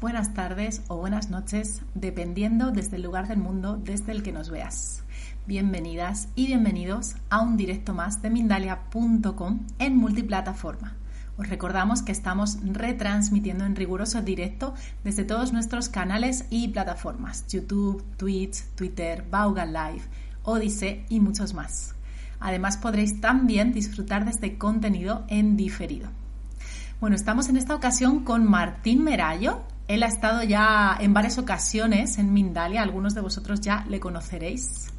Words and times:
buenas 0.00 0.34
tardes 0.34 0.82
o 0.88 0.96
buenas 0.96 1.30
noches, 1.30 1.80
dependiendo 1.94 2.70
desde 2.70 2.96
el 2.96 3.02
lugar 3.02 3.28
del 3.28 3.38
mundo 3.38 3.80
desde 3.82 4.12
el 4.12 4.22
que 4.22 4.30
nos 4.30 4.50
veas. 4.50 5.04
Bienvenidas 5.46 6.28
y 6.34 6.48
bienvenidos 6.48 7.16
a 7.30 7.40
un 7.40 7.56
directo 7.56 7.94
más 7.94 8.20
de 8.20 8.28
Mindalia.com 8.28 9.60
en 9.78 9.96
multiplataforma. 9.96 10.96
Os 11.38 11.48
recordamos 11.48 12.02
que 12.02 12.12
estamos 12.12 12.58
retransmitiendo 12.62 13.64
en 13.64 13.74
riguroso 13.74 14.20
directo 14.20 14.74
desde 15.02 15.24
todos 15.24 15.54
nuestros 15.54 15.88
canales 15.88 16.44
y 16.50 16.68
plataformas, 16.68 17.46
YouTube, 17.48 18.04
Twitch, 18.18 18.62
Twitter, 18.74 19.24
Vaughan 19.30 19.72
Live, 19.72 20.02
Odyssey 20.42 21.06
y 21.08 21.20
muchos 21.20 21.54
más. 21.54 21.94
Además 22.38 22.76
podréis 22.76 23.22
también 23.22 23.72
disfrutar 23.72 24.26
de 24.26 24.32
este 24.32 24.58
contenido 24.58 25.24
en 25.28 25.56
diferido. 25.56 26.19
Bueno, 27.00 27.16
estamos 27.16 27.48
en 27.48 27.56
esta 27.56 27.74
ocasión 27.74 28.24
con 28.24 28.44
Martín 28.44 29.02
Merallo. 29.02 29.62
Él 29.88 30.02
ha 30.02 30.06
estado 30.06 30.42
ya 30.42 30.98
en 31.00 31.14
varias 31.14 31.38
ocasiones 31.38 32.18
en 32.18 32.34
Mindalia, 32.34 32.82
algunos 32.82 33.14
de 33.14 33.22
vosotros 33.22 33.62
ya 33.62 33.86
le 33.88 33.98
conoceréis. 34.00 34.92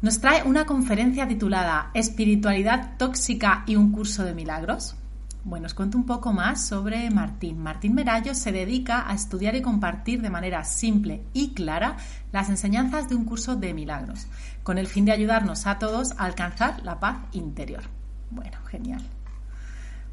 Nos 0.00 0.20
trae 0.20 0.44
una 0.44 0.64
conferencia 0.64 1.26
titulada 1.26 1.90
Espiritualidad 1.92 2.96
tóxica 2.98 3.64
y 3.66 3.74
un 3.74 3.90
curso 3.90 4.22
de 4.22 4.32
milagros. 4.32 4.94
Bueno, 5.42 5.66
os 5.66 5.74
cuento 5.74 5.98
un 5.98 6.06
poco 6.06 6.32
más 6.32 6.64
sobre 6.64 7.10
Martín. 7.10 7.58
Martín 7.58 7.92
Merallo 7.92 8.32
se 8.32 8.52
dedica 8.52 9.10
a 9.10 9.14
estudiar 9.14 9.56
y 9.56 9.62
compartir 9.62 10.22
de 10.22 10.30
manera 10.30 10.62
simple 10.62 11.24
y 11.32 11.52
clara 11.52 11.96
las 12.30 12.48
enseñanzas 12.48 13.08
de 13.08 13.16
un 13.16 13.24
curso 13.24 13.56
de 13.56 13.74
milagros, 13.74 14.28
con 14.62 14.78
el 14.78 14.86
fin 14.86 15.04
de 15.04 15.10
ayudarnos 15.10 15.66
a 15.66 15.80
todos 15.80 16.12
a 16.12 16.26
alcanzar 16.26 16.80
la 16.84 17.00
paz 17.00 17.18
interior. 17.32 17.82
Bueno, 18.30 18.58
genial. 18.70 19.02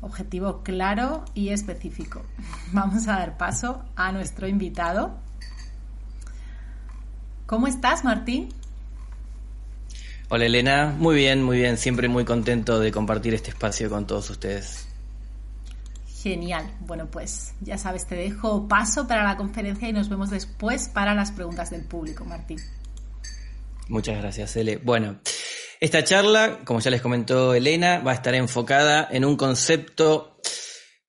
Objetivo 0.03 0.61
claro 0.63 1.23
y 1.33 1.49
específico. 1.49 2.21
Vamos 2.71 3.07
a 3.07 3.13
dar 3.13 3.37
paso 3.37 3.83
a 3.95 4.11
nuestro 4.11 4.47
invitado. 4.47 5.17
¿Cómo 7.45 7.67
estás, 7.67 8.03
Martín? 8.03 8.49
Hola 10.29 10.45
Elena, 10.45 10.95
muy 10.97 11.15
bien, 11.15 11.43
muy 11.43 11.57
bien, 11.57 11.77
siempre 11.77 12.07
muy 12.09 12.25
contento 12.25 12.79
de 12.79 12.91
compartir 12.91 13.33
este 13.33 13.51
espacio 13.51 13.89
con 13.89 14.05
todos 14.07 14.29
ustedes. 14.29 14.87
Genial. 16.21 16.69
Bueno, 16.79 17.07
pues 17.07 17.53
ya 17.61 17.77
sabes, 17.77 18.05
te 18.07 18.15
dejo 18.15 18.67
paso 18.67 19.07
para 19.07 19.23
la 19.23 19.37
conferencia 19.37 19.87
y 19.87 19.93
nos 19.93 20.09
vemos 20.09 20.29
después 20.29 20.89
para 20.89 21.13
las 21.13 21.31
preguntas 21.31 21.69
del 21.69 21.83
público, 21.83 22.25
Martín. 22.25 22.59
Muchas 23.89 24.17
gracias, 24.17 24.55
Ele. 24.55 24.77
Bueno, 24.77 25.17
esta 25.83 26.05
charla, 26.05 26.61
como 26.63 26.79
ya 26.79 26.89
les 26.91 27.01
comentó 27.01 27.53
Elena, 27.53 27.99
va 27.99 28.11
a 28.11 28.15
estar 28.15 28.33
enfocada 28.35 29.05
en 29.11 29.25
un 29.25 29.35
concepto 29.35 30.39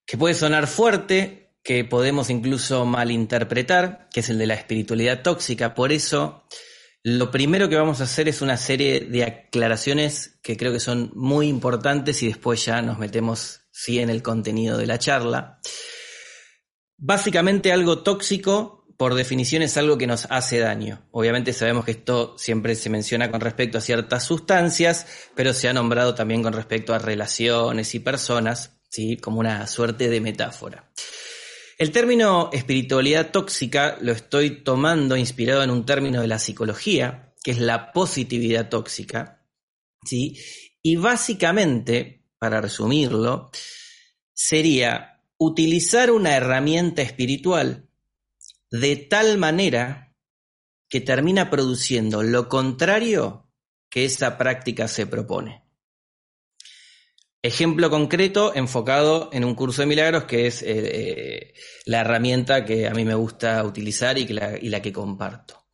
que 0.04 0.18
puede 0.18 0.34
sonar 0.34 0.66
fuerte, 0.66 1.54
que 1.62 1.84
podemos 1.84 2.28
incluso 2.28 2.84
malinterpretar, 2.84 4.08
que 4.12 4.18
es 4.18 4.30
el 4.30 4.38
de 4.38 4.48
la 4.48 4.54
espiritualidad 4.54 5.22
tóxica. 5.22 5.76
Por 5.76 5.92
eso, 5.92 6.42
lo 7.04 7.30
primero 7.30 7.68
que 7.68 7.76
vamos 7.76 8.00
a 8.00 8.04
hacer 8.04 8.26
es 8.26 8.42
una 8.42 8.56
serie 8.56 8.98
de 8.98 9.22
aclaraciones 9.22 10.40
que 10.42 10.56
creo 10.56 10.72
que 10.72 10.80
son 10.80 11.12
muy 11.14 11.46
importantes 11.46 12.20
y 12.24 12.26
después 12.26 12.64
ya 12.64 12.82
nos 12.82 12.98
metemos 12.98 13.60
sí 13.70 14.00
en 14.00 14.10
el 14.10 14.24
contenido 14.24 14.76
de 14.76 14.88
la 14.88 14.98
charla. 14.98 15.60
Básicamente 16.96 17.70
algo 17.70 18.02
tóxico 18.02 18.73
por 18.96 19.14
definición 19.14 19.62
es 19.62 19.76
algo 19.76 19.98
que 19.98 20.06
nos 20.06 20.26
hace 20.30 20.58
daño. 20.58 21.06
Obviamente 21.10 21.52
sabemos 21.52 21.84
que 21.84 21.92
esto 21.92 22.36
siempre 22.38 22.74
se 22.74 22.90
menciona 22.90 23.30
con 23.30 23.40
respecto 23.40 23.78
a 23.78 23.80
ciertas 23.80 24.24
sustancias, 24.24 25.06
pero 25.34 25.52
se 25.52 25.68
ha 25.68 25.72
nombrado 25.72 26.14
también 26.14 26.42
con 26.42 26.52
respecto 26.52 26.94
a 26.94 26.98
relaciones 26.98 27.94
y 27.94 28.00
personas, 28.00 28.78
¿sí? 28.88 29.16
como 29.16 29.40
una 29.40 29.66
suerte 29.66 30.08
de 30.08 30.20
metáfora. 30.20 30.90
El 31.76 31.90
término 31.90 32.50
espiritualidad 32.52 33.32
tóxica 33.32 33.98
lo 34.00 34.12
estoy 34.12 34.62
tomando 34.62 35.16
inspirado 35.16 35.64
en 35.64 35.70
un 35.70 35.84
término 35.84 36.20
de 36.20 36.28
la 36.28 36.38
psicología, 36.38 37.34
que 37.42 37.50
es 37.50 37.58
la 37.58 37.92
positividad 37.92 38.68
tóxica, 38.68 39.44
¿sí? 40.04 40.38
Y 40.82 40.96
básicamente, 40.96 42.22
para 42.38 42.60
resumirlo, 42.60 43.50
sería 44.32 45.20
utilizar 45.36 46.12
una 46.12 46.36
herramienta 46.36 47.02
espiritual 47.02 47.88
de 48.80 48.96
tal 48.96 49.38
manera 49.38 50.12
que 50.88 51.00
termina 51.00 51.48
produciendo 51.48 52.24
lo 52.24 52.48
contrario 52.48 53.48
que 53.88 54.04
esa 54.04 54.36
práctica 54.36 54.88
se 54.88 55.06
propone. 55.06 55.62
Ejemplo 57.40 57.88
concreto 57.88 58.52
enfocado 58.56 59.30
en 59.32 59.44
un 59.44 59.54
curso 59.54 59.82
de 59.82 59.86
milagros 59.86 60.24
que 60.24 60.48
es 60.48 60.62
eh, 60.62 60.66
eh, 60.72 61.54
la 61.84 62.00
herramienta 62.00 62.64
que 62.64 62.88
a 62.88 62.94
mí 62.94 63.04
me 63.04 63.14
gusta 63.14 63.62
utilizar 63.62 64.18
y, 64.18 64.26
la, 64.26 64.58
y 64.58 64.70
la 64.70 64.82
que 64.82 64.92
comparto. 64.92 65.66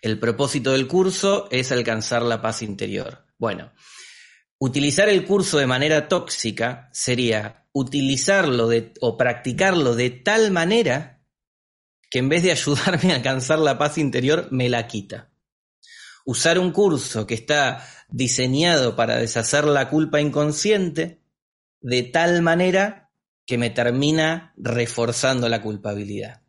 El 0.00 0.20
propósito 0.20 0.72
del 0.72 0.86
curso 0.86 1.48
es 1.50 1.72
alcanzar 1.72 2.22
la 2.22 2.40
paz 2.40 2.62
interior. 2.62 3.26
Bueno, 3.36 3.72
utilizar 4.58 5.08
el 5.08 5.24
curso 5.24 5.58
de 5.58 5.66
manera 5.66 6.06
tóxica 6.06 6.88
sería 6.92 7.66
utilizarlo 7.72 8.70
o 9.00 9.16
practicarlo 9.16 9.96
de 9.96 10.10
tal 10.10 10.52
manera 10.52 11.13
que 12.14 12.20
en 12.20 12.28
vez 12.28 12.44
de 12.44 12.52
ayudarme 12.52 13.10
a 13.10 13.16
alcanzar 13.16 13.58
la 13.58 13.76
paz 13.76 13.98
interior, 13.98 14.46
me 14.52 14.68
la 14.68 14.86
quita. 14.86 15.32
Usar 16.24 16.60
un 16.60 16.70
curso 16.70 17.26
que 17.26 17.34
está 17.34 17.84
diseñado 18.08 18.94
para 18.94 19.16
deshacer 19.16 19.64
la 19.64 19.90
culpa 19.90 20.20
inconsciente 20.20 21.24
de 21.80 22.04
tal 22.04 22.40
manera 22.40 23.10
que 23.44 23.58
me 23.58 23.70
termina 23.70 24.54
reforzando 24.56 25.48
la 25.48 25.60
culpabilidad. 25.60 26.42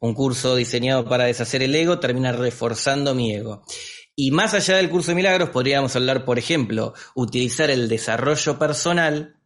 Un 0.00 0.14
curso 0.14 0.56
diseñado 0.56 1.06
para 1.06 1.24
deshacer 1.24 1.62
el 1.62 1.74
ego 1.74 2.00
termina 2.00 2.32
reforzando 2.32 3.14
mi 3.14 3.34
ego. 3.34 3.62
Y 4.16 4.30
más 4.30 4.54
allá 4.54 4.78
del 4.78 4.88
curso 4.88 5.10
de 5.10 5.16
milagros, 5.16 5.50
podríamos 5.50 5.94
hablar, 5.96 6.24
por 6.24 6.38
ejemplo, 6.38 6.94
utilizar 7.14 7.68
el 7.68 7.90
desarrollo 7.90 8.58
personal 8.58 9.36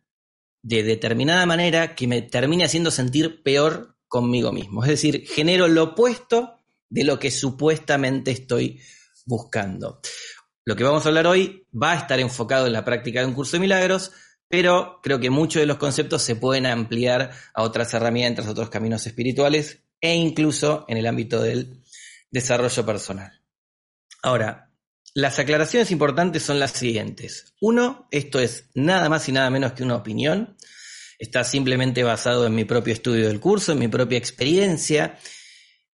de 0.62 0.84
determinada 0.84 1.46
manera 1.46 1.96
que 1.96 2.06
me 2.06 2.22
termine 2.22 2.62
haciendo 2.62 2.92
sentir 2.92 3.42
peor 3.42 3.97
conmigo 4.08 4.52
mismo. 4.52 4.82
Es 4.82 4.91
decir, 4.91 5.26
genero 5.26 5.69
lo 5.69 5.84
opuesto 5.84 6.58
de 6.88 7.04
lo 7.04 7.19
que 7.19 7.30
supuestamente 7.30 8.30
estoy 8.30 8.80
buscando. 9.26 10.00
Lo 10.64 10.76
que 10.76 10.84
vamos 10.84 11.04
a 11.04 11.08
hablar 11.08 11.26
hoy 11.26 11.66
va 11.70 11.92
a 11.92 11.96
estar 11.96 12.19
enfocado 12.19 12.66
en 12.66 12.72
la 12.72 12.84
práctica 12.84 13.20
de 13.20 13.26
un 13.26 13.34
curso 13.34 13.56
de 13.56 13.60
milagros, 13.60 14.12
pero 14.48 15.00
creo 15.02 15.20
que 15.20 15.30
muchos 15.30 15.60
de 15.60 15.66
los 15.66 15.76
conceptos 15.76 16.22
se 16.22 16.36
pueden 16.36 16.66
ampliar 16.66 17.30
a 17.54 17.62
otras 17.62 17.92
herramientas, 17.94 18.46
a 18.46 18.50
otros 18.50 18.70
caminos 18.70 19.06
espirituales 19.06 19.80
e 20.00 20.14
incluso 20.14 20.84
en 20.88 20.96
el 20.96 21.06
ámbito 21.06 21.42
del 21.42 21.82
desarrollo 22.30 22.84
personal. 22.84 23.42
Ahora, 24.22 24.72
las 25.14 25.38
aclaraciones 25.38 25.90
importantes 25.90 26.42
son 26.42 26.60
las 26.60 26.72
siguientes. 26.72 27.54
Uno, 27.60 28.06
esto 28.10 28.38
es 28.38 28.66
nada 28.75 29.08
más 29.08 29.28
y 29.28 29.32
nada 29.32 29.50
menos 29.50 29.72
que 29.72 29.82
una 29.82 29.96
opinión 29.96 30.56
está 31.18 31.44
simplemente 31.44 32.02
basado 32.04 32.46
en 32.46 32.54
mi 32.54 32.64
propio 32.64 32.94
estudio 32.94 33.26
del 33.26 33.40
curso, 33.40 33.72
en 33.72 33.80
mi 33.80 33.88
propia 33.88 34.18
experiencia, 34.18 35.18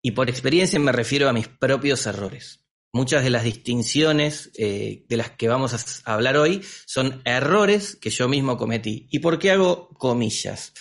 y 0.03 0.11
por 0.11 0.29
experiencia 0.29 0.79
me 0.79 0.93
refiero 0.93 1.29
a 1.29 1.33
mis 1.33 1.49
propios 1.49 2.07
errores. 2.07 2.61
Muchas 2.93 3.25
de 3.25 3.31
las 3.31 3.43
distinciones 3.43 4.53
eh, 4.57 5.05
de 5.09 5.17
las 5.17 5.31
que 5.31 5.49
vamos 5.49 5.75
a 5.75 6.13
hablar 6.13 6.37
hoy 6.37 6.63
son 6.87 7.23
errores 7.25 7.97
que 7.97 8.11
yo 8.11 8.29
mismo 8.29 8.57
cometí. 8.57 9.09
¿Y 9.11 9.19
por 9.19 9.39
qué 9.39 9.51
hago 9.51 9.89
comillas? 9.99 10.73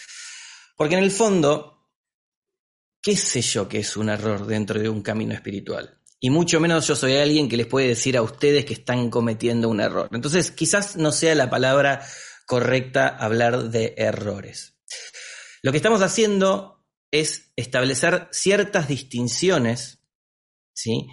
Porque 0.75 0.95
en 0.95 1.03
el 1.03 1.09
fondo, 1.09 1.89
¿qué 3.01 3.15
sé 3.15 3.41
yo 3.41 3.68
que 3.68 3.79
es 3.79 3.97
un 3.97 4.09
error 4.09 4.45
dentro 4.45 4.79
de 4.79 4.89
un 4.89 5.01
camino 5.01 5.33
espiritual? 5.33 6.01
Y 6.19 6.29
mucho 6.29 6.59
menos 6.59 6.88
yo 6.88 6.95
soy 6.95 7.15
alguien 7.18 7.50
que 7.50 7.57
les 7.57 7.68
puede 7.68 7.88
decir 7.88 8.15
a 8.15 8.21
ustedes 8.21 8.63
que 8.63 8.73
están 8.73 9.09
cometiendo 9.09 9.68
un 9.68 9.81
error. 9.81 10.07
Entonces, 10.12 10.51
quizás 10.51 10.95
no 10.95 11.12
sea 11.12 11.33
la 11.35 11.50
palabra 11.50 12.06
correcta 12.45 13.07
hablar 13.07 13.69
de 13.69 13.94
errores. 13.98 14.78
Lo 15.62 15.72
que 15.72 15.78
estamos 15.78 16.01
haciendo 16.01 16.84
es 17.12 17.51
establecer 17.56 18.28
ciertas 18.31 18.88
distinciones, 18.88 20.04
¿sí? 20.74 21.07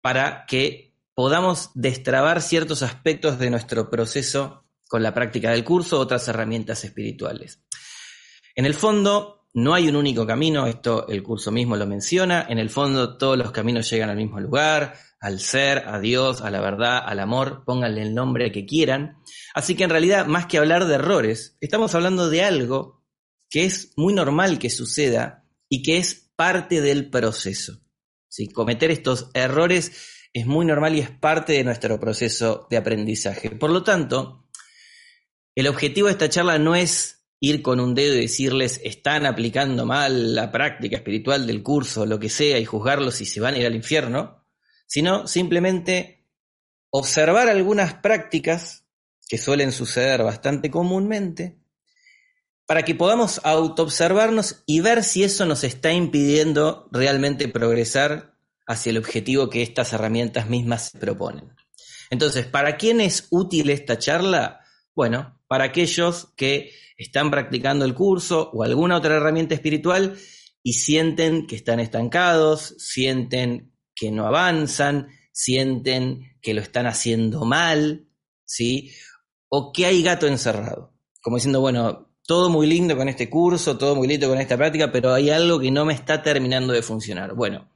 Para 0.00 0.46
que 0.46 0.94
podamos 1.14 1.70
destrabar 1.74 2.42
ciertos 2.42 2.82
aspectos 2.82 3.38
de 3.38 3.50
nuestro 3.50 3.90
proceso 3.90 4.64
con 4.88 5.02
la 5.02 5.14
práctica 5.14 5.50
del 5.50 5.64
curso, 5.64 5.98
otras 5.98 6.26
herramientas 6.28 6.84
espirituales. 6.84 7.62
En 8.54 8.66
el 8.66 8.74
fondo, 8.74 9.46
no 9.54 9.74
hay 9.74 9.88
un 9.88 9.96
único 9.96 10.26
camino, 10.26 10.66
esto 10.66 11.08
el 11.08 11.22
curso 11.22 11.50
mismo 11.50 11.76
lo 11.76 11.86
menciona, 11.86 12.46
en 12.48 12.58
el 12.58 12.70
fondo 12.70 13.16
todos 13.16 13.38
los 13.38 13.52
caminos 13.52 13.88
llegan 13.88 14.10
al 14.10 14.16
mismo 14.16 14.38
lugar, 14.40 14.94
al 15.20 15.40
ser, 15.40 15.88
a 15.88 15.98
Dios, 15.98 16.42
a 16.42 16.50
la 16.50 16.60
verdad, 16.60 17.02
al 17.04 17.20
amor, 17.20 17.64
pónganle 17.64 18.02
el 18.02 18.14
nombre 18.14 18.52
que 18.52 18.66
quieran. 18.66 19.16
Así 19.56 19.74
que 19.74 19.84
en 19.84 19.90
realidad, 19.90 20.26
más 20.26 20.44
que 20.44 20.58
hablar 20.58 20.84
de 20.84 20.96
errores, 20.96 21.56
estamos 21.62 21.94
hablando 21.94 22.28
de 22.28 22.44
algo 22.44 23.02
que 23.48 23.64
es 23.64 23.94
muy 23.96 24.12
normal 24.12 24.58
que 24.58 24.68
suceda 24.68 25.48
y 25.70 25.82
que 25.82 25.96
es 25.96 26.30
parte 26.36 26.82
del 26.82 27.08
proceso. 27.08 27.80
¿Sí? 28.28 28.48
Cometer 28.48 28.90
estos 28.90 29.30
errores 29.32 29.92
es 30.34 30.44
muy 30.44 30.66
normal 30.66 30.94
y 30.94 31.00
es 31.00 31.08
parte 31.08 31.54
de 31.54 31.64
nuestro 31.64 31.98
proceso 31.98 32.66
de 32.68 32.76
aprendizaje. 32.76 33.48
Por 33.48 33.70
lo 33.70 33.82
tanto, 33.82 34.46
el 35.54 35.68
objetivo 35.68 36.08
de 36.08 36.12
esta 36.12 36.28
charla 36.28 36.58
no 36.58 36.76
es 36.76 37.26
ir 37.40 37.62
con 37.62 37.80
un 37.80 37.94
dedo 37.94 38.14
y 38.14 38.20
decirles 38.20 38.78
están 38.84 39.24
aplicando 39.24 39.86
mal 39.86 40.34
la 40.34 40.52
práctica 40.52 40.98
espiritual 40.98 41.46
del 41.46 41.62
curso, 41.62 42.04
lo 42.04 42.20
que 42.20 42.28
sea, 42.28 42.58
y 42.58 42.66
juzgarlos 42.66 43.14
si 43.14 43.24
se 43.24 43.40
van 43.40 43.54
a 43.54 43.58
ir 43.58 43.64
al 43.64 43.74
infierno, 43.74 44.44
sino 44.86 45.26
simplemente 45.26 46.26
observar 46.90 47.48
algunas 47.48 47.94
prácticas 47.94 48.85
que 49.28 49.38
suelen 49.38 49.72
suceder 49.72 50.22
bastante 50.22 50.70
comúnmente, 50.70 51.58
para 52.66 52.82
que 52.82 52.94
podamos 52.94 53.40
autoobservarnos 53.44 54.62
y 54.66 54.80
ver 54.80 55.04
si 55.04 55.24
eso 55.24 55.46
nos 55.46 55.64
está 55.64 55.92
impidiendo 55.92 56.88
realmente 56.90 57.48
progresar 57.48 58.34
hacia 58.66 58.90
el 58.90 58.98
objetivo 58.98 59.48
que 59.48 59.62
estas 59.62 59.92
herramientas 59.92 60.48
mismas 60.48 60.90
proponen. 60.98 61.54
Entonces, 62.10 62.46
¿para 62.46 62.76
quién 62.76 63.00
es 63.00 63.28
útil 63.30 63.70
esta 63.70 63.98
charla? 63.98 64.60
Bueno, 64.94 65.40
para 65.46 65.64
aquellos 65.64 66.32
que 66.36 66.72
están 66.96 67.30
practicando 67.30 67.84
el 67.84 67.94
curso 67.94 68.50
o 68.52 68.64
alguna 68.64 68.96
otra 68.96 69.16
herramienta 69.16 69.54
espiritual 69.54 70.16
y 70.62 70.72
sienten 70.72 71.46
que 71.46 71.56
están 71.56 71.78
estancados, 71.78 72.74
sienten 72.78 73.72
que 73.94 74.10
no 74.10 74.26
avanzan, 74.26 75.08
sienten 75.32 76.36
que 76.40 76.54
lo 76.54 76.60
están 76.60 76.86
haciendo 76.86 77.44
mal, 77.44 78.08
¿sí? 78.44 78.92
O 79.48 79.72
que 79.72 79.86
hay 79.86 80.02
gato 80.02 80.26
encerrado. 80.26 80.94
Como 81.22 81.36
diciendo, 81.36 81.60
bueno, 81.60 82.14
todo 82.26 82.50
muy 82.50 82.66
lindo 82.66 82.96
con 82.96 83.08
este 83.08 83.30
curso, 83.30 83.78
todo 83.78 83.94
muy 83.94 84.08
lindo 84.08 84.28
con 84.28 84.40
esta 84.40 84.56
práctica, 84.56 84.90
pero 84.90 85.12
hay 85.14 85.30
algo 85.30 85.60
que 85.60 85.70
no 85.70 85.84
me 85.84 85.94
está 85.94 86.22
terminando 86.22 86.72
de 86.72 86.82
funcionar. 86.82 87.34
Bueno, 87.34 87.70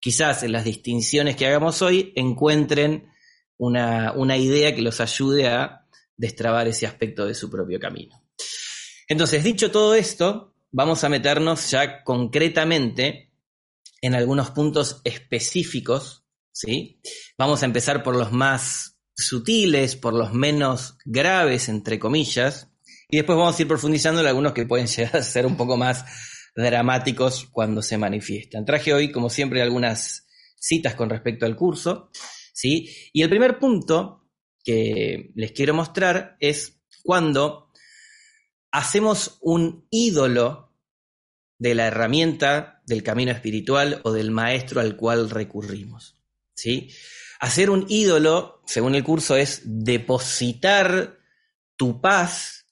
quizás 0.00 0.42
en 0.42 0.52
las 0.52 0.64
distinciones 0.64 1.36
que 1.36 1.46
hagamos 1.46 1.80
hoy 1.82 2.12
encuentren 2.16 3.08
una, 3.56 4.12
una 4.12 4.36
idea 4.36 4.74
que 4.74 4.82
los 4.82 5.00
ayude 5.00 5.48
a 5.48 5.86
destrabar 6.16 6.66
ese 6.68 6.86
aspecto 6.86 7.26
de 7.26 7.34
su 7.34 7.50
propio 7.50 7.78
camino. 7.78 8.22
Entonces, 9.08 9.44
dicho 9.44 9.70
todo 9.70 9.94
esto, 9.94 10.54
vamos 10.70 11.04
a 11.04 11.08
meternos 11.08 11.70
ya 11.70 12.02
concretamente 12.02 13.32
en 14.00 14.14
algunos 14.14 14.50
puntos 14.50 15.00
específicos, 15.04 16.24
¿sí? 16.50 17.00
Vamos 17.38 17.62
a 17.62 17.66
empezar 17.66 18.02
por 18.02 18.16
los 18.16 18.32
más 18.32 18.91
sutiles, 19.26 19.96
por 19.96 20.14
los 20.14 20.32
menos 20.32 20.96
graves, 21.04 21.68
entre 21.68 21.98
comillas, 21.98 22.68
y 23.08 23.16
después 23.16 23.36
vamos 23.36 23.58
a 23.58 23.62
ir 23.62 23.68
profundizando 23.68 24.20
en 24.20 24.26
algunos 24.26 24.52
que 24.52 24.66
pueden 24.66 24.86
llegar 24.96 25.16
a 25.16 25.22
ser 25.22 25.46
un 25.46 25.56
poco 25.56 25.76
más 25.76 26.04
dramáticos 26.54 27.46
cuando 27.50 27.82
se 27.82 27.98
manifiestan. 27.98 28.64
Traje 28.64 28.92
hoy, 28.92 29.10
como 29.10 29.30
siempre, 29.30 29.62
algunas 29.62 30.26
citas 30.58 30.94
con 30.94 31.10
respecto 31.10 31.46
al 31.46 31.56
curso, 31.56 32.10
¿sí? 32.52 32.88
Y 33.12 33.22
el 33.22 33.30
primer 33.30 33.58
punto 33.58 34.28
que 34.64 35.32
les 35.34 35.52
quiero 35.52 35.74
mostrar 35.74 36.36
es 36.40 36.82
cuando 37.02 37.72
hacemos 38.70 39.38
un 39.40 39.86
ídolo 39.90 40.72
de 41.58 41.74
la 41.74 41.86
herramienta 41.86 42.82
del 42.86 43.02
camino 43.02 43.32
espiritual 43.32 44.00
o 44.04 44.12
del 44.12 44.30
maestro 44.30 44.80
al 44.80 44.96
cual 44.96 45.30
recurrimos. 45.30 46.22
¿sí? 46.54 46.90
Hacer 47.42 47.70
un 47.70 47.86
ídolo, 47.88 48.62
según 48.66 48.94
el 48.94 49.02
curso, 49.02 49.34
es 49.34 49.62
depositar 49.64 51.18
tu 51.74 52.00
paz 52.00 52.66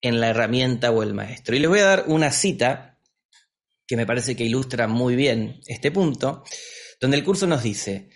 en 0.00 0.22
la 0.22 0.30
herramienta 0.30 0.90
o 0.90 1.02
el 1.02 1.12
maestro. 1.12 1.54
Y 1.54 1.58
les 1.58 1.68
voy 1.68 1.80
a 1.80 1.84
dar 1.84 2.04
una 2.06 2.32
cita 2.32 2.98
que 3.86 3.98
me 3.98 4.06
parece 4.06 4.36
que 4.36 4.44
ilustra 4.44 4.88
muy 4.88 5.16
bien 5.16 5.60
este 5.66 5.90
punto, 5.90 6.44
donde 6.98 7.18
el 7.18 7.24
curso 7.24 7.46
nos 7.46 7.62
dice, 7.62 8.08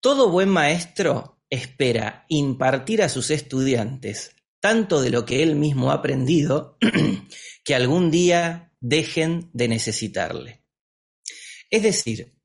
todo 0.00 0.28
buen 0.28 0.48
maestro 0.48 1.40
espera 1.48 2.24
impartir 2.28 3.00
a 3.00 3.08
sus 3.08 3.30
estudiantes 3.30 4.34
tanto 4.58 5.00
de 5.00 5.10
lo 5.10 5.24
que 5.24 5.44
él 5.44 5.54
mismo 5.54 5.92
ha 5.92 5.94
aprendido 5.94 6.78
que 7.64 7.76
algún 7.76 8.10
día 8.10 8.72
dejen 8.80 9.50
de 9.52 9.68
necesitarle. 9.68 10.64
Es 11.70 11.84
decir, 11.84 12.35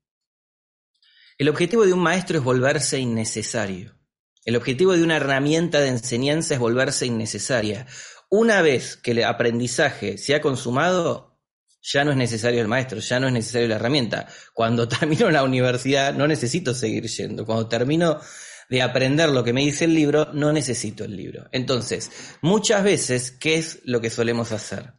el 1.38 1.48
objetivo 1.48 1.86
de 1.86 1.92
un 1.92 2.00
maestro 2.00 2.38
es 2.38 2.44
volverse 2.44 2.98
innecesario. 2.98 3.96
El 4.44 4.56
objetivo 4.56 4.92
de 4.96 5.02
una 5.02 5.16
herramienta 5.16 5.80
de 5.80 5.88
enseñanza 5.88 6.54
es 6.54 6.60
volverse 6.60 7.06
innecesaria. 7.06 7.86
Una 8.28 8.60
vez 8.60 8.96
que 8.96 9.12
el 9.12 9.24
aprendizaje 9.24 10.18
se 10.18 10.34
ha 10.34 10.40
consumado, 10.40 11.38
ya 11.80 12.04
no 12.04 12.10
es 12.10 12.16
necesario 12.16 12.60
el 12.60 12.68
maestro, 12.68 12.98
ya 12.98 13.20
no 13.20 13.28
es 13.28 13.32
necesario 13.32 13.68
la 13.68 13.76
herramienta. 13.76 14.26
Cuando 14.52 14.88
termino 15.00 15.30
la 15.30 15.44
universidad 15.44 16.14
no 16.14 16.26
necesito 16.26 16.74
seguir 16.74 17.06
yendo. 17.06 17.46
Cuando 17.46 17.68
termino 17.68 18.20
de 18.68 18.82
aprender 18.82 19.28
lo 19.28 19.44
que 19.44 19.52
me 19.52 19.62
dice 19.62 19.84
el 19.84 19.94
libro, 19.94 20.32
no 20.32 20.52
necesito 20.52 21.04
el 21.04 21.16
libro. 21.16 21.48
Entonces, 21.52 22.10
muchas 22.40 22.82
veces, 22.82 23.30
¿qué 23.30 23.56
es 23.56 23.80
lo 23.84 24.00
que 24.00 24.10
solemos 24.10 24.50
hacer? 24.50 24.94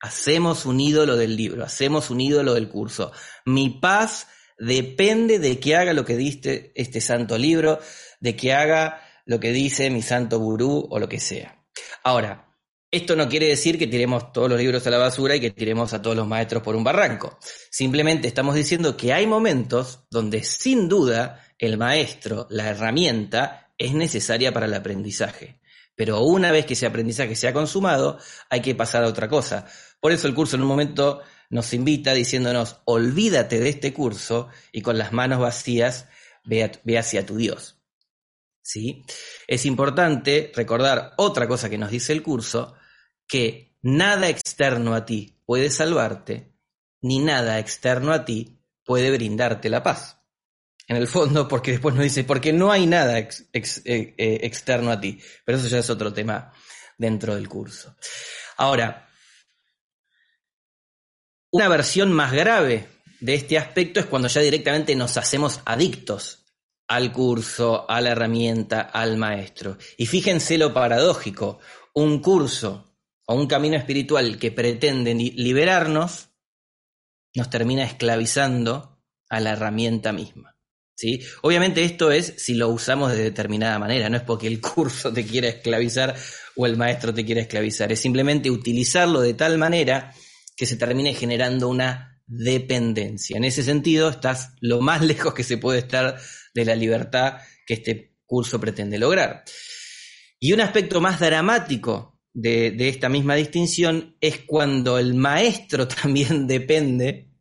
Hacemos 0.00 0.66
un 0.66 0.80
ídolo 0.80 1.16
del 1.16 1.36
libro, 1.36 1.64
hacemos 1.64 2.10
un 2.10 2.20
ídolo 2.20 2.54
del 2.54 2.68
curso. 2.68 3.12
Mi 3.44 3.70
paz 3.70 4.26
depende 4.58 5.38
de 5.38 5.58
que 5.58 5.76
haga 5.76 5.92
lo 5.92 6.04
que 6.04 6.16
dice 6.16 6.72
este 6.74 7.00
santo 7.00 7.38
libro, 7.38 7.78
de 8.20 8.36
que 8.36 8.52
haga 8.52 9.02
lo 9.24 9.40
que 9.40 9.52
dice 9.52 9.90
mi 9.90 10.02
santo 10.02 10.38
gurú 10.38 10.86
o 10.90 10.98
lo 10.98 11.08
que 11.08 11.20
sea. 11.20 11.64
Ahora, 12.02 12.52
esto 12.90 13.16
no 13.16 13.28
quiere 13.28 13.48
decir 13.48 13.78
que 13.78 13.86
tiremos 13.86 14.32
todos 14.32 14.50
los 14.50 14.58
libros 14.58 14.86
a 14.86 14.90
la 14.90 14.98
basura 14.98 15.34
y 15.34 15.40
que 15.40 15.50
tiremos 15.50 15.94
a 15.94 16.02
todos 16.02 16.14
los 16.14 16.26
maestros 16.26 16.62
por 16.62 16.76
un 16.76 16.84
barranco. 16.84 17.38
Simplemente 17.70 18.28
estamos 18.28 18.54
diciendo 18.54 18.96
que 18.98 19.14
hay 19.14 19.26
momentos 19.26 20.00
donde 20.10 20.44
sin 20.44 20.90
duda 20.90 21.42
el 21.58 21.78
maestro, 21.78 22.46
la 22.50 22.68
herramienta, 22.68 23.72
es 23.78 23.94
necesaria 23.94 24.52
para 24.52 24.66
el 24.66 24.74
aprendizaje. 24.74 25.60
Pero 25.94 26.20
una 26.20 26.52
vez 26.52 26.66
que 26.66 26.74
ese 26.74 26.84
aprendizaje 26.84 27.34
se 27.34 27.48
ha 27.48 27.54
consumado, 27.54 28.18
hay 28.50 28.60
que 28.60 28.74
pasar 28.74 29.04
a 29.04 29.08
otra 29.08 29.28
cosa. 29.28 29.66
Por 29.98 30.12
eso 30.12 30.26
el 30.28 30.34
curso 30.34 30.56
en 30.56 30.62
un 30.62 30.68
momento 30.68 31.22
nos 31.52 31.74
invita 31.74 32.14
diciéndonos, 32.14 32.80
olvídate 32.86 33.60
de 33.60 33.68
este 33.68 33.92
curso 33.92 34.48
y 34.72 34.80
con 34.80 34.96
las 34.96 35.12
manos 35.12 35.38
vacías 35.38 36.08
ve, 36.44 36.80
hacia 36.98 37.26
tu 37.26 37.36
Dios. 37.36 37.78
¿Sí? 38.62 39.04
Es 39.46 39.66
importante 39.66 40.50
recordar 40.56 41.12
otra 41.18 41.46
cosa 41.46 41.68
que 41.68 41.76
nos 41.76 41.90
dice 41.90 42.14
el 42.14 42.22
curso, 42.22 42.74
que 43.28 43.76
nada 43.82 44.30
externo 44.30 44.94
a 44.94 45.04
ti 45.04 45.42
puede 45.44 45.68
salvarte, 45.68 46.54
ni 47.02 47.18
nada 47.18 47.58
externo 47.58 48.12
a 48.12 48.24
ti 48.24 48.58
puede 48.82 49.10
brindarte 49.10 49.68
la 49.68 49.82
paz 49.82 50.16
en 50.88 50.96
el 50.96 51.06
fondo, 51.06 51.48
porque 51.48 51.72
después 51.72 51.94
nos 51.94 52.04
dice, 52.04 52.24
porque 52.24 52.54
no 52.54 52.72
hay 52.72 52.86
nada 52.86 53.18
eh, 53.18 53.34
eh, 53.52 54.14
externo 54.16 54.90
a 54.90 54.98
ti. 54.98 55.20
Pero 55.44 55.58
eso 55.58 55.68
ya 55.68 55.80
es 55.80 55.90
otro 55.90 56.14
tema 56.14 56.50
dentro 56.96 57.34
del 57.34 57.46
curso. 57.46 57.94
Ahora, 58.56 59.06
una 61.52 61.68
versión 61.68 62.12
más 62.12 62.32
grave 62.32 62.88
de 63.20 63.34
este 63.34 63.58
aspecto 63.58 64.00
es 64.00 64.06
cuando 64.06 64.28
ya 64.28 64.40
directamente 64.40 64.96
nos 64.96 65.16
hacemos 65.18 65.60
adictos 65.66 66.46
al 66.88 67.12
curso, 67.12 67.88
a 67.88 68.00
la 68.00 68.10
herramienta, 68.10 68.80
al 68.80 69.16
maestro. 69.16 69.76
Y 69.96 70.06
fíjense 70.06 70.58
lo 70.58 70.72
paradójico, 70.72 71.60
un 71.94 72.20
curso 72.20 72.96
o 73.26 73.34
un 73.34 73.46
camino 73.46 73.76
espiritual 73.76 74.38
que 74.38 74.50
pretende 74.50 75.14
liberarnos, 75.14 76.30
nos 77.34 77.50
termina 77.50 77.84
esclavizando 77.84 79.02
a 79.28 79.40
la 79.40 79.52
herramienta 79.52 80.12
misma. 80.12 80.56
¿sí? 80.94 81.20
Obviamente 81.42 81.84
esto 81.84 82.10
es 82.12 82.34
si 82.38 82.54
lo 82.54 82.68
usamos 82.68 83.12
de 83.12 83.22
determinada 83.22 83.78
manera, 83.78 84.08
no 84.08 84.16
es 84.16 84.22
porque 84.22 84.46
el 84.46 84.60
curso 84.74 85.12
te 85.12 85.24
quiera 85.26 85.48
esclavizar 85.48 86.14
o 86.56 86.66
el 86.66 86.78
maestro 86.78 87.12
te 87.12 87.26
quiera 87.26 87.42
esclavizar, 87.42 87.92
es 87.92 88.00
simplemente 88.00 88.50
utilizarlo 88.50 89.20
de 89.20 89.34
tal 89.34 89.58
manera 89.58 90.14
que 90.62 90.66
se 90.66 90.76
termine 90.76 91.12
generando 91.12 91.68
una 91.68 92.22
dependencia. 92.24 93.36
En 93.36 93.42
ese 93.42 93.64
sentido, 93.64 94.08
estás 94.08 94.52
lo 94.60 94.80
más 94.80 95.02
lejos 95.12 95.34
que 95.34 95.42
se 95.42 95.58
puede 95.58 95.80
estar 95.80 96.20
de 96.54 96.64
la 96.64 96.76
libertad 96.76 97.38
que 97.66 97.74
este 97.74 98.14
curso 98.24 98.60
pretende 98.60 98.96
lograr. 98.96 99.42
Y 100.38 100.52
un 100.52 100.60
aspecto 100.60 101.00
más 101.00 101.18
dramático 101.18 102.20
de, 102.32 102.76
esta 102.88 103.08
misma 103.08 103.34
distinción 103.34 104.16
es 104.20 104.42
cuando 104.46 105.00
el 105.00 105.14
maestro 105.14 105.88
también 106.02 106.46
depende 106.46 107.32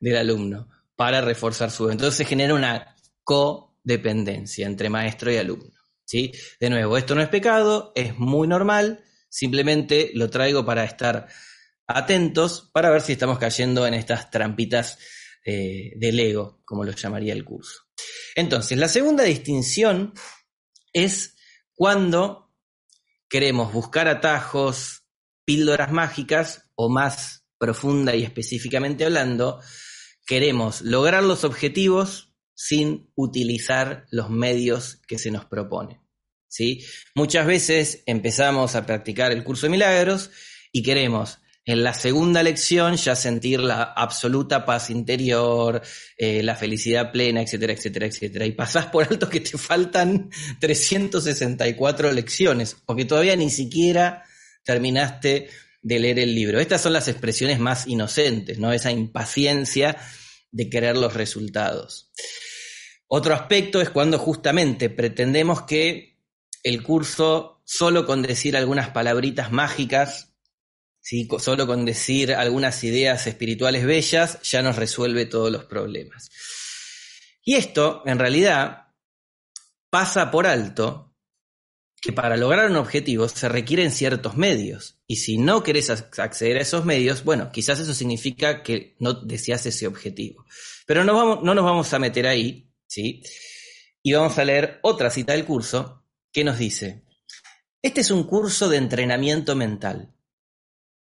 del 0.00 0.16
alumno 0.16 0.68
para 0.96 1.20
reforzar 1.20 1.70
su... 1.70 1.88
Entonces 1.88 2.16
se 2.16 2.24
genera 2.24 2.52
una 2.52 2.96
codependencia 3.22 4.66
entre 4.66 4.90
maestro 4.90 5.30
y 5.30 5.36
alumno. 5.36 5.70
¿sí? 6.04 6.32
De 6.58 6.68
nuevo, 6.68 6.98
esto 6.98 7.14
no 7.14 7.22
es 7.22 7.28
pecado, 7.28 7.92
es 7.94 8.18
muy 8.18 8.48
normal, 8.48 9.04
simplemente 9.28 10.10
lo 10.14 10.30
traigo 10.30 10.66
para 10.66 10.82
estar 10.82 11.28
atentos 11.86 12.70
para 12.72 12.90
ver 12.90 13.00
si 13.00 13.12
estamos 13.12 13.38
cayendo 13.38 13.86
en 13.86 13.94
estas 13.94 14.30
trampitas 14.30 14.98
eh, 15.44 15.92
del 15.96 16.18
ego, 16.18 16.60
como 16.64 16.84
lo 16.84 16.92
llamaría 16.92 17.32
el 17.32 17.44
curso. 17.44 17.82
Entonces, 18.34 18.76
la 18.78 18.88
segunda 18.88 19.24
distinción 19.24 20.12
es 20.92 21.36
cuando 21.74 22.52
queremos 23.28 23.72
buscar 23.72 24.08
atajos, 24.08 25.04
píldoras 25.44 25.92
mágicas 25.92 26.68
o 26.74 26.88
más 26.88 27.46
profunda 27.58 28.14
y 28.14 28.22
específicamente 28.24 29.04
hablando, 29.04 29.60
queremos 30.26 30.82
lograr 30.82 31.22
los 31.22 31.44
objetivos 31.44 32.34
sin 32.54 33.12
utilizar 33.14 34.06
los 34.10 34.30
medios 34.30 35.00
que 35.06 35.18
se 35.18 35.30
nos 35.30 35.44
proponen. 35.44 36.00
¿sí? 36.48 36.84
Muchas 37.14 37.46
veces 37.46 38.02
empezamos 38.06 38.74
a 38.74 38.86
practicar 38.86 39.32
el 39.32 39.44
curso 39.44 39.66
de 39.66 39.70
milagros 39.70 40.30
y 40.72 40.82
queremos 40.82 41.38
en 41.68 41.82
la 41.82 41.92
segunda 41.92 42.44
lección 42.44 42.94
ya 42.94 43.16
sentir 43.16 43.58
la 43.58 43.82
absoluta 43.82 44.64
paz 44.64 44.88
interior, 44.88 45.82
eh, 46.16 46.40
la 46.44 46.54
felicidad 46.54 47.10
plena, 47.10 47.42
etcétera, 47.42 47.72
etcétera, 47.72 48.06
etcétera. 48.06 48.46
Y 48.46 48.52
pasás 48.52 48.86
por 48.86 49.04
alto 49.04 49.28
que 49.28 49.40
te 49.40 49.58
faltan 49.58 50.30
364 50.60 52.12
lecciones, 52.12 52.76
porque 52.86 53.04
todavía 53.04 53.34
ni 53.34 53.50
siquiera 53.50 54.22
terminaste 54.62 55.48
de 55.82 55.98
leer 55.98 56.20
el 56.20 56.36
libro. 56.36 56.60
Estas 56.60 56.82
son 56.82 56.92
las 56.92 57.08
expresiones 57.08 57.58
más 57.58 57.88
inocentes, 57.88 58.60
¿no? 58.60 58.72
Esa 58.72 58.92
impaciencia 58.92 59.96
de 60.52 60.70
querer 60.70 60.96
los 60.96 61.14
resultados. 61.14 62.12
Otro 63.08 63.34
aspecto 63.34 63.80
es 63.80 63.90
cuando 63.90 64.20
justamente 64.20 64.88
pretendemos 64.88 65.62
que 65.62 66.20
el 66.62 66.84
curso, 66.84 67.60
solo 67.64 68.06
con 68.06 68.22
decir 68.22 68.56
algunas 68.56 68.90
palabritas 68.90 69.50
mágicas, 69.50 70.35
solo 71.38 71.66
con 71.66 71.84
decir 71.84 72.34
algunas 72.34 72.82
ideas 72.82 73.26
espirituales 73.26 73.86
bellas, 73.86 74.40
ya 74.42 74.62
nos 74.62 74.76
resuelve 74.76 75.26
todos 75.26 75.52
los 75.52 75.64
problemas. 75.64 76.30
Y 77.44 77.54
esto, 77.54 78.02
en 78.06 78.18
realidad, 78.18 78.88
pasa 79.88 80.30
por 80.30 80.46
alto 80.46 81.14
que 82.00 82.12
para 82.12 82.36
lograr 82.36 82.70
un 82.70 82.76
objetivo 82.76 83.28
se 83.28 83.48
requieren 83.48 83.92
ciertos 83.92 84.36
medios. 84.36 84.98
Y 85.06 85.16
si 85.16 85.38
no 85.38 85.62
querés 85.62 85.90
acceder 85.90 86.58
a 86.58 86.62
esos 86.62 86.84
medios, 86.84 87.22
bueno, 87.22 87.50
quizás 87.52 87.78
eso 87.78 87.94
significa 87.94 88.62
que 88.62 88.96
no 88.98 89.14
deseas 89.14 89.64
ese 89.66 89.86
objetivo. 89.86 90.44
Pero 90.86 91.04
no, 91.04 91.14
vamos, 91.14 91.42
no 91.44 91.54
nos 91.54 91.64
vamos 91.64 91.92
a 91.94 92.00
meter 92.00 92.26
ahí, 92.26 92.68
¿sí? 92.86 93.22
Y 94.02 94.12
vamos 94.12 94.36
a 94.38 94.44
leer 94.44 94.80
otra 94.82 95.10
cita 95.10 95.32
del 95.32 95.44
curso 95.44 96.04
que 96.32 96.44
nos 96.44 96.58
dice, 96.58 97.04
este 97.80 98.00
es 98.00 98.10
un 98.10 98.24
curso 98.24 98.68
de 98.68 98.76
entrenamiento 98.76 99.54
mental 99.54 100.15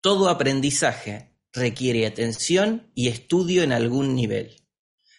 todo 0.02 0.30
aprendizaje 0.30 1.32
requiere 1.54 2.06
atención 2.06 2.92
y 2.96 3.08
estudio 3.08 3.64
en 3.64 3.72
algún 3.72 4.16
nivel. 4.16 4.56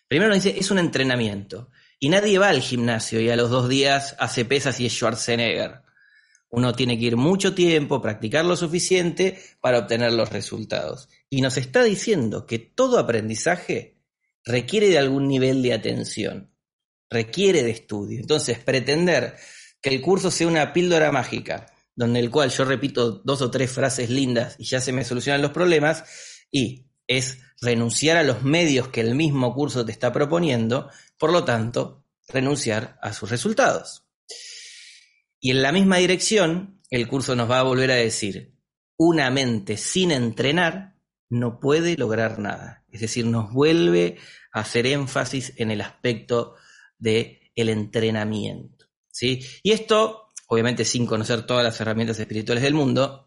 Primero 0.09 0.35
nos 0.35 0.43
dice, 0.43 0.59
es 0.59 0.71
un 0.71 0.79
entrenamiento. 0.79 1.71
Y 1.99 2.09
nadie 2.09 2.39
va 2.39 2.49
al 2.49 2.61
gimnasio 2.61 3.21
y 3.21 3.31
a 3.31 3.37
los 3.37 3.49
dos 3.49 3.69
días 3.69 4.17
hace 4.19 4.45
pesas 4.45 4.81
y 4.81 4.87
es 4.87 4.93
Schwarzenegger. 4.93 5.83
Uno 6.51 6.75
tiene 6.75 6.99
que 6.99 7.07
ir 7.07 7.17
mucho 7.17 7.55
tiempo, 7.55 8.03
practicar 8.03 8.45
lo 8.45 8.57
suficiente 8.57 9.41
para 9.61 9.79
obtener 9.79 10.13
los 10.13 10.31
resultados. 10.31 11.09
Y 11.31 11.41
nos 11.41 11.57
está 11.57 11.83
diciendo 11.85 12.45
que 12.45 12.59
todo 12.59 12.99
aprendizaje 12.99 14.03
requiere 14.45 14.89
de 14.89 14.99
algún 14.99 15.29
nivel 15.29 15.63
de 15.63 15.73
atención, 15.73 16.53
requiere 17.09 17.63
de 17.63 17.71
estudio. 17.71 18.21
Entonces, 18.21 18.59
pretender 18.59 19.37
que 19.81 19.91
el 19.91 20.03
curso 20.03 20.31
sea 20.31 20.49
una 20.49 20.73
píldora 20.73 21.11
mágica 21.13 21.72
donde 21.95 22.21
el 22.21 22.31
cual 22.31 22.51
yo 22.51 22.65
repito 22.65 23.23
dos 23.25 23.43
o 23.43 23.51
tres 23.51 23.71
frases 23.71 24.11
lindas 24.11 24.57
y 24.59 24.65
ya 24.65 24.81
se 24.81 24.93
me 24.93 25.05
solucionan 25.05 25.43
los 25.43 25.53
problemas, 25.53 26.05
y 26.51 26.87
es 27.07 27.39
renunciar 27.61 28.17
a 28.17 28.23
los 28.23 28.43
medios 28.43 28.89
que 28.89 29.01
el 29.01 29.15
mismo 29.15 29.55
curso 29.55 29.85
te 29.85 29.93
está 29.93 30.13
proponiendo, 30.13 30.91
por 31.19 31.33
lo 31.33 31.45
tanto, 31.45 32.05
renunciar 32.29 32.99
a 33.03 33.13
sus 33.13 33.31
resultados. 33.31 34.05
Y 35.41 35.51
en 35.51 35.63
la 35.63 35.73
misma 35.73 35.97
dirección, 35.97 36.81
el 36.91 37.09
curso 37.09 37.35
nos 37.35 37.51
va 37.51 37.61
a 37.61 37.65
volver 37.65 37.91
a 37.91 37.97
decir, 37.97 38.55
una 38.97 39.31
mente 39.31 39.77
sin 39.77 40.13
entrenar 40.13 40.97
no 41.29 41.59
puede 41.59 41.97
lograr 41.97 42.39
nada. 42.39 42.85
Es 42.91 43.01
decir, 43.01 43.27
nos 43.27 43.53
vuelve 43.53 44.19
a 44.53 44.61
hacer 44.61 44.87
énfasis 44.87 45.55
en 45.57 45.71
el 45.71 45.81
aspecto 45.81 46.55
del 46.99 47.41
el 47.55 47.71
entrenamiento. 47.71 48.87
¿sí? 49.11 49.41
Y 49.63 49.73
esto 49.73 50.22
obviamente 50.53 50.85
sin 50.85 51.07
conocer 51.07 51.47
todas 51.47 51.65
las 51.65 51.81
herramientas 51.81 52.19
espirituales 52.19 52.63
del 52.63 52.75
mundo, 52.75 53.27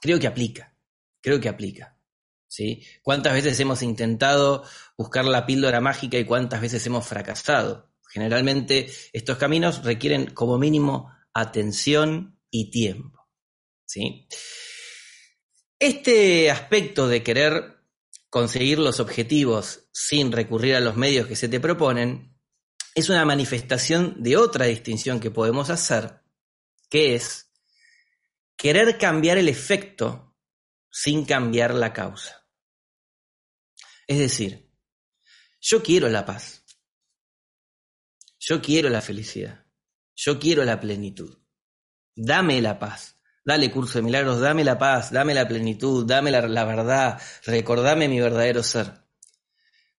creo 0.00 0.20
que 0.20 0.28
aplica, 0.28 0.78
creo 1.20 1.40
que 1.40 1.48
aplica. 1.48 1.98
¿sí? 2.46 2.86
¿Cuántas 3.02 3.32
veces 3.32 3.58
hemos 3.58 3.82
intentado 3.82 4.62
buscar 4.96 5.24
la 5.24 5.44
píldora 5.44 5.80
mágica 5.80 6.18
y 6.18 6.24
cuántas 6.24 6.60
veces 6.60 6.86
hemos 6.86 7.04
fracasado? 7.04 7.90
Generalmente 8.08 8.88
estos 9.12 9.38
caminos 9.38 9.82
requieren 9.82 10.26
como 10.26 10.56
mínimo 10.56 11.10
atención 11.34 12.38
y 12.48 12.70
tiempo. 12.70 13.28
¿sí? 13.84 14.28
Este 15.80 16.48
aspecto 16.48 17.08
de 17.08 17.24
querer 17.24 17.82
conseguir 18.30 18.78
los 18.78 19.00
objetivos 19.00 19.88
sin 19.92 20.30
recurrir 20.30 20.76
a 20.76 20.80
los 20.80 20.96
medios 20.96 21.26
que 21.26 21.34
se 21.34 21.48
te 21.48 21.58
proponen 21.58 22.38
es 22.94 23.08
una 23.08 23.24
manifestación 23.24 24.14
de 24.22 24.36
otra 24.36 24.66
distinción 24.66 25.18
que 25.18 25.32
podemos 25.32 25.68
hacer 25.68 26.21
que 26.92 27.14
es 27.14 27.50
querer 28.54 28.98
cambiar 28.98 29.38
el 29.38 29.48
efecto 29.48 30.36
sin 30.90 31.24
cambiar 31.24 31.72
la 31.72 31.94
causa. 31.94 32.46
Es 34.06 34.18
decir, 34.18 34.70
yo 35.58 35.82
quiero 35.82 36.10
la 36.10 36.26
paz, 36.26 36.66
yo 38.38 38.60
quiero 38.60 38.90
la 38.90 39.00
felicidad, 39.00 39.64
yo 40.14 40.38
quiero 40.38 40.66
la 40.66 40.80
plenitud. 40.80 41.38
Dame 42.14 42.60
la 42.60 42.78
paz, 42.78 43.18
dale 43.42 43.70
curso 43.70 43.96
de 43.96 44.02
milagros, 44.02 44.40
dame 44.40 44.62
la 44.62 44.76
paz, 44.76 45.10
dame 45.10 45.32
la 45.32 45.48
plenitud, 45.48 46.04
dame 46.04 46.30
la, 46.30 46.46
la 46.46 46.66
verdad, 46.66 47.22
recordame 47.46 48.06
mi 48.06 48.20
verdadero 48.20 48.62
ser. 48.62 49.08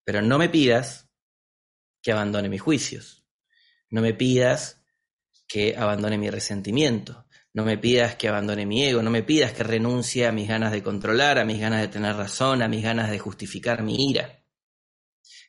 Pero 0.04 0.22
no 0.22 0.38
me 0.38 0.48
pidas 0.48 1.10
que 2.04 2.12
abandone 2.12 2.50
mis 2.50 2.62
juicios, 2.62 3.26
no 3.90 4.02
me 4.02 4.14
pidas 4.14 4.83
que 5.54 5.76
abandone 5.78 6.18
mi 6.18 6.32
resentimiento, 6.32 7.28
no 7.54 7.64
me 7.64 7.78
pidas 7.78 8.16
que 8.16 8.28
abandone 8.28 8.66
mi 8.66 8.84
ego, 8.84 9.04
no 9.04 9.12
me 9.12 9.22
pidas 9.22 9.54
que 9.54 9.62
renuncie 9.62 10.26
a 10.26 10.32
mis 10.32 10.48
ganas 10.48 10.72
de 10.72 10.82
controlar, 10.82 11.38
a 11.38 11.46
mis 11.46 11.60
ganas 11.60 11.82
de 11.82 11.90
tener 11.90 12.16
razón, 12.16 12.64
a 12.64 12.68
mis 12.68 12.82
ganas 12.82 13.12
de 13.12 13.20
justificar 13.20 13.84
mi 13.84 14.10
ira. 14.10 14.44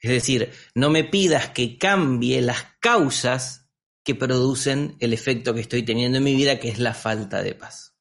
Es 0.03 0.11
decir, 0.11 0.53
no 0.75 0.91
me 0.91 1.05
pidas 1.05 1.49
que 1.49 1.79
cambie 1.79 2.43
las 2.43 2.67
causas 2.81 3.71
que 4.05 4.15
producen 4.15 4.99
el 5.01 5.15
efecto 5.15 5.55
que 5.55 5.63
estoy 5.63 5.83
teniendo 5.85 6.19
en 6.19 6.25
mi 6.25 6.35
vida, 6.35 6.61
que 6.61 6.69
es 6.69 6.79
la 6.79 6.93
falta 6.93 7.43
de 7.43 7.55
paz. 7.55 7.97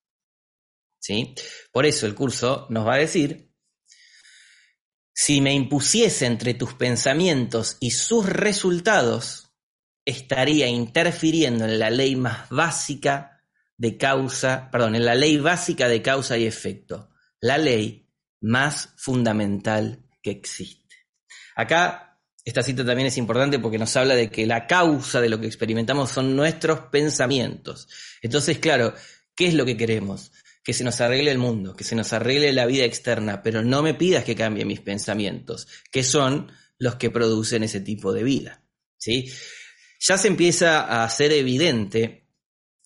¿Sí? 1.00 1.34
Por 1.72 1.86
eso 1.86 2.06
el 2.06 2.16
curso 2.16 2.68
nos 2.70 2.86
va 2.86 2.96
a 2.96 3.00
decir, 3.00 3.50
si 5.14 5.40
me 5.40 5.54
impusiese 5.54 6.26
entre 6.26 6.54
tus 6.54 6.74
pensamientos 6.74 7.78
y 7.80 7.92
sus 7.92 8.26
resultados, 8.26 9.43
estaría 10.06 10.68
interfiriendo 10.68 11.66
en 11.66 11.80
la 11.80 11.90
ley 11.90 12.16
más 12.16 12.50
básica 12.50 13.42
de 13.78 13.98
causa, 13.98 14.70
perdón, 14.72 14.96
en 14.96 15.06
la 15.06 15.16
ley 15.16 15.38
básica 15.38 15.88
de 15.88 16.02
causa 16.02 16.38
y 16.38 16.46
efecto, 16.46 17.10
la 17.42 17.58
ley 17.58 18.10
más 18.42 18.94
fundamental 18.98 20.06
que 20.22 20.32
existe. 20.32 20.96
Acá, 21.56 22.20
esta 22.46 22.62
cita 22.62 22.86
también 22.86 23.08
es 23.08 23.18
importante 23.18 23.60
porque 23.60 23.78
nos 23.78 23.96
habla 23.96 24.16
de 24.16 24.30
que 24.30 24.46
la 24.46 24.68
causa 24.68 25.22
de 25.22 25.30
lo 25.30 25.40
que 25.40 25.48
experimentamos 25.48 26.12
son 26.12 26.36
nuestros 26.36 26.80
pensamientos. 26.92 27.88
Entonces, 28.22 28.60
claro, 28.60 28.94
¿qué 29.36 29.48
es 29.48 29.54
lo 29.54 29.66
que 29.66 29.78
queremos? 29.78 30.32
Que 30.64 30.74
se 30.74 30.84
nos 30.84 31.00
arregle 31.00 31.32
el 31.32 31.38
mundo, 31.38 31.76
que 31.76 31.84
se 31.84 31.96
nos 31.96 32.12
arregle 32.12 32.52
la 32.52 32.66
vida 32.66 32.84
externa, 32.84 33.42
pero 33.44 33.64
no 33.64 33.82
me 33.82 33.94
pidas 33.94 34.26
que 34.26 34.36
cambie 34.36 34.66
mis 34.66 34.82
pensamientos, 34.82 35.68
que 35.92 36.04
son 36.04 36.52
los 36.78 36.96
que 36.96 37.10
producen 37.10 37.64
ese 37.64 37.80
tipo 37.80 38.12
de 38.12 38.24
vida. 38.24 38.64
¿Sí? 38.98 39.32
Ya 40.06 40.18
se 40.18 40.28
empieza 40.28 40.82
a 40.82 41.06
hacer 41.06 41.32
evidente 41.32 42.28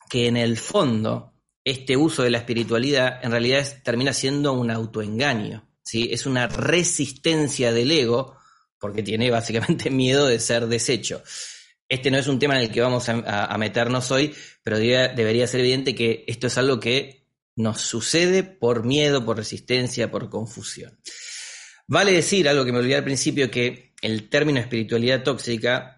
que 0.09 0.27
en 0.27 0.37
el 0.37 0.57
fondo 0.57 1.33
este 1.63 1.97
uso 1.97 2.23
de 2.23 2.29
la 2.29 2.37
espiritualidad 2.37 3.19
en 3.23 3.31
realidad 3.31 3.65
termina 3.83 4.13
siendo 4.13 4.53
un 4.53 4.69
autoengaño, 4.69 5.67
¿sí? 5.83 6.09
es 6.11 6.25
una 6.27 6.47
resistencia 6.47 7.73
del 7.73 7.91
ego 7.91 8.37
porque 8.79 9.01
tiene 9.01 9.31
básicamente 9.31 9.89
miedo 9.89 10.27
de 10.27 10.39
ser 10.39 10.67
deshecho. 10.67 11.23
Este 11.89 12.11
no 12.11 12.17
es 12.17 12.27
un 12.27 12.37
tema 12.37 12.55
en 12.55 12.63
el 12.63 12.71
que 12.71 12.81
vamos 12.81 13.07
a, 13.09 13.57
meternos 13.57 14.11
hoy, 14.11 14.35
pero 14.61 14.77
debería 14.77 15.47
ser 15.47 15.61
evidente 15.61 15.95
que 15.95 16.25
esto 16.27 16.47
es 16.47 16.57
algo 16.57 16.81
que 16.81 17.25
nos 17.55 17.79
sucede 17.79 18.43
por 18.43 18.85
miedo, 18.85 19.23
por 19.25 19.37
resistencia, 19.37 20.11
por 20.11 20.29
confusión. 20.29 20.99
Vale 21.87 22.11
decir 22.11 22.49
algo 22.49 22.65
que 22.65 22.73
me 22.73 22.79
olvidé 22.79 22.97
al 22.97 23.05
principio, 23.05 23.49
que 23.49 23.93
el 24.01 24.29
término 24.29 24.59
espiritualidad 24.59 25.23
tóxica 25.23 25.96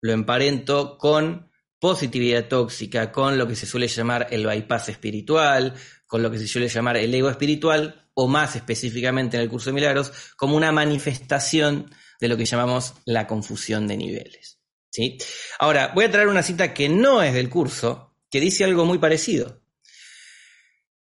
lo 0.00 0.12
emparento 0.12 0.98
con 0.98 1.50
positividad 1.78 2.48
tóxica, 2.48 3.12
con 3.12 3.38
lo 3.38 3.46
que 3.46 3.56
se 3.56 3.66
suele 3.66 3.88
llamar 3.88 4.28
el 4.30 4.46
bypass 4.46 4.88
espiritual, 4.88 5.74
con 6.06 6.22
lo 6.22 6.30
que 6.30 6.38
se 6.38 6.48
suele 6.48 6.68
llamar 6.68 6.96
el 6.96 7.14
ego 7.14 7.30
espiritual, 7.30 8.08
o 8.14 8.26
más 8.26 8.56
específicamente 8.56 9.36
en 9.36 9.44
el 9.44 9.48
curso 9.48 9.70
de 9.70 9.74
milagros, 9.74 10.12
como 10.36 10.56
una 10.56 10.72
manifestación 10.72 11.94
de 12.20 12.28
lo 12.28 12.36
que 12.36 12.46
llamamos 12.46 12.94
la 13.04 13.26
confusión 13.26 13.86
de 13.86 13.96
niveles. 13.96 14.58
¿sí? 14.90 15.18
Ahora, 15.60 15.92
voy 15.94 16.04
a 16.04 16.10
traer 16.10 16.28
una 16.28 16.42
cita 16.42 16.74
que 16.74 16.88
no 16.88 17.22
es 17.22 17.32
del 17.32 17.48
curso, 17.48 18.16
que 18.30 18.40
dice 18.40 18.64
algo 18.64 18.84
muy 18.84 18.98
parecido. 18.98 19.62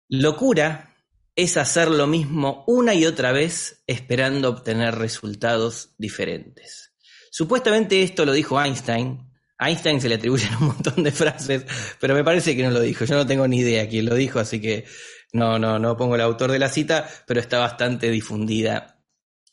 Locura 0.09 0.95
es 1.37 1.57
hacer 1.57 1.89
lo 1.89 2.07
mismo 2.07 2.65
una 2.67 2.95
y 2.95 3.07
otra 3.07 3.33
vez 3.33 3.83
esperando 3.87 4.49
obtener 4.49 4.97
resultados 4.97 5.95
diferentes. 5.99 6.94
Supuestamente 7.37 8.01
esto 8.01 8.25
lo 8.25 8.33
dijo 8.33 8.63
Einstein. 8.63 9.29
Einstein 9.59 10.01
se 10.01 10.09
le 10.09 10.15
atribuyen 10.15 10.55
un 10.55 10.67
montón 10.69 11.03
de 11.03 11.11
frases, 11.11 11.67
pero 11.99 12.15
me 12.15 12.23
parece 12.23 12.55
que 12.55 12.63
no 12.63 12.71
lo 12.71 12.79
dijo. 12.79 13.05
Yo 13.07 13.17
no 13.17 13.27
tengo 13.27 13.49
ni 13.49 13.59
idea 13.59 13.89
quién 13.89 14.05
lo 14.05 14.15
dijo, 14.15 14.39
así 14.39 14.61
que 14.61 14.85
no, 15.33 15.59
no, 15.59 15.81
no 15.81 15.97
pongo 15.97 16.15
el 16.15 16.21
autor 16.21 16.53
de 16.53 16.61
la 16.61 16.69
cita, 16.69 17.11
pero 17.27 17.41
está 17.41 17.59
bastante 17.59 18.09
difundida 18.09 19.03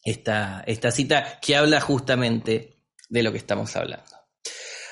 esta, 0.03 0.63
esta 0.67 0.91
cita 0.91 1.39
que 1.41 1.55
habla 1.55 1.81
justamente 1.81 2.83
de 3.09 3.23
lo 3.23 3.31
que 3.31 3.39
estamos 3.39 3.75
hablando. 3.75 4.11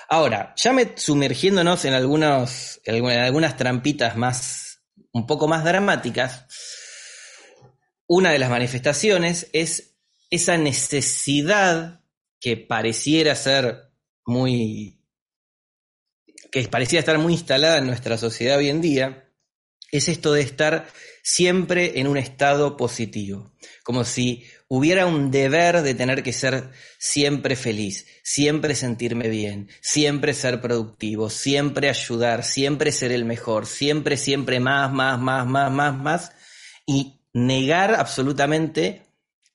Ahora, 0.08 0.56
ya 0.58 0.74
me 0.74 0.98
sumergiéndonos 0.98 1.86
en, 1.86 1.94
algunos, 1.94 2.82
en 2.86 3.06
algunas 3.06 3.56
trampitas 3.56 4.18
más, 4.18 4.82
un 5.12 5.28
poco 5.28 5.48
más 5.48 5.64
dramáticas, 5.64 6.48
una 8.08 8.32
de 8.32 8.40
las 8.40 8.50
manifestaciones 8.50 9.48
es 9.54 9.96
esa 10.32 10.58
necesidad 10.58 11.99
que 12.40 12.58
pareciera 12.58 13.36
ser 13.36 13.92
muy, 14.26 15.02
que 16.52 16.68
pareciera 16.68 17.00
estar 17.00 17.18
muy 17.18 17.34
instalada 17.34 17.78
en 17.78 17.88
nuestra 17.88 18.18
sociedad 18.18 18.58
hoy 18.58 18.70
en 18.70 18.82
día, 18.82 19.30
es 19.92 20.08
esto 20.08 20.34
de 20.34 20.42
estar 20.42 20.88
siempre 21.24 22.00
en 22.00 22.08
un 22.08 22.18
estado 22.18 22.78
positivo, 22.78 23.52
como 23.84 24.04
si 24.04 24.46
hubiera 24.68 25.08
un 25.08 25.32
deber 25.32 25.82
de 25.82 25.96
tener 25.96 26.22
que 26.22 26.32
ser 26.32 26.70
siempre 27.00 27.56
feliz, 27.56 28.06
siempre 28.24 28.76
sentirme 28.76 29.28
bien, 29.30 29.70
siempre 29.82 30.34
ser 30.34 30.62
productivo, 30.62 31.30
siempre 31.30 31.90
ayudar, 31.90 32.44
siempre 32.44 32.92
ser 32.92 33.12
el 33.12 33.26
mejor, 33.26 33.66
siempre, 33.66 34.16
siempre 34.16 34.60
más, 34.60 34.92
más, 34.92 35.20
más, 35.20 35.48
más, 35.48 35.72
más, 35.72 35.98
más, 35.98 36.32
y 36.86 37.22
negar 37.34 37.96
absolutamente 37.96 39.09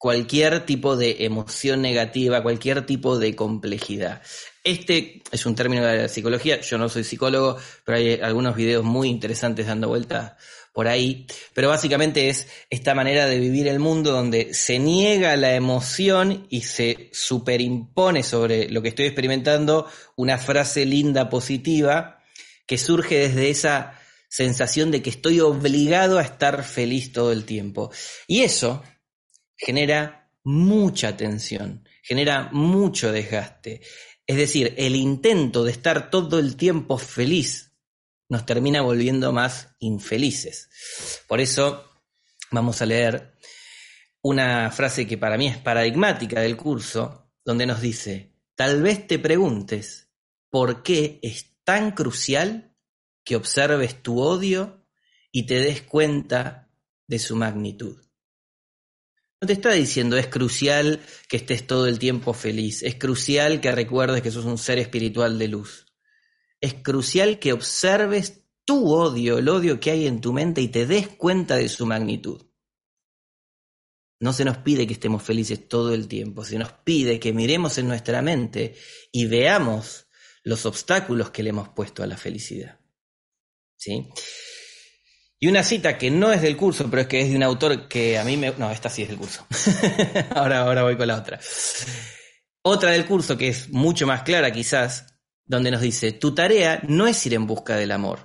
cualquier 0.05 0.67
tipo 0.67 0.97
de 0.97 1.25
emoción 1.25 1.81
negativa, 1.81 2.43
cualquier 2.43 2.85
tipo 2.85 3.19
de 3.19 3.35
complejidad. 3.35 4.21
Este 4.63 5.23
es 5.33 5.47
un 5.47 5.55
término 5.55 5.87
de 5.87 6.03
la 6.03 6.09
psicología, 6.09 6.61
yo 6.61 6.77
no 6.77 6.91
soy 6.91 7.05
psicólogo, 7.05 7.57
pero 7.87 7.97
hay 7.97 8.21
algunos 8.21 8.55
videos 8.55 8.85
muy 8.85 9.09
interesantes 9.09 9.67
dando 9.67 9.89
vueltas 9.89 10.33
por 10.75 10.89
ahí, 10.89 11.27
pero 11.55 11.71
básicamente 11.71 12.29
es 12.29 12.49
esta 12.69 12.95
manera 12.95 13.25
de 13.25 13.39
vivir 13.39 13.67
el 13.67 13.79
mundo 13.79 14.13
donde 14.13 14.53
se 14.53 14.79
niega 14.79 15.37
la 15.37 15.55
emoción 15.55 16.49
y 16.51 16.61
se 16.61 17.09
superimpone 17.11 18.23
sobre 18.23 18.69
lo 18.69 18.83
que 18.83 18.89
estoy 18.89 19.07
experimentando 19.07 19.89
una 20.17 20.37
frase 20.37 20.85
linda, 20.85 21.31
positiva, 21.31 22.21
que 22.67 22.77
surge 22.77 23.21
desde 23.21 23.49
esa 23.49 23.99
sensación 24.29 24.91
de 24.91 25.01
que 25.01 25.09
estoy 25.09 25.41
obligado 25.41 26.19
a 26.19 26.23
estar 26.23 26.63
feliz 26.63 27.11
todo 27.13 27.33
el 27.33 27.47
tiempo. 27.47 27.91
Y 28.27 28.43
eso 28.43 28.83
genera 29.57 30.31
mucha 30.43 31.17
tensión, 31.17 31.89
genera 32.03 32.51
mucho 32.53 33.13
desgaste. 33.13 33.81
Es 34.27 34.37
decir, 34.37 34.75
el 34.77 34.97
intento 34.97 35.65
de 35.65 35.73
estar 35.73 36.11
todo 36.11 36.39
el 36.39 36.57
tiempo 36.57 36.99
feliz 36.99 37.73
nos 38.29 38.47
termina 38.47 38.83
volviendo 38.83 39.33
más 39.33 39.75
infelices. 39.79 40.71
Por 41.29 41.41
eso 41.41 41.91
vamos 42.51 42.81
a 42.81 42.87
leer 42.87 43.35
una 44.23 44.71
frase 44.71 45.07
que 45.07 45.19
para 45.19 45.37
mí 45.37 45.49
es 45.49 45.59
paradigmática 45.59 46.41
del 46.41 46.57
curso, 46.57 47.33
donde 47.45 47.67
nos 47.67 47.81
dice, 47.81 48.33
tal 48.55 48.83
vez 48.83 49.07
te 49.07 49.19
preguntes 49.19 50.09
por 50.49 50.83
qué 50.83 51.19
es 51.23 51.57
tan 51.65 51.93
crucial 51.93 52.75
que 53.25 53.37
observes 53.37 54.03
tu 54.03 54.21
odio 54.21 54.87
y 55.31 55.47
te 55.47 55.59
des 55.59 55.83
cuenta 55.83 56.71
de 57.07 57.19
su 57.19 57.37
magnitud. 57.37 58.04
No 59.45 59.49
te 59.49 59.53
está 59.53 59.73
diciendo 59.73 60.17
es 60.17 60.29
crucial 60.29 61.01
que 61.29 61.37
estés 61.37 61.67
todo 61.67 61.87
el 61.87 61.99
tiempo 61.99 62.33
feliz, 62.33 62.83
es 62.83 62.95
crucial 62.95 63.61
que 63.61 63.71
recuerdes 63.73 64.23
que 64.23 64.31
sos 64.31 64.47
un 64.47 64.57
ser 64.57 64.79
espiritual 64.79 65.39
de 65.39 65.49
luz. 65.49 65.85
Es 66.63 66.73
crucial 66.73 67.39
que 67.39 67.53
observes 67.53 68.45
tu 68.65 68.91
odio, 68.91 69.37
el 69.37 69.51
odio 69.51 69.79
que 69.81 69.91
hay 69.91 70.07
en 70.07 70.23
tu 70.23 70.33
mente 70.33 70.63
y 70.63 70.69
te 70.69 70.87
des 70.87 71.09
cuenta 71.09 71.57
de 71.57 71.69
su 71.69 71.85
magnitud. 71.85 72.41
No 74.19 74.33
se 74.33 74.47
nos 74.47 74.57
pide 74.57 74.87
que 74.87 74.95
estemos 74.95 75.23
felices 75.23 75.69
todo 75.69 75.93
el 75.93 76.09
tiempo, 76.09 76.43
se 76.43 76.59
nos 76.59 76.73
pide 76.73 77.21
que 77.21 77.35
miremos 77.35 77.77
en 77.77 77.87
nuestra 77.87 78.23
mente 78.23 78.77
y 79.13 79.27
veamos 79.27 80.07
los 80.43 80.65
obstáculos 80.65 81.33
que 81.33 81.43
le 81.43 81.51
hemos 81.51 81.69
puesto 81.69 82.03
a 82.03 82.07
la 82.07 82.17
felicidad. 82.17 82.81
¿Sí? 83.77 84.09
Y 85.39 85.49
una 85.49 85.63
cita 85.63 85.99
que 85.99 86.11
no 86.11 86.33
es 86.33 86.43
del 86.43 86.57
curso, 86.57 86.89
pero 86.89 87.03
es 87.03 87.09
que 87.09 87.21
es 87.21 87.31
de 87.31 87.37
un 87.37 87.43
autor 87.43 87.89
que 87.89 88.19
a 88.19 88.25
mí 88.25 88.37
me... 88.37 88.53
No, 88.53 88.71
esta 88.71 88.89
sí 88.89 89.03
es 89.03 89.09
del 89.09 89.19
curso. 89.19 89.47
ahora, 90.35 90.61
ahora 90.61 90.83
voy 90.83 90.97
con 90.97 91.09
la 91.09 91.17
otra. 91.17 91.39
Otra 92.63 92.93
del 92.93 93.07
curso 93.07 93.37
que 93.37 93.49
es 93.49 93.69
mucho 93.71 94.07
más 94.07 94.23
clara 94.23 94.51
quizás, 94.53 95.19
donde 95.45 95.71
nos 95.71 95.83
dice, 95.83 96.13
tu 96.13 96.35
tarea 96.35 96.81
no 96.89 97.07
es 97.07 97.25
ir 97.27 97.35
en 97.35 97.47
busca 97.47 97.77
del 97.77 97.93
amor, 97.93 98.25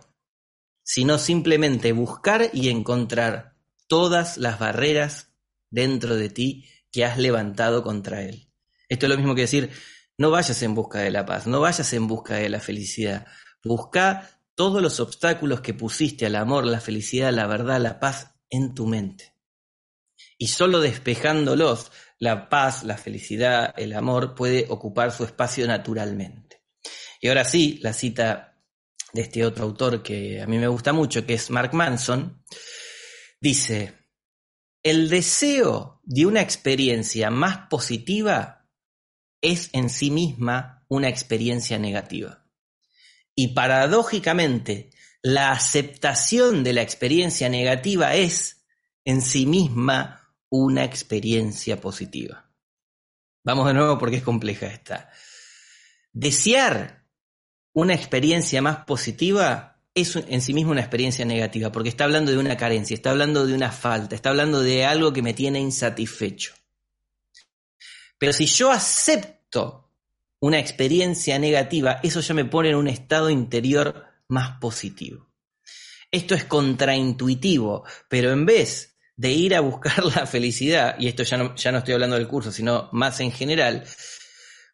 sino 0.84 1.18
simplemente 1.18 1.92
buscar 1.92 2.50
y 2.54 2.70
encontrar 2.70 3.58
todas 3.88 4.38
las 4.38 4.60
barreras 4.60 5.34
dentro 5.70 6.16
de 6.16 6.30
ti 6.30 6.70
que 6.92 7.04
has 7.04 7.18
levantado 7.18 7.84
contra 7.84 8.22
él. 8.22 8.50
Esto 8.88 9.06
es 9.06 9.10
lo 9.10 9.18
mismo 9.18 9.36
que 9.36 9.42
decir, 9.42 9.72
no 10.18 10.32
vayas 10.32 10.62
en 10.64 10.74
busca 10.74 11.00
de 11.00 11.12
la 11.12 11.26
paz, 11.26 11.46
no 11.46 11.60
vayas 11.60 11.92
en 11.94 12.08
busca 12.08 12.36
de 12.36 12.50
la 12.50 12.60
felicidad, 12.60 13.28
busca 13.64 14.39
todos 14.60 14.82
los 14.82 15.00
obstáculos 15.00 15.62
que 15.62 15.74
pusiste 15.74 16.26
al 16.26 16.36
amor, 16.36 16.66
la 16.66 16.82
felicidad, 16.82 17.32
la 17.32 17.48
verdad, 17.48 17.80
la 17.80 17.98
paz 17.98 18.36
en 18.50 18.76
tu 18.76 18.88
mente. 18.88 19.34
Y 20.38 20.48
solo 20.48 20.82
despejándolos, 20.82 21.94
la 22.18 22.50
paz, 22.50 22.84
la 22.84 22.98
felicidad, 22.98 23.74
el 23.78 23.94
amor 23.94 24.36
puede 24.36 24.66
ocupar 24.68 25.14
su 25.14 25.24
espacio 25.24 25.66
naturalmente. 25.66 26.62
Y 27.22 27.30
ahora 27.30 27.46
sí, 27.46 27.80
la 27.82 27.94
cita 27.94 28.62
de 29.14 29.22
este 29.22 29.46
otro 29.46 29.64
autor 29.64 30.04
que 30.04 30.42
a 30.42 30.46
mí 30.46 30.58
me 30.58 30.68
gusta 30.68 30.92
mucho, 30.92 31.26
que 31.26 31.36
es 31.36 31.50
Mark 31.50 31.74
Manson, 31.74 32.44
dice, 33.40 33.94
el 34.84 35.08
deseo 35.08 36.02
de 36.04 36.26
una 36.26 36.42
experiencia 36.42 37.32
más 37.32 37.70
positiva 37.70 38.68
es 39.40 39.70
en 39.72 39.90
sí 39.90 40.12
misma 40.12 40.84
una 40.90 41.08
experiencia 41.08 41.80
negativa. 41.80 42.49
Y 43.42 43.54
paradójicamente, 43.54 44.90
la 45.22 45.52
aceptación 45.52 46.62
de 46.62 46.74
la 46.74 46.82
experiencia 46.82 47.48
negativa 47.48 48.14
es 48.14 48.66
en 49.06 49.22
sí 49.22 49.46
misma 49.46 50.36
una 50.50 50.84
experiencia 50.84 51.80
positiva. 51.80 52.52
Vamos 53.46 53.66
de 53.68 53.76
nuevo 53.76 53.98
porque 53.98 54.18
es 54.18 54.24
compleja 54.24 54.66
esta. 54.66 55.10
Desear 56.12 57.06
una 57.72 57.94
experiencia 57.94 58.62
más 58.62 58.84
positiva 58.84 59.80
es 59.96 60.18
en 60.18 60.42
sí 60.42 60.54
misma 60.54 60.72
una 60.72 60.82
experiencia 60.82 61.24
negativa, 61.24 61.72
porque 61.72 61.88
está 61.88 62.04
hablando 62.04 62.34
de 62.34 62.40
una 62.40 62.58
carencia, 62.58 62.94
está 62.94 63.12
hablando 63.12 63.48
de 63.48 63.54
una 63.54 63.72
falta, 63.72 64.16
está 64.16 64.32
hablando 64.32 64.62
de 64.62 64.84
algo 64.84 65.14
que 65.14 65.22
me 65.22 65.34
tiene 65.34 65.62
insatisfecho. 65.62 66.56
Pero 68.18 68.34
si 68.34 68.48
yo 68.48 68.70
acepto 68.70 69.89
una 70.42 70.60
experiencia 70.60 71.38
negativa, 71.38 72.00
eso 72.04 72.22
ya 72.22 72.34
me 72.34 72.46
pone 72.46 72.70
en 72.70 72.76
un 72.76 72.88
estado 72.88 73.30
interior 73.30 74.06
más 74.28 74.60
positivo. 74.60 75.30
Esto 76.12 76.34
es 76.34 76.46
contraintuitivo, 76.46 77.84
pero 78.08 78.32
en 78.32 78.46
vez 78.46 78.98
de 79.16 79.32
ir 79.32 79.56
a 79.56 79.60
buscar 79.60 80.04
la 80.16 80.26
felicidad, 80.26 80.96
y 80.98 81.08
esto 81.08 81.24
ya 81.24 81.38
no, 81.38 81.56
ya 81.56 81.72
no 81.72 81.80
estoy 81.80 81.94
hablando 81.94 82.16
del 82.16 82.28
curso, 82.28 82.52
sino 82.52 82.90
más 82.94 83.20
en 83.20 83.32
general, 83.32 83.86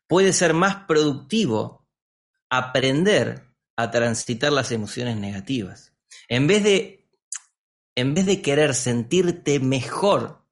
puede 0.08 0.34
ser 0.34 0.54
más 0.54 0.86
productivo 0.88 1.88
aprender 2.50 3.56
a 3.76 3.92
transitar 3.92 4.52
las 4.52 4.72
emociones 4.72 5.18
negativas. 5.18 5.94
En 6.28 6.48
vez 6.48 6.64
de, 6.64 7.10
en 7.96 8.14
vez 8.14 8.26
de 8.26 8.42
querer 8.42 8.74
sentirte 8.74 9.60
mejor, 9.60 10.46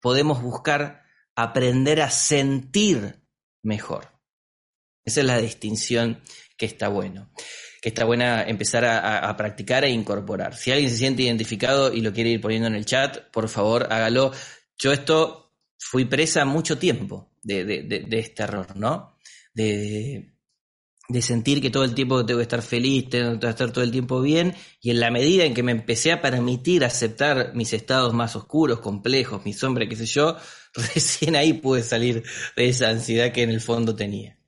podemos 0.00 0.42
buscar 0.42 1.04
aprender 1.36 2.02
a 2.02 2.10
sentir 2.10 3.22
mejor. 3.62 4.13
Esa 5.04 5.20
es 5.20 5.26
la 5.26 5.38
distinción 5.38 6.22
que 6.56 6.66
está 6.66 6.88
bueno, 6.88 7.30
que 7.82 7.90
está 7.90 8.04
buena 8.04 8.42
empezar 8.44 8.84
a, 8.84 9.36
practicar 9.36 9.84
e 9.84 9.90
incorporar. 9.90 10.56
Si 10.56 10.70
alguien 10.70 10.90
se 10.90 10.96
siente 10.96 11.22
identificado 11.22 11.92
y 11.92 12.00
lo 12.00 12.12
quiere 12.12 12.30
ir 12.30 12.40
poniendo 12.40 12.68
en 12.68 12.74
el 12.74 12.86
chat, 12.86 13.30
por 13.30 13.48
favor 13.48 13.88
hágalo. 13.90 14.32
Yo 14.78 14.92
esto 14.92 15.52
fui 15.78 16.04
presa 16.06 16.44
mucho 16.44 16.78
tiempo 16.78 17.32
de, 17.42 18.06
este 18.12 18.42
error, 18.44 18.76
¿no? 18.76 19.18
De, 19.52 20.34
de 21.08 21.22
sentir 21.22 21.60
que 21.60 21.70
todo 21.70 21.84
el 21.84 21.94
tiempo 21.94 22.24
tengo 22.24 22.38
que 22.38 22.44
estar 22.44 22.62
feliz, 22.62 23.10
tengo 23.10 23.38
que 23.38 23.48
estar 23.48 23.70
todo 23.72 23.84
el 23.84 23.90
tiempo 23.90 24.22
bien, 24.22 24.54
y 24.80 24.90
en 24.90 25.00
la 25.00 25.10
medida 25.10 25.44
en 25.44 25.52
que 25.52 25.62
me 25.62 25.72
empecé 25.72 26.12
a 26.12 26.22
permitir 26.22 26.84
aceptar 26.84 27.54
mis 27.54 27.72
estados 27.74 28.14
más 28.14 28.34
oscuros, 28.36 28.80
complejos, 28.80 29.44
mi 29.44 29.52
sombra, 29.52 29.86
qué 29.86 29.96
sé 29.96 30.06
yo, 30.06 30.36
recién 30.74 31.36
ahí 31.36 31.52
pude 31.52 31.82
salir 31.82 32.24
de 32.56 32.68
esa 32.68 32.88
ansiedad 32.88 33.32
que 33.32 33.42
en 33.42 33.50
el 33.50 33.60
fondo 33.60 33.94
tenía. 33.94 34.38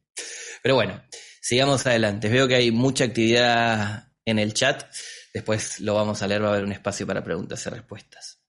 Pero 0.67 0.75
bueno, 0.75 1.01
sigamos 1.41 1.87
adelante. 1.87 2.29
Veo 2.29 2.49
que 2.49 2.57
hay 2.57 2.73
mucha 2.73 3.05
actividad 3.05 4.09
en 4.25 4.41
el 4.41 4.53
chat. 4.53 4.83
Después 5.33 5.79
lo 5.79 5.95
vamos 5.95 6.23
a 6.23 6.27
leer, 6.27 6.43
va 6.43 6.49
a 6.49 6.51
haber 6.51 6.65
un 6.65 6.73
espacio 6.73 7.07
para 7.07 7.23
preguntas 7.23 7.65
y 7.65 7.71
respuestas. 7.71 8.41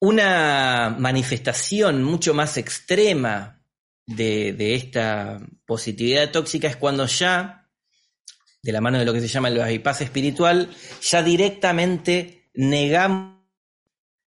Una 0.00 0.92
manifestación 0.98 2.02
mucho 2.02 2.34
más 2.34 2.56
extrema 2.56 3.64
de, 4.04 4.74
esta 4.74 5.38
positividad 5.64 6.32
tóxica 6.32 6.66
es 6.66 6.74
cuando 6.74 7.06
ya, 7.06 7.70
de 8.60 8.72
la 8.72 8.80
mano 8.80 8.98
de 8.98 9.04
lo 9.04 9.12
que 9.12 9.20
se 9.20 9.28
llama 9.28 9.46
el 9.46 9.58
bypass 9.60 10.00
espiritual, 10.00 10.68
ya 11.00 11.22
directamente 11.22 12.50
negamos 12.54 13.38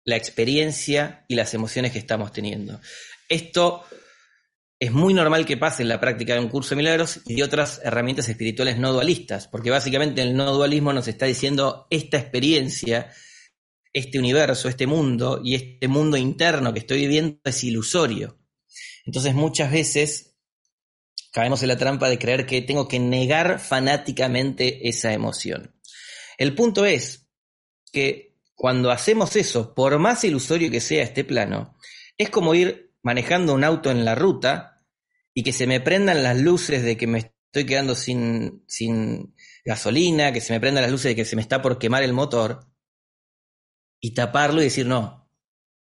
la 0.04 0.16
experiencia 0.16 1.24
y 1.28 1.34
las 1.34 1.54
emociones 1.54 1.92
que 1.92 1.98
estamos 1.98 2.30
teniendo. 2.30 2.78
Esto 3.26 3.86
es 4.78 4.92
muy 4.92 5.14
normal 5.14 5.46
que 5.46 5.56
pase 5.56 5.82
en 5.82 5.88
la 5.88 6.00
práctica 6.00 6.34
de 6.34 6.40
un 6.40 6.48
curso 6.48 6.70
de 6.70 6.76
milagros 6.76 7.20
y 7.26 7.36
de 7.36 7.42
otras 7.42 7.80
herramientas 7.84 8.28
espirituales 8.28 8.78
no 8.78 8.92
dualistas, 8.92 9.48
porque 9.48 9.70
básicamente 9.70 10.22
el 10.22 10.36
no 10.36 10.52
dualismo 10.52 10.92
nos 10.92 11.08
está 11.08 11.26
diciendo 11.26 11.86
esta 11.90 12.18
experiencia, 12.18 13.12
este 13.92 14.18
universo, 14.18 14.68
este 14.68 14.86
mundo 14.86 15.40
y 15.42 15.54
este 15.54 15.88
mundo 15.88 16.16
interno 16.16 16.72
que 16.72 16.80
estoy 16.80 17.00
viviendo 17.00 17.38
es 17.44 17.64
ilusorio. 17.64 18.38
Entonces 19.06 19.34
muchas 19.34 19.70
veces 19.70 20.36
caemos 21.32 21.62
en 21.62 21.68
la 21.68 21.78
trampa 21.78 22.08
de 22.08 22.18
creer 22.18 22.44
que 22.44 22.62
tengo 22.62 22.88
que 22.88 22.98
negar 22.98 23.60
fanáticamente 23.60 24.88
esa 24.88 25.12
emoción. 25.12 25.74
El 26.36 26.54
punto 26.54 26.84
es 26.84 27.28
que 27.92 28.34
cuando 28.54 28.90
hacemos 28.90 29.36
eso, 29.36 29.74
por 29.74 29.98
más 29.98 30.24
ilusorio 30.24 30.70
que 30.70 30.80
sea 30.80 31.02
este 31.02 31.24
plano, 31.24 31.76
es 32.16 32.30
como 32.30 32.54
ir 32.54 32.83
manejando 33.04 33.54
un 33.54 33.62
auto 33.62 33.92
en 33.92 34.04
la 34.04 34.16
ruta 34.16 34.84
y 35.32 35.44
que 35.44 35.52
se 35.52 35.68
me 35.68 35.80
prendan 35.80 36.24
las 36.24 36.36
luces 36.36 36.82
de 36.82 36.96
que 36.96 37.06
me 37.06 37.18
estoy 37.18 37.66
quedando 37.66 37.94
sin, 37.94 38.64
sin 38.66 39.36
gasolina, 39.64 40.32
que 40.32 40.40
se 40.40 40.52
me 40.52 40.60
prendan 40.60 40.82
las 40.82 40.90
luces 40.90 41.10
de 41.10 41.16
que 41.16 41.24
se 41.24 41.36
me 41.36 41.42
está 41.42 41.62
por 41.62 41.78
quemar 41.78 42.02
el 42.02 42.12
motor, 42.12 42.74
y 44.04 44.12
taparlo 44.12 44.60
y 44.60 44.64
decir, 44.64 44.84
no, 44.84 45.30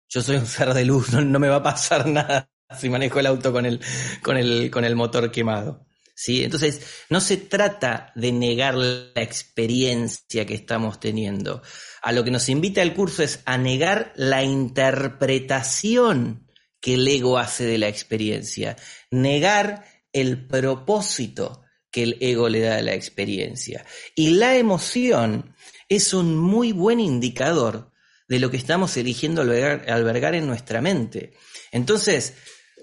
yo 0.08 0.22
soy 0.22 0.36
un 0.36 0.46
ser 0.46 0.76
de 0.76 0.86
luz, 0.86 1.12
no, 1.12 1.40
me 1.40 1.48
va 1.48 1.56
a 1.56 1.64
pasar 1.64 2.06
nada 2.08 2.52
si 2.80 2.88
manejo 2.88 3.20
el 3.20 3.26
auto 3.26 3.52
con 3.52 3.66
el, 3.66 3.82
con 4.22 4.38
el, 4.38 4.70
con 4.70 4.86
el 4.86 4.96
motor 4.96 5.32
quemado. 5.32 5.88
¿Sí? 6.14 6.44
Entonces, 6.44 6.82
no 7.10 7.20
se 7.20 7.38
trata 7.38 8.14
de 8.16 8.32
negar 8.32 8.76
la 8.76 9.10
experiencia 9.16 10.46
que 10.46 10.54
estamos 10.54 11.00
teniendo. 11.00 11.64
A 12.04 12.12
lo 12.12 12.24
que 12.24 12.32
nos 12.32 12.48
invita 12.48 12.84
el 12.84 12.94
curso 12.94 13.24
es 13.24 13.42
a 13.46 13.58
negar 13.58 14.14
la 14.16 14.44
interpretación 14.44 16.45
que 16.86 16.94
el 16.94 17.08
ego 17.08 17.40
hace 17.40 17.66
de 17.66 17.80
la 17.80 17.88
experiencia, 17.88 18.76
negar 19.10 19.86
el 20.14 20.46
propósito 20.46 21.64
que 21.90 22.04
el 22.04 22.18
ego 22.20 22.48
le 22.48 22.60
da 22.60 22.78
a 22.78 22.82
la 22.84 22.94
experiencia. 22.94 23.84
Y 24.14 24.36
la 24.36 24.56
emoción 24.56 25.56
es 25.90 26.14
un 26.14 26.38
muy 26.38 26.74
buen 26.74 27.00
indicador 27.00 27.92
de 28.28 28.38
lo 28.38 28.52
que 28.52 28.58
estamos 28.58 28.96
eligiendo 28.98 29.42
albergar, 29.42 30.36
en 30.36 30.46
nuestra 30.46 30.80
mente. 30.80 31.34
Entonces, 31.72 32.36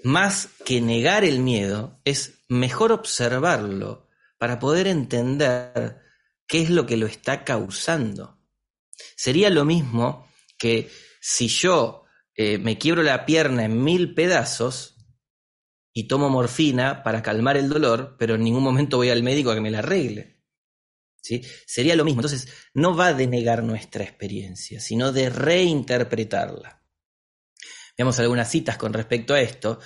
más 0.03 0.49
que 0.65 0.81
negar 0.81 1.23
el 1.23 1.39
miedo, 1.39 2.01
es 2.03 2.39
mejor 2.49 2.91
observarlo 2.91 4.09
para 4.37 4.59
poder 4.59 4.87
entender 4.87 6.01
qué 6.45 6.61
es 6.61 6.69
lo 6.69 6.85
que 6.85 6.97
lo 6.97 7.05
está 7.05 7.45
causando. 7.45 8.37
Sería 9.15 9.49
lo 9.49 9.63
mismo 9.63 10.27
que 10.57 10.89
si 11.21 11.47
yo 11.47 12.02
eh, 12.35 12.57
me 12.57 12.77
quiebro 12.77 13.03
la 13.03 13.25
pierna 13.25 13.65
en 13.65 13.83
mil 13.83 14.13
pedazos 14.13 14.97
y 15.93 16.07
tomo 16.07 16.29
morfina 16.29 17.03
para 17.03 17.21
calmar 17.21 17.57
el 17.57 17.69
dolor, 17.69 18.15
pero 18.17 18.35
en 18.35 18.43
ningún 18.43 18.63
momento 18.63 18.97
voy 18.97 19.09
al 19.09 19.23
médico 19.23 19.51
a 19.51 19.55
que 19.55 19.61
me 19.61 19.71
la 19.71 19.79
arregle. 19.79 20.41
¿Sí? 21.21 21.41
Sería 21.65 21.95
lo 21.95 22.03
mismo. 22.03 22.19
Entonces, 22.19 22.51
no 22.73 22.95
va 22.95 23.13
de 23.13 23.27
negar 23.27 23.63
nuestra 23.63 24.03
experiencia, 24.03 24.81
sino 24.81 25.11
de 25.11 25.29
reinterpretarla. 25.29 26.83
Veamos 27.97 28.19
algunas 28.19 28.49
citas 28.49 28.77
con 28.77 28.91
respecto 28.91 29.33
a 29.33 29.39
esto, 29.39 29.79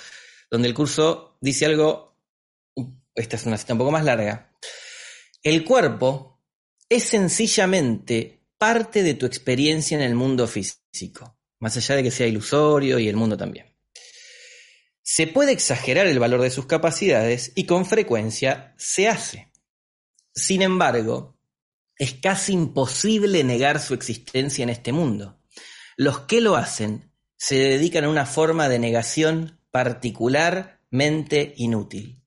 donde 0.50 0.70
el 0.70 0.74
curso 0.74 1.38
dice 1.42 1.66
algo, 1.66 2.18
esta 3.14 3.36
es 3.36 3.46
una 3.46 3.58
cita 3.58 3.74
un 3.74 3.80
poco 3.80 3.92
más 3.92 4.06
larga. 4.06 4.58
El 5.44 5.64
cuerpo 5.64 6.42
es 6.90 7.04
sencillamente 7.04 8.48
parte 8.58 9.04
de 9.04 9.14
tu 9.14 9.26
experiencia 9.26 9.98
en 9.98 10.04
el 10.04 10.16
mundo 10.16 10.48
físico, 10.48 11.37
más 11.60 11.78
allá 11.78 11.96
de 11.96 12.04
que 12.04 12.12
sea 12.12 12.28
ilusorio 12.28 13.00
y 13.00 13.08
el 13.08 13.16
mundo 13.16 13.38
también. 13.38 13.76
Se 15.02 15.28
puede 15.28 15.54
exagerar 15.54 16.08
el 16.08 16.20
valor 16.20 16.42
de 16.42 16.50
sus 16.50 16.66
capacidades 16.66 17.54
y 17.56 17.66
con 17.66 17.86
frecuencia 17.86 18.74
se 18.78 19.08
hace. 19.08 19.52
Sin 20.36 20.62
embargo, 20.62 21.38
es 21.98 22.14
casi 22.16 22.54
imposible 22.54 23.44
negar 23.44 23.80
su 23.80 23.94
existencia 23.94 24.64
en 24.64 24.70
este 24.70 24.92
mundo. 24.92 25.42
Los 25.96 26.20
que 26.22 26.42
lo 26.42 26.56
hacen 26.56 27.12
se 27.38 27.56
dedican 27.56 28.04
a 28.04 28.10
una 28.10 28.26
forma 28.26 28.70
de 28.70 28.80
negación 28.80 29.62
particularmente 29.72 31.54
inútil. 31.58 32.24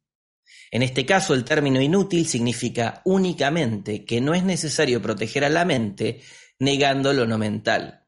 En 0.71 0.83
este 0.83 1.05
caso, 1.05 1.35
el 1.35 1.45
término 1.45 1.81
inútil 1.81 2.27
significa 2.27 3.03
únicamente 3.05 4.05
que 4.05 4.21
no 4.21 4.35
es 4.35 4.45
necesario 4.45 5.03
proteger 5.03 5.45
a 5.45 5.49
la 5.49 5.64
mente 5.64 6.21
negando 6.59 7.12
lo 7.12 7.27
no 7.27 7.38
mental. 7.38 8.00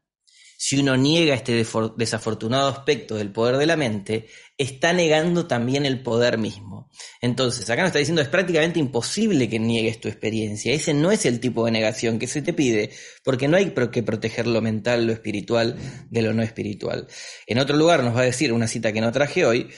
Si 0.64 0.78
uno 0.78 0.96
niega 0.96 1.34
este 1.34 1.66
desafortunado 1.96 2.68
aspecto 2.68 3.16
del 3.16 3.32
poder 3.32 3.56
de 3.56 3.66
la 3.66 3.76
mente, 3.76 4.28
está 4.56 4.92
negando 4.92 5.48
también 5.48 5.84
el 5.84 6.04
poder 6.04 6.38
mismo. 6.38 6.88
Entonces, 7.20 7.68
acá 7.68 7.82
nos 7.82 7.88
está 7.88 7.98
diciendo 7.98 8.22
es 8.22 8.28
prácticamente 8.28 8.78
imposible 8.78 9.48
que 9.48 9.58
niegues 9.58 10.00
tu 10.00 10.06
experiencia. 10.06 10.72
Ese 10.72 10.94
no 10.94 11.10
es 11.10 11.26
el 11.26 11.40
tipo 11.40 11.64
de 11.64 11.72
negación 11.72 12.20
que 12.20 12.28
se 12.28 12.42
te 12.42 12.52
pide, 12.52 12.92
porque 13.24 13.48
no 13.48 13.56
hay 13.56 13.74
que 13.90 14.04
proteger 14.04 14.46
lo 14.46 14.62
mental, 14.62 15.04
lo 15.04 15.12
espiritual 15.12 15.76
de 16.08 16.22
lo 16.22 16.32
no 16.32 16.44
espiritual. 16.44 17.08
En 17.48 17.58
otro 17.58 17.76
lugar 17.76 18.04
nos 18.04 18.14
va 18.14 18.20
a 18.20 18.26
decir 18.26 18.52
una 18.52 18.68
cita 18.68 18.92
que 18.92 19.00
no 19.00 19.10
traje 19.10 19.44
hoy, 19.44 19.68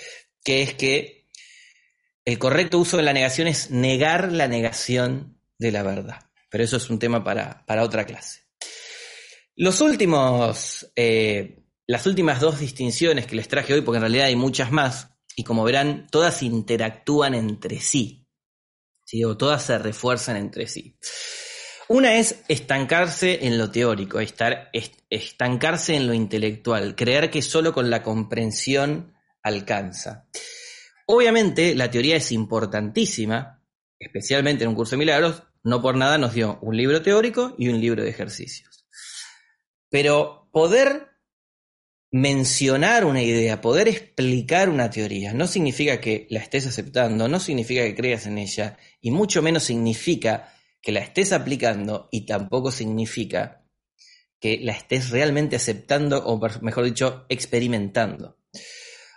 que 0.44 0.60
es 0.60 0.74
que 0.74 1.30
el 2.26 2.38
correcto 2.38 2.78
uso 2.78 2.98
de 2.98 3.04
la 3.04 3.14
negación 3.14 3.48
es 3.48 3.70
negar 3.70 4.32
la 4.32 4.48
negación 4.48 5.40
de 5.58 5.72
la 5.72 5.82
verdad. 5.82 6.28
Pero 6.50 6.62
eso 6.62 6.76
es 6.76 6.90
un 6.90 6.98
tema 6.98 7.24
para, 7.24 7.64
para 7.64 7.84
otra 7.84 8.04
clase. 8.04 8.43
Los 9.56 9.80
últimos, 9.80 10.90
eh, 10.96 11.64
las 11.86 12.06
últimas 12.06 12.40
dos 12.40 12.58
distinciones 12.58 13.26
que 13.26 13.36
les 13.36 13.46
traje 13.46 13.72
hoy, 13.72 13.82
porque 13.82 13.98
en 13.98 14.02
realidad 14.02 14.26
hay 14.26 14.36
muchas 14.36 14.72
más, 14.72 15.10
y 15.36 15.44
como 15.44 15.62
verán, 15.62 16.08
todas 16.10 16.42
interactúan 16.42 17.34
entre 17.34 17.80
sí, 17.80 18.26
¿sí? 19.04 19.22
o 19.24 19.36
todas 19.36 19.62
se 19.62 19.78
refuerzan 19.78 20.36
entre 20.36 20.66
sí. 20.66 20.98
Una 21.86 22.16
es 22.16 22.42
estancarse 22.48 23.46
en 23.46 23.58
lo 23.58 23.70
teórico, 23.70 24.18
estar, 24.18 24.70
estancarse 25.08 25.94
en 25.94 26.06
lo 26.06 26.14
intelectual, 26.14 26.96
creer 26.96 27.30
que 27.30 27.42
solo 27.42 27.72
con 27.72 27.90
la 27.90 28.02
comprensión 28.02 29.14
alcanza. 29.42 30.26
Obviamente 31.06 31.74
la 31.74 31.90
teoría 31.90 32.16
es 32.16 32.32
importantísima, 32.32 33.62
especialmente 33.98 34.64
en 34.64 34.70
un 34.70 34.76
curso 34.76 34.92
de 34.92 34.98
milagros, 34.98 35.42
no 35.62 35.80
por 35.82 35.96
nada 35.96 36.18
nos 36.18 36.32
dio 36.32 36.58
un 36.62 36.76
libro 36.76 37.02
teórico 37.02 37.54
y 37.58 37.68
un 37.68 37.80
libro 37.80 38.02
de 38.02 38.10
ejercicios. 38.10 38.73
Pero 39.94 40.48
poder 40.50 41.06
mencionar 42.10 43.04
una 43.04 43.22
idea, 43.22 43.60
poder 43.60 43.86
explicar 43.86 44.68
una 44.68 44.90
teoría, 44.90 45.32
no 45.32 45.46
significa 45.46 46.00
que 46.00 46.26
la 46.30 46.40
estés 46.40 46.66
aceptando, 46.66 47.28
no 47.28 47.38
significa 47.38 47.84
que 47.84 47.94
creas 47.94 48.26
en 48.26 48.38
ella, 48.38 48.76
y 49.00 49.12
mucho 49.12 49.40
menos 49.40 49.62
significa 49.62 50.52
que 50.82 50.90
la 50.90 50.98
estés 50.98 51.32
aplicando, 51.32 52.08
y 52.10 52.26
tampoco 52.26 52.72
significa 52.72 53.62
que 54.40 54.58
la 54.60 54.72
estés 54.72 55.10
realmente 55.10 55.54
aceptando, 55.54 56.26
o 56.26 56.40
mejor 56.60 56.86
dicho, 56.86 57.24
experimentando. 57.28 58.40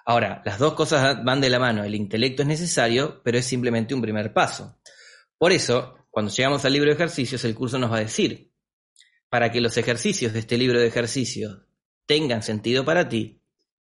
Ahora, 0.05 0.43
las 0.45 0.59
dos 0.59 0.75
cosas 0.75 1.23
van 1.23 1.41
de 1.41 1.49
la 1.49 1.57
mano. 1.57 1.83
El 1.85 1.95
intelecto 1.95 2.43
es 2.43 2.47
necesario, 2.47 3.23
pero 3.23 3.39
es 3.39 3.45
simplemente 3.45 3.95
un 3.95 4.01
primer 4.03 4.31
paso. 4.31 4.79
Por 5.39 5.51
eso, 5.51 6.05
cuando 6.11 6.31
llegamos 6.31 6.63
al 6.65 6.73
libro 6.73 6.91
de 6.91 6.97
ejercicios, 6.97 7.43
el 7.45 7.55
curso 7.55 7.79
nos 7.79 7.91
va 7.91 7.97
a 7.97 8.01
decir, 8.01 8.53
para 9.29 9.51
que 9.51 9.61
los 9.61 9.77
ejercicios 9.77 10.33
de 10.33 10.39
este 10.39 10.57
libro 10.57 10.79
de 10.79 10.87
ejercicios 10.87 11.59
tengan 12.05 12.43
sentido 12.43 12.85
para 12.85 13.09
ti, 13.09 13.41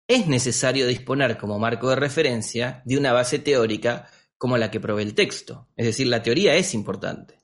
es 0.06 0.26
necesario 0.26 0.86
disponer 0.86 1.38
como 1.38 1.58
marco 1.58 1.90
de 1.90 1.96
referencia 1.96 2.82
de 2.84 2.96
una 2.96 3.12
base 3.12 3.38
teórica 3.38 4.08
como 4.36 4.58
la 4.58 4.70
que 4.70 4.80
provee 4.80 5.02
el 5.02 5.14
texto. 5.14 5.68
Es 5.76 5.86
decir, 5.86 6.06
la 6.06 6.22
teoría 6.22 6.54
es 6.56 6.74
importante. 6.74 7.40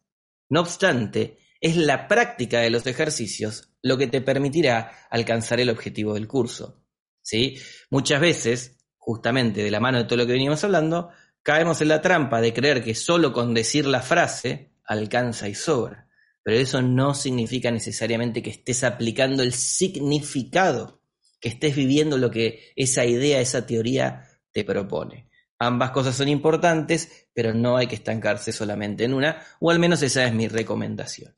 No 0.49 0.61
obstante, 0.61 1.39
es 1.61 1.77
la 1.77 2.09
práctica 2.09 2.61
de 2.61 2.71
los 2.71 2.87
ejercicios 2.87 3.71
lo 3.83 3.97
que 3.97 4.07
te 4.09 4.21
permitirá 4.21 5.07
alcanzar 5.11 5.61
el 5.61 5.71
objetivo 5.71 6.15
del 6.15 6.27
curso. 6.27 6.83
¿Sí? 7.23 7.57
Muchas 7.91 8.21
veces, 8.21 8.79
justamente 8.97 9.63
de 9.63 9.71
la 9.71 9.81
mano 9.81 9.99
de 9.99 10.05
todo 10.05 10.17
lo 10.17 10.27
que 10.27 10.33
venimos 10.33 10.65
hablando, 10.65 11.11
caemos 11.43 11.81
en 11.81 11.89
la 11.89 12.01
trampa 12.01 12.41
de 12.41 12.53
creer 12.53 12.83
que 12.83 12.95
solo 12.95 13.33
con 13.33 13.55
decir 13.55 13.87
la 13.87 14.03
frase 14.03 14.73
alcanza 14.85 15.49
y 15.49 15.55
sobra 15.55 16.08
pero 16.49 16.61
eso 16.61 16.81
no 16.81 17.13
significa 17.13 17.71
necesariamente 17.71 18.43
que 18.43 18.49
estés 18.49 18.83
aplicando 18.83 19.43
el 19.43 19.53
significado, 19.53 21.03
que 21.39 21.51
estés 21.51 21.77
viviendo 21.77 22.17
lo 22.17 22.31
que 22.31 22.73
esa 22.75 23.05
idea, 23.05 23.39
esa 23.39 23.67
teoría 23.67 24.27
te 24.51 24.65
propone. 24.65 25.29
Ambas 25.59 25.91
cosas 25.91 26.17
son 26.17 26.31
importantes, 26.31 27.29
pero 27.35 27.53
no 27.53 27.77
hay 27.77 27.87
que 27.87 27.97
estancarse 27.97 28.51
solamente 28.53 29.05
en 29.05 29.13
una, 29.13 29.45
o 29.61 29.71
al 29.71 29.79
menos 29.79 30.01
esa 30.01 30.25
es 30.25 30.33
mi 30.33 30.49
recomendación. 30.49 31.37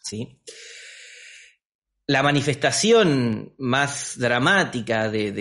¿Sí? 0.00 0.40
La 2.06 2.22
manifestación 2.22 3.56
más 3.58 4.16
dramática 4.16 5.08
de, 5.08 5.32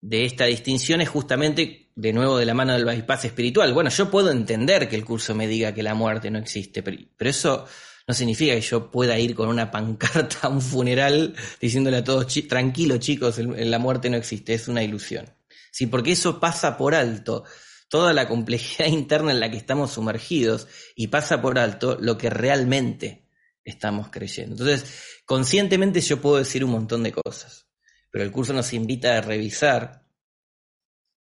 de 0.00 0.24
esta 0.24 0.46
distinción 0.46 1.00
es 1.00 1.10
justamente, 1.10 1.83
de 1.96 2.12
nuevo, 2.12 2.38
de 2.38 2.44
la 2.44 2.54
mano 2.54 2.72
del 2.72 2.84
bypass 2.84 3.26
espiritual. 3.26 3.72
Bueno, 3.72 3.90
yo 3.90 4.10
puedo 4.10 4.30
entender 4.30 4.88
que 4.88 4.96
el 4.96 5.04
curso 5.04 5.34
me 5.34 5.46
diga 5.46 5.72
que 5.72 5.82
la 5.82 5.94
muerte 5.94 6.30
no 6.30 6.38
existe, 6.38 6.82
pero, 6.82 6.98
eso 7.18 7.66
no 8.06 8.14
significa 8.14 8.54
que 8.54 8.60
yo 8.60 8.90
pueda 8.90 9.18
ir 9.18 9.34
con 9.34 9.48
una 9.48 9.70
pancarta 9.70 10.38
a 10.42 10.48
un 10.48 10.60
funeral 10.60 11.34
diciéndole 11.60 11.98
a 11.98 12.04
todos, 12.04 12.26
tranquilo 12.48 12.98
chicos, 12.98 13.38
la 13.38 13.78
muerte 13.78 14.10
no 14.10 14.16
existe, 14.16 14.54
es 14.54 14.68
una 14.68 14.82
ilusión. 14.82 15.26
Sí, 15.70 15.86
porque 15.86 16.12
eso 16.12 16.38
pasa 16.38 16.76
por 16.76 16.94
alto 16.94 17.44
toda 17.88 18.12
la 18.12 18.28
complejidad 18.28 18.88
interna 18.90 19.32
en 19.32 19.40
la 19.40 19.50
que 19.50 19.56
estamos 19.56 19.92
sumergidos 19.92 20.66
y 20.96 21.08
pasa 21.08 21.40
por 21.40 21.58
alto 21.58 21.96
lo 22.00 22.18
que 22.18 22.30
realmente 22.30 23.28
estamos 23.64 24.08
creyendo. 24.10 24.56
Entonces, 24.56 25.20
conscientemente 25.24 26.00
yo 26.00 26.20
puedo 26.20 26.36
decir 26.36 26.64
un 26.64 26.72
montón 26.72 27.02
de 27.02 27.12
cosas, 27.12 27.66
pero 28.10 28.24
el 28.24 28.30
curso 28.30 28.52
nos 28.52 28.72
invita 28.72 29.16
a 29.16 29.20
revisar 29.20 30.03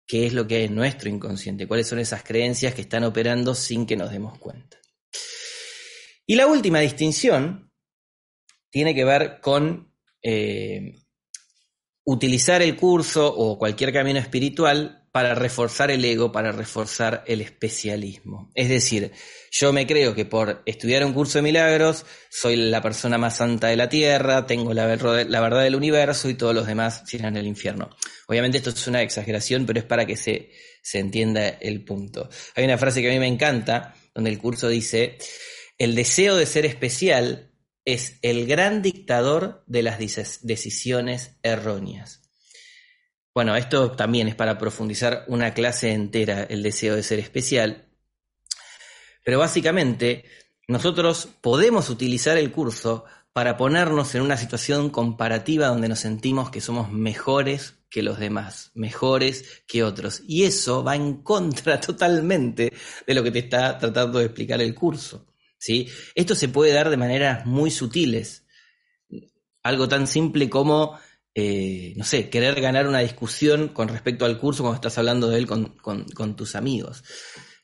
qué 0.08 0.26
es 0.26 0.34
lo 0.34 0.48
que 0.48 0.58
hay 0.58 0.64
en 0.66 0.76
nuestro 0.76 1.10
inconsciente, 1.10 1.68
cuáles 1.68 1.88
son 1.88 2.00
esas 2.00 2.24
creencias 2.24 2.74
que 2.74 2.82
están 2.82 3.04
operando 3.04 3.56
sin 3.56 3.86
que 3.86 3.96
nos 3.96 4.12
demos 4.12 4.38
cuenta. 4.40 4.78
Y 6.26 6.36
la 6.36 6.48
última 6.48 6.80
distinción 6.80 7.72
tiene 8.70 8.96
que 8.96 9.04
ver 9.04 9.40
con 9.42 9.94
eh, 10.22 10.96
utilizar 12.06 12.62
el 12.62 12.76
curso 12.76 13.28
o 13.28 13.58
cualquier 13.58 13.92
camino 13.92 14.20
espiritual 14.20 15.01
para 15.12 15.36
reforzar 15.36 15.92
el 15.92 16.06
ego, 16.06 16.32
para 16.32 16.52
reforzar 16.54 17.24
el 17.28 17.42
especialismo. 17.42 18.50
Es 18.56 18.70
decir, 18.70 19.12
yo 19.52 19.74
me 19.74 19.86
creo 19.86 20.16
que 20.16 20.26
por 20.26 20.64
estudiar 20.66 21.06
un 21.06 21.14
curso 21.14 21.38
de 21.38 21.42
milagros 21.42 22.06
soy 22.30 22.56
la 22.56 22.82
persona 22.82 23.18
más 23.18 23.38
santa 23.38 23.68
de 23.68 23.76
la 23.76 23.90
tierra, 23.90 24.46
tengo 24.46 24.74
la, 24.74 24.86
verdad 24.86 25.64
del 25.64 25.76
universo 25.76 26.30
y 26.30 26.36
todos 26.36 26.56
los 26.56 26.66
demás 26.66 27.04
irán 27.14 27.36
al 27.36 27.46
infierno. 27.46 27.90
Obviamente 28.28 28.60
esto 28.60 28.70
es 28.70 28.88
una 28.88 29.02
exageración, 29.02 29.66
pero 29.66 29.80
es 29.80 29.86
para 29.86 30.06
que 30.06 30.16
se, 30.16 30.52
se 30.82 31.00
entienda 31.00 31.50
el 31.50 31.84
punto. 31.84 32.30
Hay 32.56 32.64
una 32.64 32.78
frase 32.78 33.02
que 33.02 33.10
a 33.10 33.14
mí 33.14 33.20
me 33.20 33.28
encanta, 33.28 33.94
donde 34.16 34.30
el 34.30 34.40
curso 34.40 34.70
dice, 34.70 35.18
el 35.78 35.94
deseo 35.94 36.38
de 36.38 36.46
ser 36.46 36.66
especial 36.66 37.52
es 37.84 38.18
el 38.22 38.48
gran 38.48 38.82
dictador 38.82 39.64
de 39.68 39.84
las 39.84 40.00
decisiones 40.00 41.38
erróneas. 41.44 42.21
Bueno, 43.34 43.56
esto 43.56 43.92
también 43.92 44.28
es 44.28 44.36
para 44.36 44.58
profundizar 44.58 45.24
una 45.28 45.54
clase 45.54 45.92
entera, 45.92 46.44
el 46.44 46.64
deseo 46.64 46.96
de 46.96 47.04
ser 47.04 47.20
especial. 47.20 47.88
Pero 49.24 49.40
básicamente, 49.40 50.26
nosotros 50.68 51.30
podemos 51.40 51.90
utilizar 51.90 52.38
el 52.38 52.52
curso 52.52 53.06
para 53.34 53.56
ponernos 53.56 54.14
en 54.16 54.24
una 54.24 54.36
situación 54.36 54.90
comparativa 54.90 55.68
donde 55.68 55.88
nos 55.88 56.00
sentimos 56.00 56.50
que 56.50 56.60
somos 56.60 56.92
mejores 56.92 57.76
que 57.90 58.04
los 58.04 58.20
demás, 58.20 58.72
mejores 58.74 59.64
que 59.68 59.84
otros. 59.84 60.22
Y 60.28 60.44
eso 60.44 60.84
va 60.84 60.96
en 60.96 61.22
contra 61.22 61.80
totalmente 61.82 62.74
de 63.06 63.14
lo 63.14 63.24
que 63.24 63.32
te 63.32 63.40
está 63.40 63.78
tratando 63.78 64.20
de 64.20 64.26
explicar 64.26 64.62
el 64.62 64.74
curso. 64.74 65.28
¿sí? 65.58 65.88
Esto 66.16 66.36
se 66.36 66.50
puede 66.50 66.74
dar 66.74 66.90
de 66.90 66.98
maneras 66.98 67.46
muy 67.46 67.70
sutiles. 67.70 68.46
Algo 69.64 69.88
tan 69.88 70.08
simple 70.08 70.50
como 70.50 70.98
eh, 71.34 71.94
no 71.96 72.04
sé, 72.04 72.30
querer 72.30 72.60
ganar 72.60 72.88
una 72.88 73.00
discusión 73.00 73.70
con 73.70 73.88
respecto 73.88 74.26
al 74.26 74.38
curso 74.38 74.64
cuando 74.64 74.76
estás 74.76 74.98
hablando 74.98 75.30
de 75.30 75.38
él 75.38 75.48
con, 75.48 76.36
tus 76.36 76.56
amigos. 76.56 77.04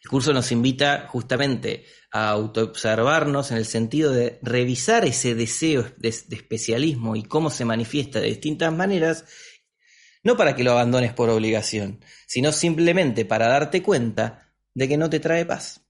El 0.02 0.10
curso 0.10 0.32
nos 0.32 0.52
invita 0.54 1.08
justamente 1.10 1.86
a 2.12 2.30
autoobservarnos 2.30 3.52
en 3.52 3.58
el 3.58 3.66
sentido 3.66 4.14
de 4.14 4.40
revisar 4.42 5.04
ese 5.04 5.36
deseo 5.36 5.86
de, 5.98 6.08
especialismo 6.08 7.18
y 7.18 7.24
cómo 7.24 7.50
se 7.50 7.66
manifiesta 7.66 8.22
de 8.22 8.28
distintas 8.28 8.72
maneras, 8.72 9.26
no 10.24 10.38
para 10.38 10.56
que 10.56 10.64
lo 10.64 10.72
abandones 10.72 11.14
por 11.14 11.30
obligación, 11.30 12.00
sino 12.26 12.54
simplemente 12.54 13.26
para 13.26 13.50
darte 13.50 13.84
cuenta 13.84 14.54
de 14.74 14.88
que 14.88 14.98
no 14.98 15.10
te 15.10 15.20
trae 15.20 15.46
paz. 15.46 15.82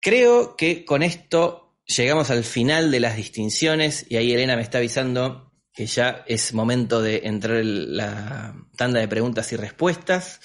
Creo 0.00 0.54
que 0.54 0.84
con 0.84 1.02
esto 1.02 1.78
llegamos 1.86 2.30
al 2.30 2.44
final 2.44 2.90
de 2.90 3.00
las 3.00 3.16
distinciones 3.16 4.04
y 4.10 4.16
ahí 4.16 4.32
Elena 4.32 4.56
me 4.56 4.62
está 4.62 4.78
avisando 4.78 5.43
que 5.74 5.86
ya 5.86 6.24
es 6.26 6.54
momento 6.54 7.02
de 7.02 7.22
entrar 7.24 7.56
en 7.58 7.96
la 7.96 8.54
tanda 8.76 9.00
de 9.00 9.08
preguntas 9.08 9.52
y 9.52 9.56
respuestas. 9.56 10.40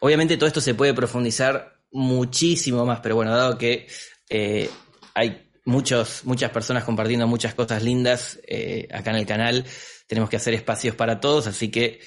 Obviamente 0.00 0.36
todo 0.36 0.46
esto 0.46 0.60
se 0.60 0.74
puede 0.74 0.94
profundizar 0.94 1.80
muchísimo 1.90 2.86
más, 2.86 3.00
pero 3.00 3.16
bueno, 3.16 3.34
dado 3.34 3.58
que 3.58 3.88
eh, 4.28 4.70
hay 5.14 5.50
muchos, 5.64 6.24
muchas 6.24 6.50
personas 6.50 6.84
compartiendo 6.84 7.26
muchas 7.26 7.54
cosas 7.54 7.82
lindas 7.82 8.38
eh, 8.46 8.88
acá 8.92 9.10
en 9.10 9.16
el 9.16 9.26
canal, 9.26 9.64
tenemos 10.06 10.30
que 10.30 10.36
hacer 10.36 10.54
espacios 10.54 10.94
para 10.94 11.20
todos, 11.20 11.46
así 11.46 11.70
que 11.70 12.00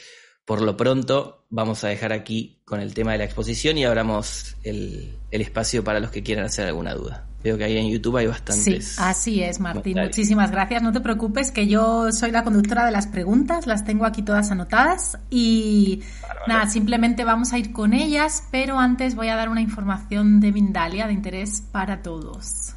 por 0.45 0.62
lo 0.62 0.77
pronto 0.77 1.45
vamos 1.49 1.84
a 1.84 1.89
dejar 1.89 2.13
aquí 2.13 2.60
con 2.65 2.80
el 2.80 2.93
tema 2.93 3.12
de 3.12 3.19
la 3.19 3.25
exposición 3.25 3.77
y 3.77 3.86
abramos 3.86 4.56
el, 4.63 5.17
el 5.32 5.41
espacio 5.41 5.84
para 5.84 5.99
los 5.99 6.12
que 6.12 6.23
quieran 6.23 6.45
hacer 6.45 6.67
alguna 6.67 6.93
duda. 6.93 7.27
Veo 7.43 7.58
que 7.58 7.63
ahí 7.63 7.77
en 7.77 7.89
YouTube 7.89 8.17
hay 8.17 8.27
bastantes. 8.27 8.88
Sí, 8.88 9.01
así 9.01 9.43
es, 9.43 9.60
Martín. 9.60 9.97
Muchísimas 9.99 10.51
gracias. 10.51 10.84
No 10.84 10.91
te 10.91 11.01
preocupes, 11.01 11.51
que 11.51 11.67
yo 11.67 12.12
soy 12.12 12.32
la 12.32 12.43
conductora 12.43 12.86
de 12.86 12.91
las 12.91 13.08
preguntas, 13.08 13.65
las 13.65 13.84
tengo 13.84 14.06
aquí 14.06 14.21
todas 14.21 14.51
anotadas 14.51 15.17
y 15.32 16.04
nada, 16.47 16.69
simplemente 16.69 17.23
vamos 17.23 17.51
a 17.54 17.58
ir 17.58 17.71
con 17.71 17.93
ellas, 17.93 18.47
pero 18.51 18.80
antes 18.80 19.15
voy 19.15 19.30
a 19.30 19.36
dar 19.36 19.49
una 19.49 19.62
información 19.62 20.39
de 20.39 20.51
Mindalia 20.51 21.08
de 21.08 21.13
interés 21.13 21.63
para 21.71 22.04
todos. 22.04 22.75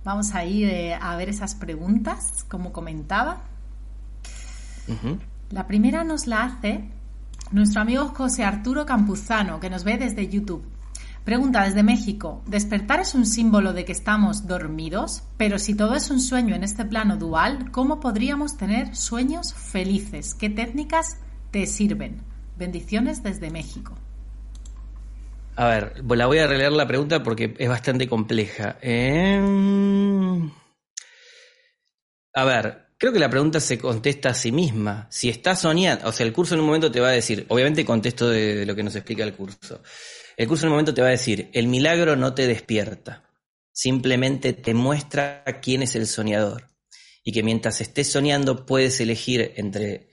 vamos 0.02 0.34
a 0.34 0.44
ir 0.44 0.68
eh, 0.68 0.98
a 1.00 1.14
ver 1.14 1.28
esas 1.28 1.54
preguntas, 1.54 2.44
como 2.48 2.72
comentaba. 2.72 3.53
La 5.50 5.66
primera 5.66 6.04
nos 6.04 6.26
la 6.26 6.44
hace 6.44 6.90
nuestro 7.52 7.82
amigo 7.82 8.08
José 8.08 8.44
Arturo 8.44 8.86
Campuzano, 8.86 9.60
que 9.60 9.70
nos 9.70 9.84
ve 9.84 9.96
desde 9.96 10.28
YouTube. 10.28 10.64
Pregunta 11.24 11.64
desde 11.64 11.82
México. 11.82 12.42
¿Despertar 12.46 13.00
es 13.00 13.14
un 13.14 13.24
símbolo 13.24 13.72
de 13.72 13.86
que 13.86 13.92
estamos 13.92 14.46
dormidos? 14.46 15.22
Pero 15.38 15.58
si 15.58 15.74
todo 15.74 15.94
es 15.94 16.10
un 16.10 16.20
sueño 16.20 16.54
en 16.54 16.64
este 16.64 16.84
plano 16.84 17.16
dual, 17.16 17.70
¿cómo 17.70 17.98
podríamos 17.98 18.58
tener 18.58 18.94
sueños 18.94 19.54
felices? 19.54 20.34
¿Qué 20.34 20.50
técnicas 20.50 21.18
te 21.50 21.66
sirven? 21.66 22.20
Bendiciones 22.58 23.22
desde 23.22 23.50
México. 23.50 23.94
A 25.56 25.66
ver, 25.66 26.02
pues 26.06 26.18
la 26.18 26.26
voy 26.26 26.38
a 26.38 26.46
releer 26.46 26.72
la 26.72 26.86
pregunta 26.86 27.22
porque 27.22 27.54
es 27.58 27.68
bastante 27.68 28.06
compleja. 28.06 28.76
Em, 28.82 30.50
a 32.34 32.44
ver, 32.44 32.83
creo 33.04 33.12
que 33.12 33.20
la 33.20 33.28
pregunta 33.28 33.60
se 33.60 33.78
contesta 33.78 34.30
a 34.30 34.34
sí 34.34 34.50
misma. 34.50 35.06
Si 35.10 35.28
estás 35.28 35.60
soñando, 35.60 36.08
o 36.08 36.12
sea, 36.12 36.24
el 36.24 36.32
curso 36.32 36.54
en 36.54 36.60
un 36.60 36.66
momento 36.66 36.90
te 36.90 37.00
va 37.00 37.08
a 37.08 37.12
decir, 37.12 37.44
obviamente 37.50 37.84
contesto 37.84 38.30
de 38.30 38.64
lo 38.64 38.74
que 38.74 38.82
nos 38.82 38.96
explica 38.96 39.22
el 39.24 39.34
curso. 39.34 39.82
El 40.38 40.48
curso 40.48 40.64
en 40.64 40.68
un 40.68 40.72
momento 40.72 40.94
te 40.94 41.02
va 41.02 41.08
a 41.08 41.10
decir, 41.10 41.50
el 41.52 41.66
milagro 41.66 42.16
no 42.16 42.32
te 42.32 42.46
despierta, 42.46 43.28
simplemente 43.72 44.54
te 44.54 44.72
muestra 44.72 45.44
quién 45.60 45.82
es 45.82 45.96
el 45.96 46.06
soñador. 46.06 46.70
Y 47.22 47.32
que 47.32 47.42
mientras 47.42 47.82
estés 47.82 48.10
soñando 48.10 48.64
puedes 48.64 48.98
elegir 49.02 49.52
entre 49.56 50.08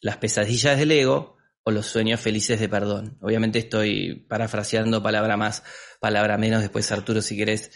las 0.00 0.18
pesadillas 0.18 0.78
del 0.78 0.92
ego 0.92 1.38
o 1.64 1.72
los 1.72 1.86
sueños 1.86 2.20
felices 2.20 2.60
de 2.60 2.68
perdón. 2.68 3.18
Obviamente 3.22 3.58
estoy 3.58 4.24
parafraseando 4.28 5.02
palabra 5.02 5.36
más, 5.36 5.64
palabra 5.98 6.38
menos, 6.38 6.60
después 6.60 6.92
Arturo 6.92 7.22
si 7.22 7.36
querés 7.36 7.72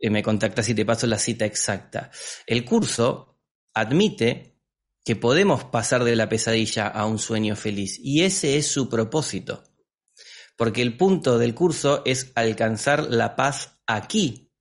eh, 0.00 0.08
me 0.08 0.22
contactas 0.22 0.66
y 0.70 0.74
te 0.74 0.86
paso 0.86 1.06
la 1.06 1.18
cita 1.18 1.44
exacta. 1.44 2.10
El 2.46 2.64
curso 2.64 3.31
admite 3.74 4.58
que 5.04 5.16
podemos 5.16 5.64
pasar 5.64 6.04
de 6.04 6.16
la 6.16 6.28
pesadilla 6.28 6.86
a 6.86 7.06
un 7.06 7.18
sueño 7.18 7.56
feliz 7.56 7.98
y 8.00 8.22
ese 8.22 8.56
es 8.56 8.68
su 8.68 8.88
propósito 8.88 9.64
porque 10.56 10.82
el 10.82 10.96
punto 10.96 11.38
del 11.38 11.54
curso 11.54 12.02
es 12.04 12.30
alcanzar 12.34 13.08
la 13.10 13.36
paz 13.36 13.80
aquí, 13.86 14.52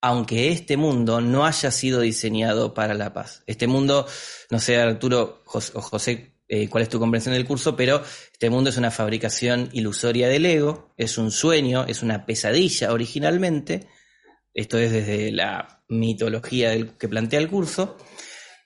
aunque 0.00 0.52
este 0.52 0.76
mundo 0.76 1.20
no 1.20 1.46
haya 1.46 1.72
sido 1.72 2.00
diseñado 2.00 2.74
para 2.74 2.94
la 2.94 3.12
paz. 3.12 3.42
Este 3.46 3.66
mundo, 3.66 4.06
no 4.50 4.60
sé, 4.60 4.76
Arturo 4.76 5.42
o 5.46 5.60
José, 5.60 6.36
eh, 6.46 6.68
cuál 6.68 6.82
es 6.82 6.88
tu 6.88 7.00
comprensión 7.00 7.34
del 7.34 7.44
curso, 7.44 7.74
pero 7.74 8.02
este 8.32 8.50
mundo 8.50 8.70
es 8.70 8.76
una 8.76 8.92
fabricación 8.92 9.68
ilusoria 9.72 10.28
del 10.28 10.46
ego, 10.46 10.94
es 10.96 11.18
un 11.18 11.30
sueño, 11.30 11.84
es 11.86 12.02
una 12.02 12.24
pesadilla 12.24 12.92
originalmente, 12.92 13.88
esto 14.54 14.78
es 14.78 14.92
desde 14.92 15.32
la 15.32 15.84
mitología 15.88 16.96
que 16.96 17.08
plantea 17.08 17.40
el 17.40 17.48
curso, 17.48 17.96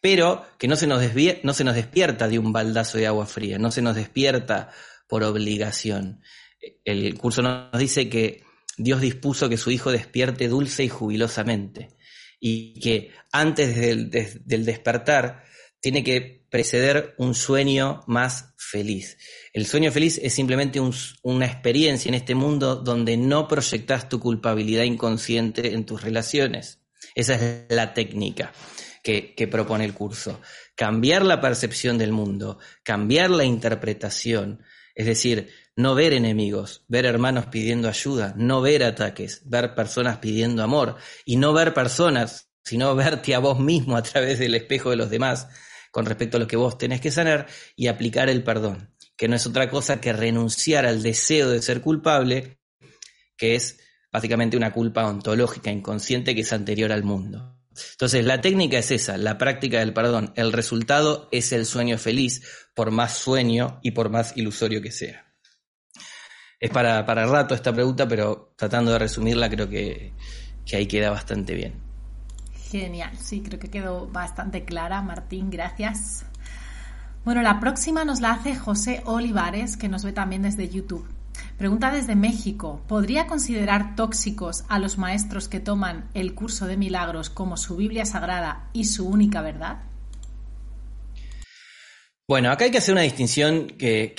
pero 0.03 0.45
que 0.59 0.67
no 0.67 0.75
se, 0.75 0.89
nos 0.89 1.01
despierta 1.01 2.29
de 2.29 2.39
un 2.41 2.53
baldazo 2.53 2.99
de 2.99 3.07
agua 3.07 3.25
fría, 3.25 3.57
no 3.57 3.71
se 3.71 3.83
nos 3.83 3.95
despierta 3.95 4.71
por 5.07 5.23
obligación. 5.23 6.21
El 6.85 7.17
curso 7.17 7.41
nos 7.41 7.79
dice 7.79 8.09
que 8.09 8.43
Dios 8.77 9.01
dispuso 9.01 9.49
que 9.49 9.57
su 9.57 9.71
Hijo 9.71 9.93
despierte 9.93 10.49
dulce 10.49 10.83
y 10.83 10.89
jubilosamente, 10.89 11.97
y 12.41 12.81
que 12.81 13.13
antes 13.31 13.77
del 13.77 14.65
despertar 14.65 15.45
tiene 15.79 16.03
que 16.03 16.47
preceder 16.51 17.15
un 17.17 17.37
sueño 17.37 18.03
más 18.09 18.55
feliz. 18.59 19.19
El 19.53 19.67
sueño 19.67 19.93
feliz 19.93 20.19
es 20.21 20.35
simplemente 20.35 20.81
una 21.23 21.47
experiencia 21.47 22.09
en 22.09 22.15
este 22.15 22.35
mundo 22.35 22.75
donde 22.75 23.17
no 23.17 23.47
proyectas 23.47 24.09
tu 24.09 24.19
culpabilidad 24.19 24.83
inconsciente 24.83 25.75
en 25.75 25.87
tus 25.87 26.03
relaciones. 26.03 26.81
Esa 27.15 27.35
es 27.35 27.67
la 27.69 27.95
técnica 27.95 28.53
que, 29.03 29.49
propone 29.51 29.85
el 29.85 29.95
curso. 29.95 30.41
Cambiar 30.75 31.25
la 31.25 31.41
percepción 31.41 31.99
del 31.99 32.13
mundo, 32.13 32.59
cambiar 32.83 33.31
la 33.31 33.45
interpretación, 33.45 34.63
es 34.95 35.07
decir, 35.07 35.51
no 35.75 35.95
ver 35.95 36.13
enemigos, 36.13 36.85
ver 36.89 37.07
hermanos 37.07 37.47
pidiendo 37.47 37.89
ayuda, 37.89 38.35
no 38.37 38.61
ver 38.61 38.85
ataques, 38.85 39.43
ver 39.45 39.75
personas 39.75 40.19
pidiendo 40.19 40.63
amor 40.63 40.97
y 41.25 41.37
no 41.37 41.53
ver 41.53 41.75
personas, 41.75 42.51
sino 42.65 42.95
verte 42.95 43.35
a 43.35 43.41
vos 43.41 43.59
mismo 43.59 43.97
a 43.97 44.03
través 44.03 44.39
del 44.39 44.55
espejo 44.55 44.91
de 44.91 44.97
los 44.97 45.11
demás 45.11 45.49
con 45.91 46.07
respecto 46.07 46.37
a 46.37 46.41
lo 46.41 46.47
que 46.47 46.57
vos 46.57 46.79
tenés 46.79 47.01
que 47.01 47.11
sanar 47.11 47.47
y 47.77 47.89
aplicar 47.89 48.31
el 48.31 48.45
perdón, 48.45 48.95
que 49.17 49.29
no 49.29 49.37
es 49.37 49.47
otra 49.47 49.69
cosa 49.69 50.01
que 50.01 50.13
renunciar 50.13 50.87
al 50.87 51.03
deseo 51.03 51.51
de 51.51 51.61
ser 51.61 51.81
culpable, 51.81 52.59
que 53.37 53.57
es 53.57 53.79
básicamente 54.11 54.57
una 54.57 54.73
culpa 54.73 55.07
ontológica, 55.07 55.71
inconsciente, 55.71 56.35
que 56.35 56.43
es 56.43 56.53
anterior 56.53 56.93
al 56.93 57.03
mundo. 57.03 57.62
Entonces, 57.93 58.25
la 58.25 58.41
técnica 58.41 58.79
es 58.79 58.91
esa, 58.91 59.17
la 59.17 59.39
práctica 59.39 59.79
del 59.79 59.93
perdón. 59.93 60.33
El 60.37 60.53
resultado 60.53 61.29
es 61.33 61.53
el 61.53 61.67
sueño 61.67 61.99
feliz, 61.99 62.43
por 62.75 62.91
más 62.91 63.15
sueño 63.17 63.81
y 63.83 63.93
por 63.93 64.11
más 64.11 64.37
ilusorio 64.37 64.83
que 64.83 64.91
sea. 64.91 65.27
Es 66.61 66.71
para, 66.71 67.05
para 67.05 67.27
rato 67.27 67.55
esta 67.55 67.73
pregunta, 67.73 68.07
pero 68.07 68.55
tratando 68.57 68.93
de 68.93 68.99
resumirla, 68.99 69.51
creo 69.51 69.69
que, 69.69 70.13
que 70.65 70.77
ahí 70.77 70.87
queda 70.87 71.11
bastante 71.11 71.55
bien. 71.55 71.81
Genial, 72.71 73.17
sí, 73.19 73.43
creo 73.43 73.59
que 73.59 73.69
quedó 73.69 74.07
bastante 74.07 74.65
clara, 74.65 75.03
Martín, 75.03 75.51
gracias. 75.51 76.25
Bueno, 77.25 77.43
la 77.43 77.61
próxima 77.61 78.05
nos 78.05 78.21
la 78.21 78.33
hace 78.33 78.57
José 78.57 79.03
Olivares, 79.05 79.77
que 79.77 79.89
nos 79.89 80.05
ve 80.05 80.13
también 80.13 80.43
desde 80.43 80.69
YouTube. 80.69 81.07
Pregunta 81.59 81.93
desde 81.93 82.17
México, 82.17 82.83
¿podría 82.89 83.27
considerar 83.27 83.95
tóxicos 83.97 84.65
a 84.69 84.79
los 84.79 84.99
maestros 84.99 85.49
que 85.49 85.61
toman 85.61 86.09
el 86.15 86.35
curso 86.35 86.67
de 86.67 86.77
milagros 86.77 87.31
como 87.31 87.57
su 87.57 87.77
Biblia 87.77 88.05
sagrada 88.05 88.69
y 88.73 88.87
su 88.87 89.07
única 89.07 89.43
verdad? 89.43 89.83
Bueno, 92.27 92.51
acá 92.51 92.65
hay 92.65 92.71
que 92.71 92.79
hacer 92.79 92.95
una 92.95 93.03
distinción 93.03 93.67
que, 93.67 94.15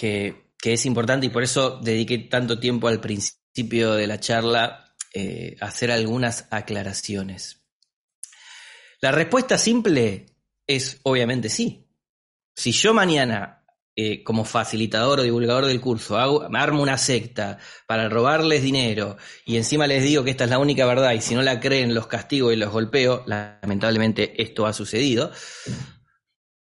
es 0.63 0.85
importante 0.85 1.25
y 1.25 1.29
por 1.29 1.43
eso 1.43 1.79
dediqué 1.81 2.19
tanto 2.19 2.59
tiempo 2.59 2.87
al 2.87 2.99
principio 2.99 3.93
de 3.93 4.07
la 4.07 4.19
charla 4.19 4.95
eh, 5.13 5.55
a 5.59 5.65
hacer 5.65 5.91
algunas 5.91 6.47
aclaraciones. 6.51 7.63
La 9.01 9.11
respuesta 9.11 9.57
simple 9.57 10.27
es 10.67 10.99
obviamente 11.03 11.49
sí. 11.49 11.89
Si 12.55 12.71
yo 12.71 12.93
mañana, 12.93 13.62
eh, 13.95 14.23
como 14.23 14.43
facilitador 14.43 15.19
o 15.19 15.23
divulgador 15.23 15.67
del 15.67 15.79
curso, 15.79 16.17
hago, 16.17 16.47
armo 16.53 16.81
una 16.81 16.97
secta 16.97 17.59
para 17.85 18.09
robarles 18.09 18.63
dinero 18.63 19.17
y 19.45 19.57
encima 19.57 19.85
les 19.85 20.01
digo 20.01 20.23
que 20.23 20.31
esta 20.31 20.45
es 20.45 20.49
la 20.49 20.57
única 20.57 20.85
verdad 20.87 21.13
y 21.13 21.21
si 21.21 21.35
no 21.35 21.43
la 21.43 21.59
creen 21.59 21.93
los 21.93 22.07
castigo 22.07 22.51
y 22.51 22.55
los 22.55 22.71
golpeo, 22.71 23.23
lamentablemente 23.27 24.41
esto 24.41 24.65
ha 24.65 24.73
sucedido. 24.73 25.31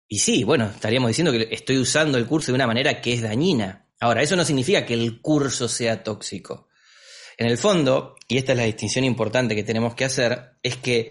Y 0.08 0.20
sí, 0.20 0.44
bueno, 0.44 0.66
estaríamos 0.66 1.08
diciendo 1.08 1.32
que 1.32 1.48
estoy 1.50 1.78
usando 1.78 2.16
el 2.16 2.26
curso 2.26 2.52
de 2.52 2.56
una 2.56 2.66
manera 2.68 3.00
que 3.00 3.14
es 3.14 3.22
dañina. 3.22 3.88
Ahora, 3.98 4.22
eso 4.22 4.36
no 4.36 4.44
significa 4.44 4.86
que 4.86 4.94
el 4.94 5.20
curso 5.20 5.68
sea 5.68 6.04
tóxico. 6.04 6.68
En 7.38 7.48
el 7.48 7.58
fondo, 7.58 8.14
y 8.28 8.38
esta 8.38 8.52
es 8.52 8.58
la 8.58 8.64
distinción 8.64 9.04
importante 9.04 9.56
que 9.56 9.64
tenemos 9.64 9.96
que 9.96 10.04
hacer, 10.04 10.58
es 10.62 10.76
que 10.76 11.10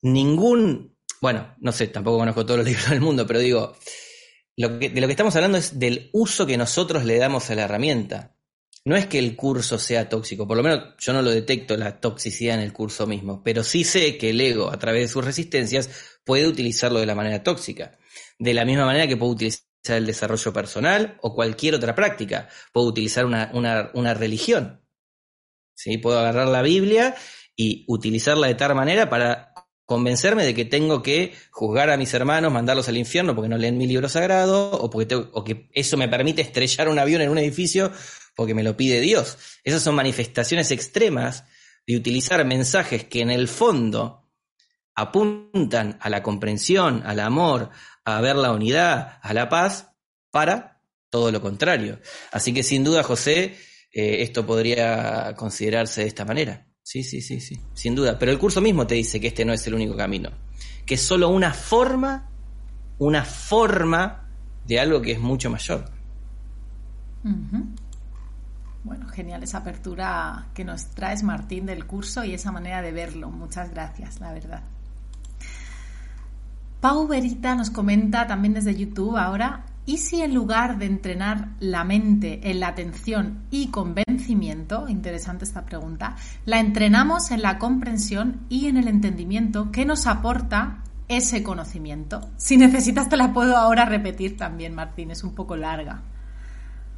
ningún, 0.00 0.96
bueno, 1.20 1.54
no 1.60 1.70
sé, 1.70 1.88
tampoco 1.88 2.18
conozco 2.18 2.46
todos 2.46 2.58
los 2.58 2.66
libros 2.68 2.88
del 2.88 3.00
mundo, 3.00 3.26
pero 3.26 3.40
digo, 3.40 3.76
lo 4.56 4.78
que, 4.78 4.90
de 4.90 5.00
lo 5.00 5.06
que 5.06 5.12
estamos 5.12 5.34
hablando 5.36 5.58
es 5.58 5.78
del 5.78 6.10
uso 6.12 6.46
que 6.46 6.56
nosotros 6.56 7.04
le 7.04 7.18
damos 7.18 7.50
a 7.50 7.54
la 7.54 7.62
herramienta. 7.62 8.36
No 8.84 8.96
es 8.96 9.06
que 9.06 9.18
el 9.18 9.36
curso 9.36 9.78
sea 9.78 10.08
tóxico, 10.08 10.46
por 10.46 10.56
lo 10.56 10.62
menos 10.64 10.94
yo 10.98 11.12
no 11.12 11.22
lo 11.22 11.30
detecto 11.30 11.76
la 11.76 12.00
toxicidad 12.00 12.56
en 12.56 12.62
el 12.62 12.72
curso 12.72 13.06
mismo, 13.06 13.42
pero 13.44 13.62
sí 13.62 13.84
sé 13.84 14.18
que 14.18 14.30
el 14.30 14.40
ego, 14.40 14.72
a 14.72 14.78
través 14.78 15.02
de 15.02 15.08
sus 15.08 15.24
resistencias, 15.24 15.88
puede 16.24 16.48
utilizarlo 16.48 16.98
de 16.98 17.06
la 17.06 17.14
manera 17.14 17.42
tóxica. 17.44 17.98
De 18.38 18.54
la 18.54 18.64
misma 18.64 18.86
manera 18.86 19.06
que 19.06 19.16
puede 19.16 19.32
utilizar 19.32 19.62
el 19.88 20.06
desarrollo 20.06 20.52
personal 20.52 21.18
o 21.22 21.34
cualquier 21.34 21.76
otra 21.76 21.94
práctica. 21.94 22.48
Puedo 22.72 22.88
utilizar 22.88 23.24
una, 23.24 23.50
una, 23.54 23.90
una 23.94 24.14
religión. 24.14 24.84
¿Sí? 25.74 25.98
Puedo 25.98 26.18
agarrar 26.18 26.48
la 26.48 26.62
Biblia 26.62 27.14
y 27.56 27.84
utilizarla 27.88 28.48
de 28.48 28.54
tal 28.54 28.74
manera 28.74 29.08
para 29.08 29.51
convencerme 29.92 30.46
de 30.46 30.54
que 30.54 30.64
tengo 30.64 31.02
que 31.02 31.34
juzgar 31.50 31.90
a 31.90 31.98
mis 31.98 32.14
hermanos, 32.14 32.50
mandarlos 32.50 32.88
al 32.88 32.96
infierno 32.96 33.34
porque 33.34 33.50
no 33.50 33.58
leen 33.58 33.76
mi 33.76 33.86
libro 33.86 34.08
sagrado, 34.08 34.70
o, 34.70 34.88
porque 34.88 35.14
o 35.14 35.44
que 35.44 35.68
eso 35.74 35.98
me 35.98 36.08
permite 36.08 36.40
estrellar 36.40 36.88
un 36.88 36.98
avión 36.98 37.20
en 37.20 37.28
un 37.28 37.36
edificio 37.36 37.92
porque 38.34 38.54
me 38.54 38.62
lo 38.62 38.74
pide 38.74 39.02
Dios. 39.02 39.36
Esas 39.62 39.82
son 39.82 39.94
manifestaciones 39.94 40.70
extremas 40.70 41.44
de 41.86 41.94
utilizar 41.94 42.42
mensajes 42.46 43.04
que 43.04 43.20
en 43.20 43.30
el 43.30 43.48
fondo 43.48 44.30
apuntan 44.94 45.98
a 46.00 46.08
la 46.08 46.22
comprensión, 46.22 47.02
al 47.04 47.20
amor, 47.20 47.68
a 48.06 48.18
ver 48.22 48.36
la 48.36 48.52
unidad, 48.52 49.18
a 49.20 49.34
la 49.34 49.50
paz, 49.50 49.92
para 50.30 50.80
todo 51.10 51.30
lo 51.30 51.42
contrario. 51.42 52.00
Así 52.30 52.54
que 52.54 52.62
sin 52.62 52.82
duda, 52.82 53.02
José, 53.02 53.58
eh, 53.92 54.22
esto 54.22 54.46
podría 54.46 55.34
considerarse 55.36 56.00
de 56.00 56.08
esta 56.08 56.24
manera. 56.24 56.66
Sí, 56.82 57.04
sí, 57.04 57.20
sí, 57.20 57.40
sí, 57.40 57.60
sin 57.74 57.94
duda. 57.94 58.18
Pero 58.18 58.32
el 58.32 58.38
curso 58.38 58.60
mismo 58.60 58.86
te 58.86 58.94
dice 58.94 59.20
que 59.20 59.28
este 59.28 59.44
no 59.44 59.52
es 59.52 59.66
el 59.66 59.74
único 59.74 59.96
camino, 59.96 60.30
que 60.84 60.94
es 60.94 61.02
solo 61.02 61.28
una 61.28 61.52
forma, 61.52 62.28
una 62.98 63.24
forma 63.24 64.28
de 64.66 64.80
algo 64.80 65.00
que 65.00 65.12
es 65.12 65.20
mucho 65.20 65.50
mayor. 65.50 65.84
Bueno, 68.84 69.06
genial 69.08 69.42
esa 69.44 69.58
apertura 69.58 70.48
que 70.54 70.64
nos 70.64 70.86
traes, 70.88 71.22
Martín, 71.22 71.66
del 71.66 71.86
curso 71.86 72.24
y 72.24 72.34
esa 72.34 72.50
manera 72.50 72.82
de 72.82 72.90
verlo. 72.90 73.30
Muchas 73.30 73.70
gracias, 73.70 74.20
la 74.20 74.32
verdad. 74.32 74.62
Pau 76.80 77.06
Verita 77.06 77.54
nos 77.54 77.70
comenta 77.70 78.26
también 78.26 78.54
desde 78.54 78.74
YouTube 78.74 79.16
ahora, 79.16 79.64
¿Y 79.84 79.98
si 79.98 80.22
en 80.22 80.32
lugar 80.32 80.78
de 80.78 80.86
entrenar 80.86 81.48
la 81.58 81.82
mente 81.82 82.38
en 82.44 82.60
la 82.60 82.68
atención 82.68 83.46
y 83.50 83.68
convencimiento, 83.68 84.88
interesante 84.88 85.44
esta 85.44 85.66
pregunta, 85.66 86.14
la 86.44 86.60
entrenamos 86.60 87.32
en 87.32 87.42
la 87.42 87.58
comprensión 87.58 88.46
y 88.48 88.68
en 88.68 88.76
el 88.76 88.86
entendimiento 88.86 89.72
que 89.72 89.84
nos 89.84 90.06
aporta 90.06 90.84
ese 91.08 91.42
conocimiento? 91.42 92.20
Si 92.36 92.56
necesitas 92.56 93.08
te 93.08 93.16
la 93.16 93.32
puedo 93.32 93.56
ahora 93.56 93.84
repetir 93.84 94.36
también, 94.36 94.72
Martín, 94.72 95.10
es 95.10 95.24
un 95.24 95.34
poco 95.34 95.56
larga. 95.56 96.00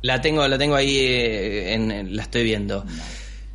La 0.02 0.20
tengo, 0.20 0.46
la 0.46 0.58
tengo 0.58 0.74
ahí, 0.74 0.98
eh, 0.98 1.72
en, 1.72 2.14
la 2.14 2.22
estoy 2.22 2.42
viendo. 2.42 2.84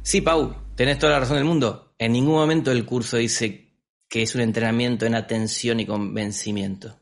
Sí, 0.01 0.21
Pau, 0.21 0.55
tenés 0.73 0.97
toda 0.97 1.13
la 1.13 1.19
razón 1.19 1.37
del 1.37 1.45
mundo. 1.45 1.93
En 1.99 2.13
ningún 2.13 2.33
momento 2.33 2.71
el 2.71 2.83
curso 2.83 3.17
dice 3.17 3.75
que 4.07 4.23
es 4.23 4.33
un 4.33 4.41
entrenamiento 4.41 5.05
en 5.05 5.13
atención 5.13 5.79
y 5.79 5.85
convencimiento 5.85 6.98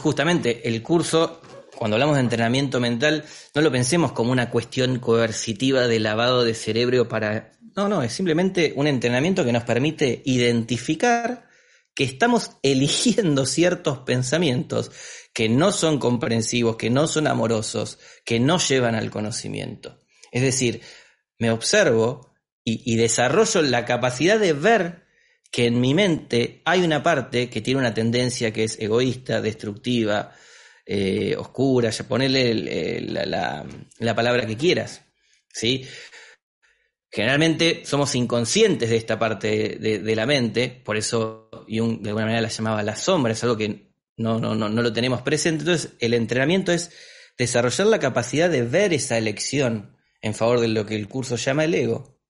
justamente 0.00 0.68
el 0.68 0.82
curso, 0.82 1.40
cuando 1.76 1.96
hablamos 1.96 2.16
de 2.16 2.22
entrenamiento 2.22 2.80
mental, 2.80 3.24
no 3.54 3.62
lo 3.62 3.72
pensemos 3.72 4.12
como 4.12 4.32
una 4.32 4.50
cuestión 4.50 4.98
coercitiva 4.98 5.88
de 5.88 6.00
lavado 6.00 6.44
de 6.44 6.54
cerebro 6.54 7.08
para... 7.08 7.52
No, 7.76 7.88
no, 7.88 8.02
es 8.02 8.12
simplemente 8.12 8.72
un 8.76 8.86
entrenamiento 8.86 9.44
que 9.44 9.52
nos 9.52 9.64
permite 9.64 10.22
identificar 10.24 11.48
que 11.94 12.04
estamos 12.04 12.52
eligiendo 12.62 13.46
ciertos 13.46 13.98
pensamientos 13.98 14.90
que 15.32 15.48
no 15.48 15.72
son 15.72 15.98
comprensivos, 15.98 16.76
que 16.76 16.90
no 16.90 17.06
son 17.06 17.26
amorosos, 17.26 17.98
que 18.24 18.40
no 18.40 18.58
llevan 18.58 18.94
al 18.94 19.10
conocimiento. 19.10 19.98
Es 20.32 20.42
decir, 20.42 20.80
me 21.38 21.50
observo 21.50 22.30
y 22.62 22.94
desarrollo 22.96 23.62
la 23.62 23.84
capacidad 23.84 24.38
de 24.38 24.52
ver 24.52 25.09
que 25.50 25.66
en 25.66 25.80
mi 25.80 25.94
mente 25.94 26.62
hay 26.64 26.82
una 26.82 27.02
parte 27.02 27.50
que 27.50 27.60
tiene 27.60 27.80
una 27.80 27.94
tendencia 27.94 28.52
que 28.52 28.64
es 28.64 28.78
egoísta, 28.78 29.40
destructiva, 29.40 30.32
eh, 30.86 31.34
oscura, 31.36 31.90
ya 31.90 32.04
ponele 32.06 32.54
la, 32.54 34.14
palabra 34.14 34.46
que 34.46 34.56
quieras, 34.56 35.02
¿sí? 35.52 35.86
Generalmente 37.10 37.82
somos 37.84 38.14
inconscientes 38.14 38.88
de 38.88 38.96
esta 38.96 39.18
parte 39.18 39.76
de, 39.78 40.16
la 40.16 40.26
mente, 40.26 40.68
por 40.84 40.96
eso 40.96 41.50
Jung 41.68 42.00
de 42.00 42.10
alguna 42.10 42.26
manera 42.26 42.42
la 42.42 42.48
llamaba 42.48 42.82
la 42.84 42.94
sombra, 42.94 43.32
es 43.32 43.42
algo 43.42 43.56
que 43.56 43.90
no, 44.16 44.38
no, 44.38 44.54
no, 44.54 44.68
no 44.68 44.82
lo 44.82 44.92
tenemos 44.92 45.22
presente. 45.22 45.62
Entonces, 45.62 45.92
el 45.98 46.14
entrenamiento 46.14 46.72
es 46.72 46.92
desarrollar 47.36 47.86
la 47.88 47.98
capacidad 47.98 48.50
de 48.50 48.62
ver 48.62 48.92
esa 48.92 49.18
elección 49.18 49.96
en 50.20 50.34
favor 50.34 50.60
de 50.60 50.68
lo 50.68 50.86
que 50.86 50.94
el 50.94 51.08
curso 51.08 51.36
llama 51.36 51.64
el 51.64 51.74
ego. 51.74 52.20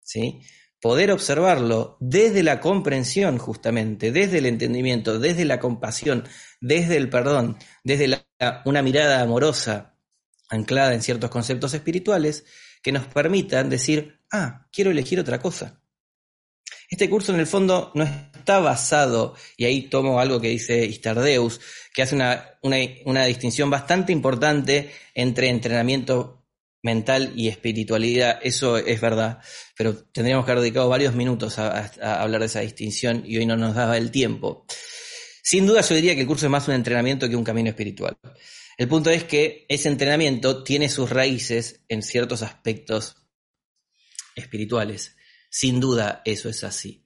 ¿Sí? 0.00 0.40
Poder 0.82 1.12
observarlo 1.12 1.96
desde 2.00 2.42
la 2.42 2.58
comprensión, 2.58 3.38
justamente, 3.38 4.10
desde 4.10 4.38
el 4.38 4.46
entendimiento, 4.46 5.20
desde 5.20 5.44
la 5.44 5.60
compasión, 5.60 6.24
desde 6.60 6.96
el 6.96 7.08
perdón, 7.08 7.56
desde 7.84 8.26
una 8.64 8.82
mirada 8.82 9.20
amorosa 9.20 9.94
anclada 10.50 10.92
en 10.92 11.02
ciertos 11.02 11.30
conceptos 11.30 11.72
espirituales 11.72 12.44
que 12.82 12.90
nos 12.90 13.06
permitan 13.06 13.70
decir, 13.70 14.18
ah, 14.32 14.66
quiero 14.72 14.90
elegir 14.90 15.20
otra 15.20 15.38
cosa. 15.38 15.80
Este 16.90 17.08
curso 17.08 17.32
en 17.32 17.38
el 17.38 17.46
fondo 17.46 17.92
no 17.94 18.02
está 18.02 18.58
basado, 18.58 19.36
y 19.56 19.64
ahí 19.66 19.82
tomo 19.82 20.18
algo 20.18 20.40
que 20.40 20.48
dice 20.48 20.84
Istardeus, 20.84 21.60
que 21.94 22.02
hace 22.02 22.16
una, 22.16 23.24
distinción 23.24 23.70
bastante 23.70 24.12
importante 24.12 24.90
entre 25.14 25.48
entrenamiento 25.48 26.41
mental 26.82 27.32
y 27.36 27.48
espiritualidad, 27.48 28.40
eso 28.42 28.76
es 28.76 29.00
verdad, 29.00 29.38
pero 29.76 29.96
tendríamos 29.96 30.44
que 30.44 30.50
haber 30.50 30.62
dedicado 30.62 30.88
varios 30.88 31.14
minutos 31.14 31.58
a, 31.58 31.90
hablar 32.20 32.40
de 32.40 32.46
esa 32.46 32.60
distinción 32.60 33.22
y 33.24 33.38
hoy 33.38 33.46
no 33.46 33.56
nos 33.56 33.74
daba 33.74 33.96
el 33.96 34.10
tiempo. 34.10 34.66
Sin 35.42 35.66
duda 35.66 35.80
yo 35.80 35.94
diría 35.94 36.14
que 36.14 36.22
el 36.22 36.26
curso 36.26 36.46
es 36.46 36.50
más 36.50 36.68
un 36.68 36.74
entrenamiento 36.74 37.28
que 37.28 37.36
un 37.36 37.44
camino 37.44 37.70
espiritual. 37.70 38.16
El 38.76 38.88
punto 38.88 39.10
es 39.10 39.24
que 39.24 39.66
ese 39.68 39.88
entrenamiento 39.88 40.64
tiene 40.64 40.88
sus 40.88 41.10
raíces 41.10 41.84
en 41.88 42.02
ciertos 42.02 42.42
aspectos 42.42 43.16
espirituales. 44.34 45.16
Sin 45.50 45.78
duda 45.78 46.22
eso 46.24 46.48
es 46.48 46.64
así. 46.64 47.04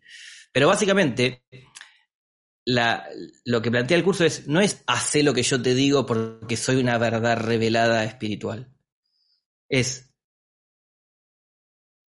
Pero 0.53 0.69
básicamente 0.69 1.43
lo 2.65 3.63
que 3.63 3.71
plantea 3.71 3.97
el 3.97 4.05
curso 4.05 4.25
es, 4.25 4.49
no 4.49 4.61
es 4.61 4.83
hacer 4.87 5.25
lo 5.25 5.35
que 5.35 5.43
yo 5.43 5.61
te 5.61 5.75
digo 5.75 6.07
porque 6.07 6.57
soy 6.57 6.77
una 6.77 6.99
verdad 6.99 7.39
revelada 7.39 8.05
espiritual. 8.05 8.76
Es, 9.69 10.15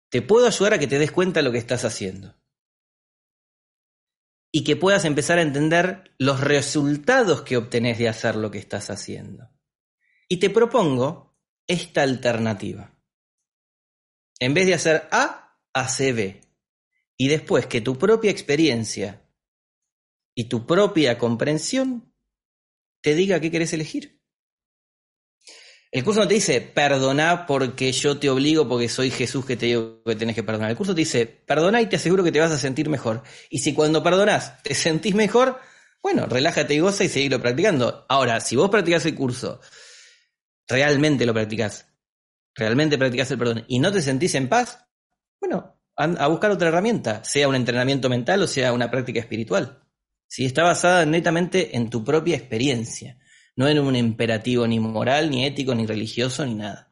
te 0.10 0.22
puedo 0.22 0.48
ayudar 0.48 0.74
a 0.74 0.80
que 0.80 0.88
te 0.88 1.00
des 1.00 1.12
cuenta 1.12 1.40
de 1.40 1.44
lo 1.44 1.52
que 1.52 1.58
estás 1.58 1.86
haciendo. 1.86 2.36
Y 4.52 4.64
que 4.64 4.76
puedas 4.76 5.06
empezar 5.06 5.40
a 5.40 5.44
entender 5.44 6.16
los 6.18 6.40
resultados 6.40 7.42
que 7.42 7.58
obtenés 7.58 7.98
de 7.98 8.10
hacer 8.10 8.36
lo 8.36 8.50
que 8.50 8.60
estás 8.60 8.90
haciendo. 8.90 9.52
Y 10.30 10.38
te 10.38 10.50
propongo 10.50 11.38
esta 11.68 12.04
alternativa. 12.04 12.98
En 14.40 14.54
vez 14.54 14.68
de 14.68 14.74
hacer 14.74 15.08
A, 15.12 15.60
ACB. 15.74 16.42
Y 17.18 17.28
después 17.28 17.66
que 17.66 17.82
tu 17.82 17.98
propia 17.98 18.32
experiencia 18.32 19.28
y 20.36 20.46
tu 20.46 20.68
propia 20.68 21.18
comprensión 21.18 22.14
te 23.02 23.16
diga 23.16 23.40
qué 23.40 23.50
querés 23.50 23.74
elegir. 23.74 24.17
El 25.92 26.04
curso 26.04 26.20
no 26.20 26.28
te 26.28 26.34
dice, 26.34 26.60
perdona 26.60 27.46
porque 27.46 27.92
yo 27.94 28.20
te 28.20 28.30
obligo, 28.30 28.68
porque 28.68 28.90
soy 28.90 29.10
Jesús 29.10 29.46
que 29.46 29.56
te 29.56 29.68
digo 29.68 30.04
que 30.04 30.16
tenés 30.16 30.36
que 30.36 30.44
perdonar. 30.44 30.70
El 30.70 30.78
curso 30.78 30.94
te 30.94 31.00
dice, 31.00 31.26
perdona 31.26 31.82
y 31.82 31.86
te 31.86 31.96
aseguro 31.96 32.24
que 32.24 32.32
te 32.32 32.40
vas 32.40 32.52
a 32.52 32.58
sentir 32.58 32.90
mejor. 32.90 33.24
Y 33.50 33.60
si 33.60 33.74
cuando 33.74 34.04
perdonás 34.04 34.62
te 34.64 34.76
sentís 34.76 35.16
mejor, 35.16 35.60
bueno, 36.02 36.26
relájate 36.26 36.74
y 36.74 36.80
goza 36.80 37.06
y 37.06 37.10
seguirlo 37.10 37.42
practicando. 37.42 38.06
Ahora, 38.10 38.42
si 38.42 38.56
vos 38.56 38.70
practicás 38.70 39.06
el 39.06 39.16
curso, 39.16 39.62
realmente 40.68 41.26
lo 41.26 41.34
practicás, 41.34 41.88
realmente 42.54 42.98
practicás 42.98 43.32
el 43.32 43.38
perdón 43.38 43.66
y 43.68 43.80
no 43.80 43.92
te 43.92 44.02
sentís 44.02 44.36
en 44.36 44.50
paz, 44.50 44.86
bueno, 45.40 45.80
a 45.96 46.28
buscar 46.28 46.52
otra 46.52 46.68
herramienta, 46.68 47.24
sea 47.24 47.48
un 47.48 47.56
entrenamiento 47.56 48.10
mental 48.10 48.44
o 48.44 48.48
sea 48.48 48.74
una 48.74 48.92
práctica 48.92 49.20
espiritual. 49.20 49.84
Si 50.28 50.46
está 50.46 50.64
basada 50.64 51.06
netamente 51.06 51.78
en 51.78 51.90
tu 51.90 52.04
propia 52.04 52.36
experiencia, 52.36 53.18
no 53.58 53.68
en 53.68 53.80
un 53.80 53.96
imperativo 53.96 54.66
ni 54.68 54.80
moral, 54.80 55.30
ni 55.30 55.44
ético, 55.44 55.76
ni 55.76 55.86
religioso, 55.86 56.46
ni 56.46 56.56
nada. 56.56 56.88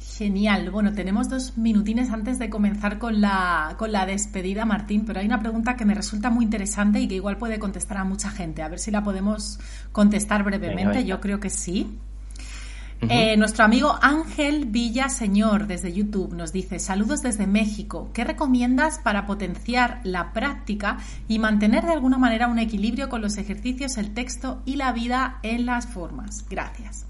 Genial. 0.00 0.70
Bueno, 0.70 0.94
tenemos 0.94 1.28
dos 1.28 1.58
minutines 1.58 2.10
antes 2.10 2.38
de 2.38 2.48
comenzar 2.48 2.98
con 2.98 3.20
la, 3.20 3.74
con 3.76 3.92
la 3.92 4.06
despedida, 4.06 4.64
Martín, 4.64 5.04
pero 5.04 5.20
hay 5.20 5.26
una 5.26 5.40
pregunta 5.40 5.76
que 5.76 5.84
me 5.84 5.94
resulta 5.94 6.30
muy 6.30 6.46
interesante 6.46 7.00
y 7.00 7.06
que 7.06 7.16
igual 7.16 7.36
puede 7.36 7.58
contestar 7.58 7.98
a 7.98 8.04
mucha 8.04 8.30
gente. 8.30 8.62
A 8.62 8.68
ver 8.68 8.78
si 8.78 8.90
la 8.90 9.04
podemos 9.04 9.60
contestar 9.92 10.42
brevemente. 10.42 11.04
Yo 11.04 11.20
creo 11.20 11.38
que 11.38 11.50
sí. 11.50 11.98
Eh, 13.02 13.36
nuestro 13.36 13.64
amigo 13.64 13.98
Ángel 14.00 14.64
Villaseñor 14.64 15.66
desde 15.66 15.92
YouTube 15.92 16.34
nos 16.34 16.52
dice, 16.52 16.78
saludos 16.78 17.22
desde 17.22 17.46
México, 17.46 18.10
¿qué 18.14 18.24
recomiendas 18.24 18.98
para 18.98 19.26
potenciar 19.26 20.00
la 20.02 20.32
práctica 20.32 20.98
y 21.28 21.38
mantener 21.38 21.84
de 21.84 21.92
alguna 21.92 22.18
manera 22.18 22.48
un 22.48 22.58
equilibrio 22.58 23.08
con 23.08 23.20
los 23.20 23.36
ejercicios, 23.36 23.98
el 23.98 24.14
texto 24.14 24.62
y 24.64 24.76
la 24.76 24.92
vida 24.92 25.40
en 25.42 25.66
las 25.66 25.86
formas? 25.86 26.46
Gracias. 26.48 27.06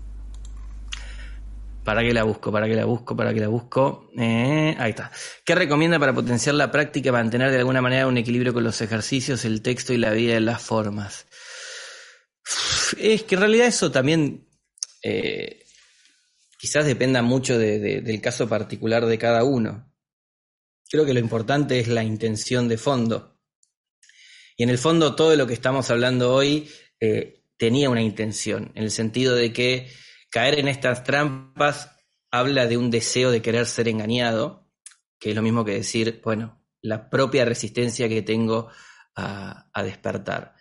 ¿Para 1.84 2.02
qué 2.02 2.12
la 2.12 2.24
busco? 2.24 2.50
¿Para 2.50 2.66
qué 2.66 2.74
la 2.74 2.84
busco? 2.84 3.16
¿Para 3.16 3.32
qué 3.32 3.38
la 3.38 3.46
busco? 3.46 4.10
Eh, 4.18 4.74
ahí 4.76 4.90
está. 4.90 5.12
¿Qué 5.44 5.54
recomienda 5.54 6.00
para 6.00 6.12
potenciar 6.12 6.56
la 6.56 6.72
práctica 6.72 7.10
y 7.10 7.12
mantener 7.12 7.52
de 7.52 7.58
alguna 7.58 7.80
manera 7.80 8.08
un 8.08 8.18
equilibrio 8.18 8.52
con 8.52 8.64
los 8.64 8.80
ejercicios, 8.80 9.44
el 9.44 9.62
texto 9.62 9.92
y 9.92 9.98
la 9.98 10.10
vida 10.10 10.36
en 10.36 10.46
las 10.46 10.60
formas? 10.60 11.26
Es 12.98 13.22
que 13.22 13.36
en 13.36 13.40
realidad 13.40 13.68
eso 13.68 13.92
también... 13.92 14.48
Eh, 15.00 15.62
quizás 16.66 16.84
dependa 16.84 17.22
mucho 17.22 17.60
del 17.60 18.20
caso 18.20 18.48
particular 18.48 19.06
de 19.06 19.18
cada 19.18 19.44
uno. 19.44 19.88
Creo 20.90 21.06
que 21.06 21.14
lo 21.14 21.20
importante 21.20 21.78
es 21.78 21.86
la 21.86 22.02
intención 22.02 22.66
de 22.66 22.76
fondo. 22.76 23.38
Y 24.56 24.64
en 24.64 24.70
el 24.70 24.78
fondo 24.78 25.14
todo 25.14 25.36
lo 25.36 25.46
que 25.46 25.54
estamos 25.54 25.92
hablando 25.92 26.34
hoy 26.34 26.68
eh, 26.98 27.44
tenía 27.56 27.88
una 27.88 28.02
intención, 28.02 28.72
en 28.74 28.82
el 28.82 28.90
sentido 28.90 29.36
de 29.36 29.52
que 29.52 29.88
caer 30.28 30.58
en 30.58 30.66
estas 30.66 31.04
trampas 31.04 31.92
habla 32.32 32.66
de 32.66 32.76
un 32.76 32.90
deseo 32.90 33.30
de 33.30 33.42
querer 33.42 33.66
ser 33.66 33.86
engañado, 33.86 34.68
que 35.20 35.30
es 35.30 35.36
lo 35.36 35.42
mismo 35.42 35.64
que 35.64 35.74
decir, 35.74 36.20
bueno, 36.24 36.66
la 36.82 37.08
propia 37.08 37.44
resistencia 37.44 38.08
que 38.08 38.22
tengo 38.22 38.72
a 39.14 39.82
despertar. 39.84 40.55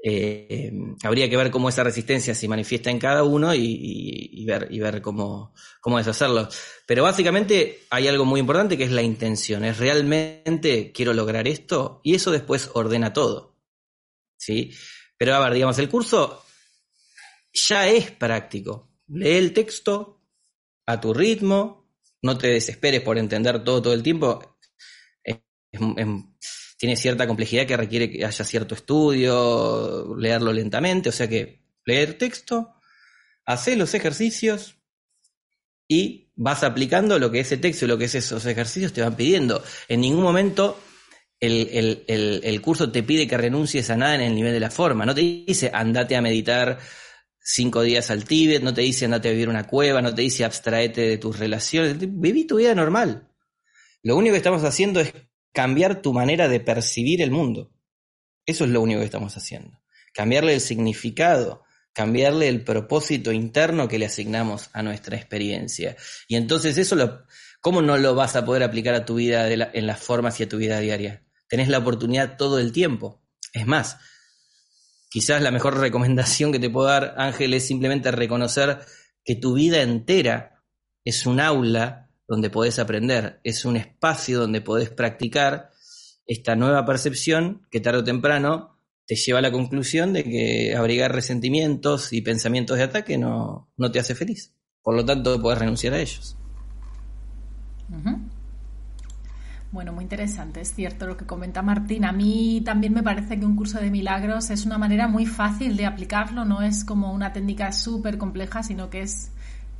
Eh, 0.00 0.70
habría 1.02 1.28
que 1.28 1.36
ver 1.36 1.50
cómo 1.50 1.68
esa 1.68 1.82
resistencia 1.82 2.34
se 2.34 2.46
manifiesta 2.46 2.90
en 2.90 2.98
cada 2.98 3.24
uno 3.24 3.52
y, 3.54 4.44
ver, 4.46 4.68
y 4.70 4.78
ver 4.78 5.02
cómo, 5.02 5.54
deshacerlo. 5.96 6.48
Pero 6.86 7.02
básicamente 7.02 7.80
hay 7.90 8.08
algo 8.08 8.24
muy 8.24 8.40
importante 8.40 8.76
que 8.76 8.84
es 8.84 8.92
la 8.92 9.02
intención. 9.02 9.64
Es 9.64 9.78
realmente 9.78 10.92
quiero 10.92 11.12
lograr 11.12 11.48
esto 11.48 12.00
y 12.04 12.14
eso 12.14 12.30
después 12.30 12.70
ordena 12.74 13.12
todo. 13.12 13.56
¿Sí? 14.36 14.72
Pero 15.16 15.34
a 15.34 15.40
ver, 15.40 15.54
digamos, 15.54 15.78
el 15.78 15.88
curso 15.88 16.44
ya 17.52 17.88
es 17.88 18.10
práctico. 18.12 18.92
Lee 19.08 19.36
el 19.36 19.52
texto 19.52 20.22
a 20.86 21.00
tu 21.00 21.12
ritmo, 21.12 21.90
no 22.22 22.38
te 22.38 22.48
desesperes 22.48 23.00
por 23.00 23.18
entender 23.18 23.64
todo 23.64 23.82
todo 23.82 23.94
el 23.94 24.02
tiempo 24.02 24.56
tiene 26.78 26.96
cierta 26.96 27.26
complejidad 27.26 27.66
que 27.66 27.76
requiere 27.76 28.10
que 28.10 28.24
haya 28.24 28.44
cierto 28.44 28.74
estudio, 28.74 30.16
leerlo 30.16 30.52
lentamente, 30.52 31.08
o 31.08 31.12
sea 31.12 31.28
que 31.28 31.60
leer 31.84 32.16
texto, 32.16 32.76
hacer 33.44 33.76
los 33.76 33.92
ejercicios 33.94 34.76
y 35.88 36.30
vas 36.36 36.62
aplicando 36.62 37.18
lo 37.18 37.32
que 37.32 37.40
ese 37.40 37.56
texto 37.56 37.84
y 37.84 37.88
lo 37.88 37.98
que 37.98 38.04
esos 38.04 38.46
ejercicios 38.46 38.92
te 38.92 39.02
van 39.02 39.16
pidiendo. 39.16 39.62
En 39.88 40.00
ningún 40.00 40.22
momento 40.22 40.80
el, 41.40 42.60
curso 42.62 42.92
te 42.92 43.02
pide 43.02 43.26
que 43.26 43.36
renuncies 43.36 43.90
a 43.90 43.96
nada 43.96 44.14
en 44.14 44.20
el 44.20 44.34
nivel 44.34 44.52
de 44.52 44.60
la 44.60 44.70
forma, 44.70 45.04
no 45.04 45.14
te 45.14 45.20
dice 45.20 45.70
andate 45.74 46.14
a 46.14 46.22
meditar 46.22 46.78
cinco 47.40 47.82
días 47.82 48.10
al 48.10 48.24
Tíbet, 48.24 48.62
no 48.62 48.72
te 48.72 48.82
dice 48.82 49.06
andate 49.06 49.28
a 49.28 49.32
vivir 49.32 49.48
una 49.48 49.66
cueva, 49.66 50.00
no 50.00 50.14
te 50.14 50.22
dice 50.22 50.44
abstraete 50.44 51.00
de 51.00 51.18
tus 51.18 51.38
relaciones, 51.38 51.96
viví 51.98 52.44
tu 52.44 52.56
vida 52.56 52.74
normal. 52.74 53.28
Lo 54.04 54.16
único 54.16 54.34
que 54.34 54.38
estamos 54.38 54.62
haciendo 54.62 55.00
es 55.00 55.12
cambiar 55.58 56.02
tu 56.02 56.12
manera 56.12 56.46
de 56.46 56.60
percibir 56.60 57.20
el 57.20 57.32
mundo. 57.32 57.72
Eso 58.46 58.62
es 58.62 58.70
lo 58.70 58.80
único 58.80 59.00
que 59.00 59.06
estamos 59.06 59.36
haciendo. 59.36 59.82
Cambiarle 60.14 60.54
el 60.54 60.60
significado, 60.60 61.64
cambiarle 61.92 62.46
el 62.46 62.62
propósito 62.62 63.32
interno 63.32 63.88
que 63.88 63.98
le 63.98 64.06
asignamos 64.06 64.70
a 64.72 64.84
nuestra 64.84 65.16
experiencia. 65.16 65.96
Y 66.28 66.36
entonces 66.36 66.78
eso, 66.78 67.24
¿cómo 67.60 67.82
no 67.82 67.98
lo 67.98 68.14
vas 68.14 68.36
a 68.36 68.44
poder 68.44 68.62
aplicar 68.62 68.94
a 68.94 69.04
tu 69.04 69.16
vida 69.16 69.50
en 69.50 69.86
las 69.88 69.98
formas 69.98 70.38
y 70.38 70.44
a 70.44 70.48
tu 70.48 70.58
vida 70.58 70.78
diaria? 70.78 71.24
Tenés 71.48 71.66
la 71.66 71.78
oportunidad 71.78 72.36
todo 72.36 72.60
el 72.60 72.70
tiempo. 72.70 73.20
Es 73.52 73.66
más, 73.66 73.96
quizás 75.10 75.42
la 75.42 75.50
mejor 75.50 75.76
recomendación 75.80 76.52
que 76.52 76.60
te 76.60 76.70
puedo 76.70 76.86
dar, 76.86 77.16
Ángel, 77.18 77.52
es 77.52 77.66
simplemente 77.66 78.12
reconocer 78.12 78.78
que 79.24 79.34
tu 79.34 79.54
vida 79.54 79.82
entera 79.82 80.62
es 81.04 81.26
un 81.26 81.40
aula 81.40 82.07
donde 82.28 82.50
podés 82.50 82.78
aprender, 82.78 83.40
es 83.42 83.64
un 83.64 83.76
espacio 83.76 84.38
donde 84.38 84.60
podés 84.60 84.90
practicar 84.90 85.70
esta 86.26 86.54
nueva 86.54 86.84
percepción 86.84 87.66
que 87.70 87.80
tarde 87.80 88.00
o 88.00 88.04
temprano 88.04 88.78
te 89.06 89.16
lleva 89.16 89.38
a 89.38 89.42
la 89.42 89.50
conclusión 89.50 90.12
de 90.12 90.22
que 90.22 90.76
abrigar 90.76 91.14
resentimientos 91.14 92.12
y 92.12 92.20
pensamientos 92.20 92.76
de 92.76 92.84
ataque 92.84 93.16
no, 93.16 93.70
no 93.78 93.90
te 93.90 93.98
hace 93.98 94.14
feliz. 94.14 94.52
Por 94.82 94.94
lo 94.94 95.04
tanto, 95.04 95.40
podés 95.40 95.58
renunciar 95.58 95.94
a 95.94 96.00
ellos. 96.00 96.36
Bueno, 99.72 99.94
muy 99.94 100.02
interesante, 100.04 100.60
es 100.60 100.74
cierto 100.74 101.06
lo 101.06 101.16
que 101.16 101.24
comenta 101.24 101.62
Martín. 101.62 102.04
A 102.04 102.12
mí 102.12 102.60
también 102.62 102.92
me 102.92 103.02
parece 103.02 103.38
que 103.38 103.46
un 103.46 103.56
curso 103.56 103.80
de 103.80 103.90
milagros 103.90 104.50
es 104.50 104.66
una 104.66 104.76
manera 104.76 105.08
muy 105.08 105.24
fácil 105.24 105.76
de 105.76 105.86
aplicarlo, 105.86 106.44
no 106.44 106.60
es 106.60 106.84
como 106.84 107.12
una 107.12 107.32
técnica 107.32 107.72
súper 107.72 108.18
compleja, 108.18 108.62
sino 108.62 108.90
que 108.90 109.02
es 109.02 109.30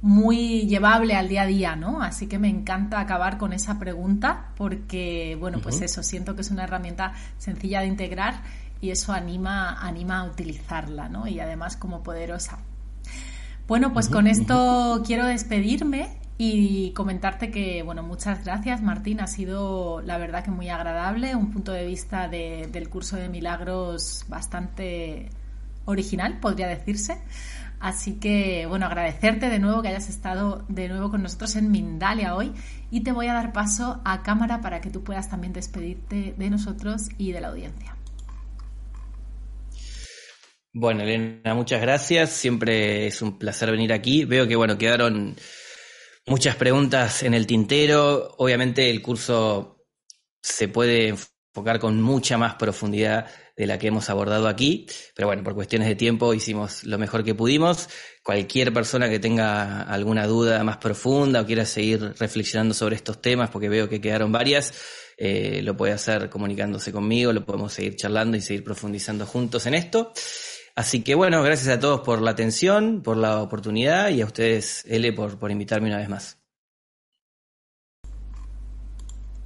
muy 0.00 0.66
llevable 0.66 1.14
al 1.16 1.28
día 1.28 1.42
a 1.42 1.46
día, 1.46 1.76
¿no? 1.76 2.02
Así 2.02 2.28
que 2.28 2.38
me 2.38 2.48
encanta 2.48 3.00
acabar 3.00 3.36
con 3.36 3.52
esa 3.52 3.78
pregunta 3.78 4.50
porque, 4.56 5.36
bueno, 5.40 5.58
pues 5.60 5.80
eso, 5.80 6.02
siento 6.02 6.34
que 6.34 6.42
es 6.42 6.50
una 6.50 6.64
herramienta 6.64 7.14
sencilla 7.38 7.80
de 7.80 7.88
integrar 7.88 8.42
y 8.80 8.90
eso 8.90 9.12
anima, 9.12 9.72
anima 9.80 10.20
a 10.20 10.24
utilizarla, 10.24 11.08
¿no? 11.08 11.26
Y 11.26 11.40
además 11.40 11.76
como 11.76 12.02
poderosa. 12.02 12.58
Bueno, 13.66 13.92
pues 13.92 14.08
con 14.08 14.26
esto 14.26 15.02
quiero 15.04 15.26
despedirme 15.26 16.16
y 16.38 16.92
comentarte 16.92 17.50
que, 17.50 17.82
bueno, 17.82 18.04
muchas 18.04 18.44
gracias 18.44 18.80
Martín, 18.80 19.20
ha 19.20 19.26
sido 19.26 20.00
la 20.02 20.16
verdad 20.16 20.44
que 20.44 20.52
muy 20.52 20.68
agradable, 20.68 21.34
un 21.34 21.50
punto 21.50 21.72
de 21.72 21.84
vista 21.84 22.28
del 22.28 22.88
curso 22.88 23.16
de 23.16 23.28
milagros 23.28 24.24
bastante 24.28 25.28
original, 25.84 26.38
podría 26.38 26.68
decirse. 26.68 27.18
Así 27.80 28.14
que, 28.18 28.66
bueno, 28.66 28.86
agradecerte 28.86 29.48
de 29.48 29.58
nuevo 29.58 29.82
que 29.82 29.88
hayas 29.88 30.08
estado 30.08 30.64
de 30.68 30.88
nuevo 30.88 31.10
con 31.10 31.22
nosotros 31.22 31.54
en 31.56 31.70
Mindalia 31.70 32.34
hoy 32.34 32.52
y 32.90 33.02
te 33.02 33.12
voy 33.12 33.28
a 33.28 33.34
dar 33.34 33.52
paso 33.52 34.00
a 34.04 34.22
cámara 34.22 34.60
para 34.60 34.80
que 34.80 34.90
tú 34.90 35.04
puedas 35.04 35.30
también 35.30 35.52
despedirte 35.52 36.34
de 36.36 36.50
nosotros 36.50 37.08
y 37.18 37.32
de 37.32 37.40
la 37.40 37.48
audiencia. 37.48 37.94
Bueno, 40.72 41.02
Elena, 41.02 41.54
muchas 41.54 41.80
gracias. 41.80 42.30
Siempre 42.30 43.06
es 43.06 43.22
un 43.22 43.38
placer 43.38 43.70
venir 43.70 43.92
aquí. 43.92 44.24
Veo 44.24 44.46
que, 44.46 44.56
bueno, 44.56 44.76
quedaron 44.76 45.36
muchas 46.26 46.56
preguntas 46.56 47.22
en 47.22 47.34
el 47.34 47.46
tintero. 47.46 48.34
Obviamente 48.38 48.90
el 48.90 49.02
curso 49.02 49.84
se 50.42 50.68
puede 50.68 51.14
enfocar 51.50 51.78
con 51.78 52.00
mucha 52.00 52.38
más 52.38 52.54
profundidad 52.54 53.26
de 53.56 53.66
la 53.66 53.78
que 53.78 53.88
hemos 53.88 54.08
abordado 54.10 54.46
aquí, 54.46 54.86
pero 55.14 55.26
bueno, 55.26 55.42
por 55.42 55.54
cuestiones 55.54 55.88
de 55.88 55.96
tiempo 55.96 56.32
hicimos 56.32 56.84
lo 56.84 56.98
mejor 56.98 57.24
que 57.24 57.34
pudimos. 57.34 57.88
Cualquier 58.22 58.72
persona 58.72 59.08
que 59.08 59.18
tenga 59.18 59.82
alguna 59.82 60.26
duda 60.26 60.62
más 60.62 60.76
profunda 60.76 61.40
o 61.40 61.46
quiera 61.46 61.64
seguir 61.64 62.14
reflexionando 62.18 62.74
sobre 62.74 62.96
estos 62.96 63.20
temas, 63.20 63.50
porque 63.50 63.68
veo 63.68 63.88
que 63.88 64.00
quedaron 64.00 64.30
varias, 64.30 64.72
eh, 65.16 65.60
lo 65.64 65.76
puede 65.76 65.92
hacer 65.92 66.30
comunicándose 66.30 66.92
conmigo, 66.92 67.32
lo 67.32 67.44
podemos 67.44 67.72
seguir 67.72 67.96
charlando 67.96 68.36
y 68.36 68.40
seguir 68.40 68.62
profundizando 68.62 69.26
juntos 69.26 69.66
en 69.66 69.74
esto. 69.74 70.12
Así 70.76 71.02
que 71.02 71.16
bueno, 71.16 71.42
gracias 71.42 71.76
a 71.76 71.80
todos 71.80 72.02
por 72.02 72.22
la 72.22 72.30
atención, 72.30 73.02
por 73.02 73.16
la 73.16 73.42
oportunidad 73.42 74.10
y 74.10 74.20
a 74.20 74.26
ustedes, 74.26 74.84
L, 74.86 75.12
por, 75.12 75.36
por 75.36 75.50
invitarme 75.50 75.88
una 75.88 75.98
vez 75.98 76.08
más. 76.08 76.37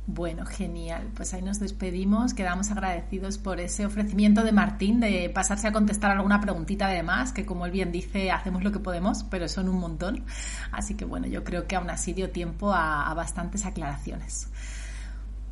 Bueno, 0.07 0.45
genial. 0.47 1.11
Pues 1.15 1.33
ahí 1.33 1.43
nos 1.43 1.61
despedimos. 1.61 2.35
Quedamos 2.35 2.71
agradecidos 2.73 3.39
por 3.39 3.61
ese 3.61 3.87
ofrecimiento 3.87 4.43
de 4.43 4.51
Martín 4.51 4.99
de 4.99 5.31
pasarse 5.33 5.69
a 5.69 5.73
contestar 5.73 6.11
alguna 6.11 6.41
preguntita 6.41 6.87
además, 6.87 7.33
que 7.33 7.47
como 7.47 7.67
él 7.67 7.73
bien 7.73 7.93
dice, 7.93 8.33
hacemos 8.33 8.65
lo 8.65 8.73
que 8.73 8.81
podemos, 8.81 9.23
pero 9.23 9.49
son 9.49 9.69
un 9.69 9.79
montón. 9.79 10.25
Así 10.73 10.97
que 10.97 11.05
bueno, 11.05 11.29
yo 11.29 11.45
creo 11.45 11.69
que 11.69 11.77
aún 11.77 11.89
así 11.89 12.13
dio 12.15 12.31
tiempo 12.31 12.73
a, 12.73 13.09
a 13.09 13.15
bastantes 13.15 13.65
aclaraciones. 13.65 14.49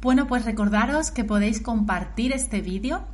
Bueno, 0.00 0.26
pues 0.26 0.44
recordaros 0.44 1.12
que 1.12 1.24
podéis 1.24 1.60
compartir 1.60 2.32
este 2.32 2.60
vídeo 2.60 3.04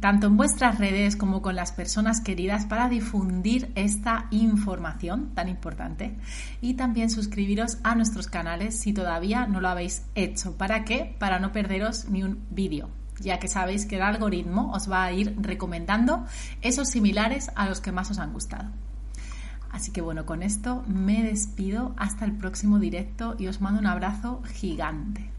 tanto 0.00 0.26
en 0.26 0.36
vuestras 0.36 0.78
redes 0.78 1.16
como 1.16 1.42
con 1.42 1.56
las 1.56 1.72
personas 1.72 2.20
queridas 2.20 2.66
para 2.66 2.88
difundir 2.88 3.72
esta 3.74 4.26
información 4.30 5.34
tan 5.34 5.48
importante 5.48 6.16
y 6.60 6.74
también 6.74 7.10
suscribiros 7.10 7.78
a 7.82 7.94
nuestros 7.94 8.26
canales 8.26 8.78
si 8.78 8.92
todavía 8.92 9.46
no 9.46 9.60
lo 9.60 9.68
habéis 9.68 10.04
hecho. 10.14 10.56
¿Para 10.56 10.84
qué? 10.84 11.14
Para 11.18 11.38
no 11.38 11.52
perderos 11.52 12.08
ni 12.08 12.22
un 12.22 12.44
vídeo 12.50 12.88
ya 13.20 13.38
que 13.38 13.46
sabéis 13.46 13.86
que 13.86 13.96
el 13.96 14.02
algoritmo 14.02 14.72
os 14.72 14.90
va 14.90 15.04
a 15.04 15.12
ir 15.12 15.36
recomendando 15.40 16.24
esos 16.60 16.88
similares 16.88 17.50
a 17.54 17.68
los 17.68 17.80
que 17.80 17.92
más 17.92 18.10
os 18.10 18.18
han 18.18 18.32
gustado. 18.32 18.70
Así 19.70 19.90
que 19.90 20.02
bueno, 20.02 20.26
con 20.26 20.42
esto 20.42 20.84
me 20.86 21.22
despido 21.22 21.94
hasta 21.96 22.24
el 22.24 22.32
próximo 22.32 22.78
directo 22.78 23.36
y 23.38 23.46
os 23.46 23.60
mando 23.60 23.80
un 23.80 23.86
abrazo 23.86 24.42
gigante. 24.44 25.30